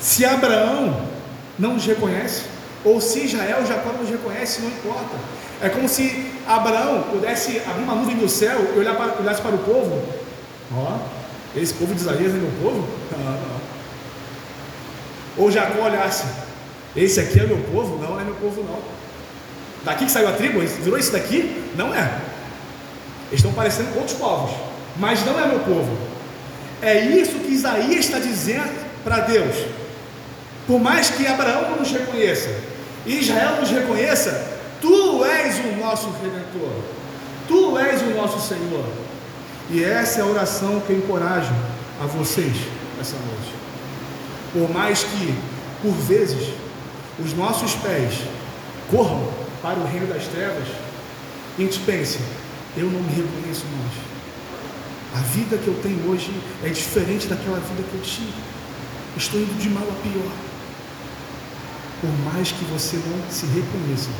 Se 0.00 0.24
Abraão 0.24 1.06
não 1.58 1.74
nos 1.74 1.86
reconhece, 1.86 2.42
ou 2.84 3.00
se 3.00 3.20
Israel, 3.20 3.64
Jacó 3.66 3.90
não 3.92 4.02
nos 4.02 4.10
reconhece, 4.10 4.60
não 4.60 4.68
importa. 4.68 5.16
É 5.62 5.68
como 5.68 5.88
se 5.88 6.30
Abraão 6.46 7.04
pudesse 7.10 7.60
abrir 7.66 7.84
uma 7.84 7.94
nuvem 7.94 8.16
do 8.16 8.28
céu 8.28 8.72
e 8.74 8.78
olhar 8.78 8.94
para, 8.96 9.18
olhasse 9.20 9.40
para 9.40 9.54
o 9.54 9.58
povo. 9.58 10.02
Ó, 10.76 10.98
esse 11.56 11.72
povo 11.74 11.94
de 11.94 12.00
Isaías 12.00 12.34
é 12.34 12.36
meu 12.36 12.50
povo? 12.62 12.88
Ou 15.36 15.50
Jacó 15.50 15.84
olhasse, 15.84 16.24
esse 16.96 17.20
aqui 17.20 17.40
é 17.40 17.46
meu 17.46 17.58
povo? 17.58 17.98
Não, 17.98 18.20
é 18.20 18.24
meu 18.24 18.34
povo 18.34 18.62
não. 18.62 18.78
Daqui 19.84 20.06
que 20.06 20.10
saiu 20.10 20.28
a 20.28 20.32
tribo, 20.32 20.60
virou 20.60 20.98
esse 20.98 21.12
daqui? 21.12 21.70
Não 21.76 21.94
é. 21.94 22.20
Eles 23.28 23.40
estão 23.40 23.52
parecendo 23.52 23.92
com 23.92 24.00
outros 24.00 24.16
povos, 24.16 24.50
mas 24.96 25.24
não 25.24 25.38
é 25.38 25.46
meu 25.46 25.60
povo. 25.60 25.96
É 26.80 27.00
isso 27.04 27.38
que 27.38 27.52
Isaías 27.52 28.04
está 28.04 28.18
dizendo 28.18 28.72
para 29.02 29.20
Deus. 29.20 29.56
Por 30.66 30.80
mais 30.80 31.10
que 31.10 31.26
Abraão 31.26 31.76
nos 31.76 31.90
reconheça, 31.90 32.48
Israel 33.06 33.56
nos 33.60 33.70
reconheça, 33.70 34.52
tu 34.80 35.24
és 35.24 35.58
o 35.58 35.76
nosso 35.76 36.08
redentor, 36.22 36.72
tu 37.46 37.78
és 37.78 38.00
o 38.02 38.10
nosso 38.10 38.40
Senhor. 38.40 38.84
E 39.70 39.82
essa 39.82 40.20
é 40.20 40.22
a 40.22 40.26
oração 40.26 40.80
que 40.80 40.92
eu 40.92 40.98
encorajo 40.98 41.52
a 42.02 42.06
vocês 42.06 42.56
essa 43.00 43.16
noite. 43.16 43.54
Por 44.52 44.70
mais 44.72 45.02
que, 45.04 45.34
por 45.82 45.92
vezes, 45.92 46.54
os 47.18 47.32
nossos 47.34 47.74
pés 47.74 48.22
corram 48.90 49.28
para 49.62 49.78
o 49.78 49.86
reino 49.86 50.06
das 50.06 50.26
trevas, 50.26 50.66
a 51.56 51.60
gente 51.60 51.78
pense, 51.80 52.18
eu 52.76 52.86
não 52.86 53.00
me 53.00 53.12
reconheço 53.14 53.64
mais. 53.66 54.14
A 55.14 55.20
vida 55.28 55.56
que 55.56 55.68
eu 55.68 55.74
tenho 55.80 56.10
hoje 56.10 56.32
é 56.64 56.68
diferente 56.68 57.28
daquela 57.28 57.60
vida 57.60 57.84
que 57.88 57.94
eu 57.94 58.02
tinha. 58.02 58.34
Estou 59.16 59.40
indo 59.40 59.56
de 59.60 59.70
mal 59.70 59.84
a 59.84 60.02
pior. 60.02 60.32
Por 62.00 62.32
mais 62.32 62.50
que 62.50 62.64
você 62.64 62.96
não 62.96 63.30
se 63.30 63.46
reconheça, 63.46 64.10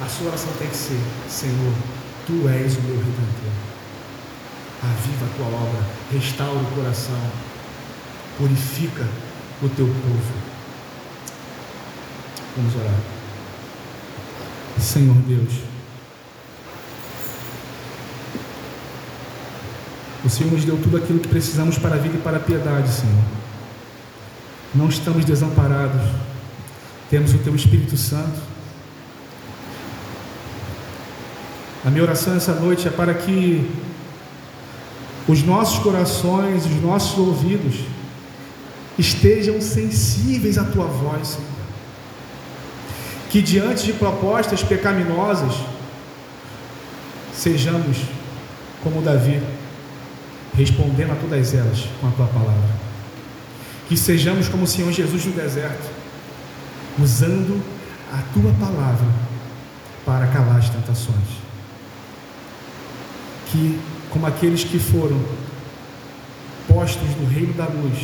a 0.00 0.08
sua 0.08 0.28
oração 0.28 0.52
tem 0.58 0.68
que 0.68 0.76
ser: 0.76 1.00
Senhor, 1.28 1.72
tu 2.24 2.48
és 2.48 2.76
o 2.76 2.80
meu 2.82 2.96
redentor. 2.96 3.52
Aviva 4.82 5.26
a 5.26 5.36
tua 5.36 5.46
obra, 5.46 5.82
restaura 6.12 6.60
o 6.60 6.74
coração, 6.76 7.20
purifica 8.38 9.08
o 9.60 9.68
teu 9.70 9.86
povo. 9.86 10.45
Vamos 12.56 12.74
orar. 12.74 13.00
Senhor 14.80 15.14
Deus, 15.26 15.52
o 20.24 20.28
Senhor 20.28 20.52
nos 20.52 20.64
deu 20.64 20.76
tudo 20.82 20.96
aquilo 20.96 21.18
que 21.18 21.28
precisamos 21.28 21.78
para 21.78 21.94
a 21.94 21.98
vida 21.98 22.16
e 22.16 22.20
para 22.20 22.36
a 22.36 22.40
piedade, 22.40 22.88
Senhor. 22.90 23.24
Não 24.74 24.88
estamos 24.88 25.24
desamparados, 25.24 26.02
temos 27.10 27.32
o 27.34 27.38
Teu 27.38 27.54
Espírito 27.54 27.96
Santo, 27.96 28.40
A 31.86 31.90
minha 31.90 32.02
oração 32.02 32.34
essa 32.34 32.52
noite 32.52 32.88
é 32.88 32.90
para 32.90 33.14
que 33.14 33.64
os 35.28 35.44
nossos 35.44 35.78
corações, 35.78 36.66
os 36.66 36.82
nossos 36.82 37.16
ouvidos 37.16 37.76
estejam 38.98 39.60
sensíveis 39.60 40.58
à 40.58 40.64
tua 40.64 40.86
voz, 40.86 41.28
Senhor. 41.28 41.55
Que 43.36 43.42
diante 43.42 43.84
de 43.84 43.92
propostas 43.92 44.62
pecaminosas, 44.62 45.56
sejamos 47.34 47.98
como 48.82 49.02
Davi, 49.02 49.42
respondendo 50.56 51.12
a 51.12 51.16
todas 51.16 51.52
elas 51.52 51.84
com 52.00 52.08
a 52.08 52.12
tua 52.12 52.26
palavra. 52.28 52.70
Que 53.90 53.94
sejamos 53.94 54.48
como 54.48 54.64
o 54.64 54.66
Senhor 54.66 54.90
Jesus 54.90 55.26
no 55.26 55.32
deserto, 55.32 55.86
usando 56.98 57.62
a 58.10 58.22
tua 58.32 58.54
palavra 58.54 59.06
para 60.06 60.28
calar 60.28 60.56
as 60.56 60.70
tentações. 60.70 61.28
Que, 63.52 63.78
como 64.08 64.26
aqueles 64.26 64.64
que 64.64 64.78
foram 64.78 65.22
postos 66.66 67.14
no 67.20 67.28
reino 67.28 67.52
da 67.52 67.66
luz, 67.66 67.98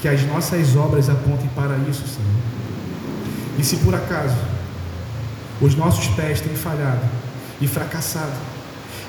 que 0.00 0.06
as 0.06 0.24
nossas 0.24 0.76
obras 0.76 1.08
apontem 1.08 1.50
para 1.56 1.76
isso, 1.78 2.06
Senhor. 2.06 2.69
E 3.58 3.64
se 3.64 3.76
por 3.76 3.94
acaso 3.94 4.36
os 5.60 5.74
nossos 5.74 6.06
pés 6.08 6.40
têm 6.40 6.54
falhado 6.54 7.04
e 7.60 7.66
fracassado, 7.66 8.32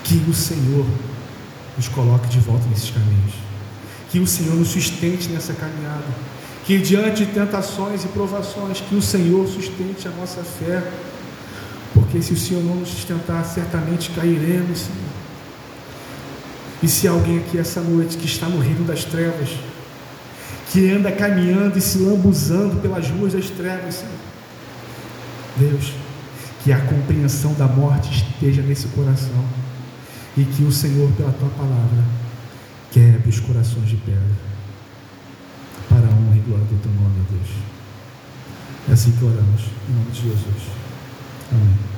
que 0.03 0.15
o 0.29 0.33
Senhor 0.33 0.85
nos 1.77 1.87
coloque 1.87 2.27
de 2.27 2.39
volta 2.39 2.65
nesses 2.69 2.89
caminhos, 2.89 3.33
que 4.09 4.19
o 4.19 4.27
Senhor 4.27 4.55
nos 4.55 4.69
sustente 4.69 5.29
nessa 5.29 5.53
caminhada, 5.53 6.03
que 6.65 6.77
diante 6.77 7.25
de 7.25 7.31
tentações 7.31 8.03
e 8.03 8.07
provações, 8.09 8.81
que 8.81 8.95
o 8.95 9.01
Senhor 9.01 9.47
sustente 9.47 10.07
a 10.07 10.11
nossa 10.11 10.43
fé, 10.43 10.83
porque 11.93 12.21
se 12.21 12.33
o 12.33 12.37
Senhor 12.37 12.63
não 12.63 12.75
nos 12.75 12.89
sustentar, 12.89 13.43
certamente 13.45 14.11
cairemos, 14.11 14.79
Senhor. 14.79 15.11
E 16.83 16.87
se 16.87 17.07
alguém 17.07 17.39
aqui 17.39 17.57
essa 17.57 17.79
noite 17.79 18.17
que 18.17 18.25
está 18.25 18.47
no 18.47 18.59
reino 18.59 18.83
das 18.83 19.05
trevas, 19.05 19.49
que 20.71 20.89
anda 20.89 21.11
caminhando 21.11 21.77
e 21.77 21.81
se 21.81 21.99
lambuzando 21.99 22.81
pelas 22.81 23.09
ruas 23.09 23.33
das 23.33 23.49
trevas, 23.49 23.95
Senhor. 23.95 24.30
Deus, 25.57 25.93
que 26.63 26.71
a 26.71 26.79
compreensão 26.79 27.53
da 27.53 27.67
morte 27.67 28.11
esteja 28.13 28.61
nesse 28.61 28.87
coração 28.89 29.43
e 30.37 30.43
que 30.43 30.63
o 30.63 30.71
Senhor, 30.71 31.11
pela 31.13 31.31
tua 31.31 31.49
palavra, 31.49 32.03
quebre 32.91 33.29
os 33.29 33.39
corações 33.39 33.89
de 33.89 33.97
pedra 33.97 34.51
para 35.89 36.07
a 36.07 36.11
honra 36.11 36.37
e 36.37 36.39
glória 36.39 36.65
do 36.65 36.81
teu 36.81 36.91
nome, 36.91 37.25
Deus. 37.29 37.49
É 38.89 38.93
assim 38.93 39.11
que 39.11 39.23
oramos, 39.23 39.61
em 39.89 39.93
nome 39.93 40.11
de 40.11 40.21
Jesus. 40.21 40.63
Amém. 41.51 41.90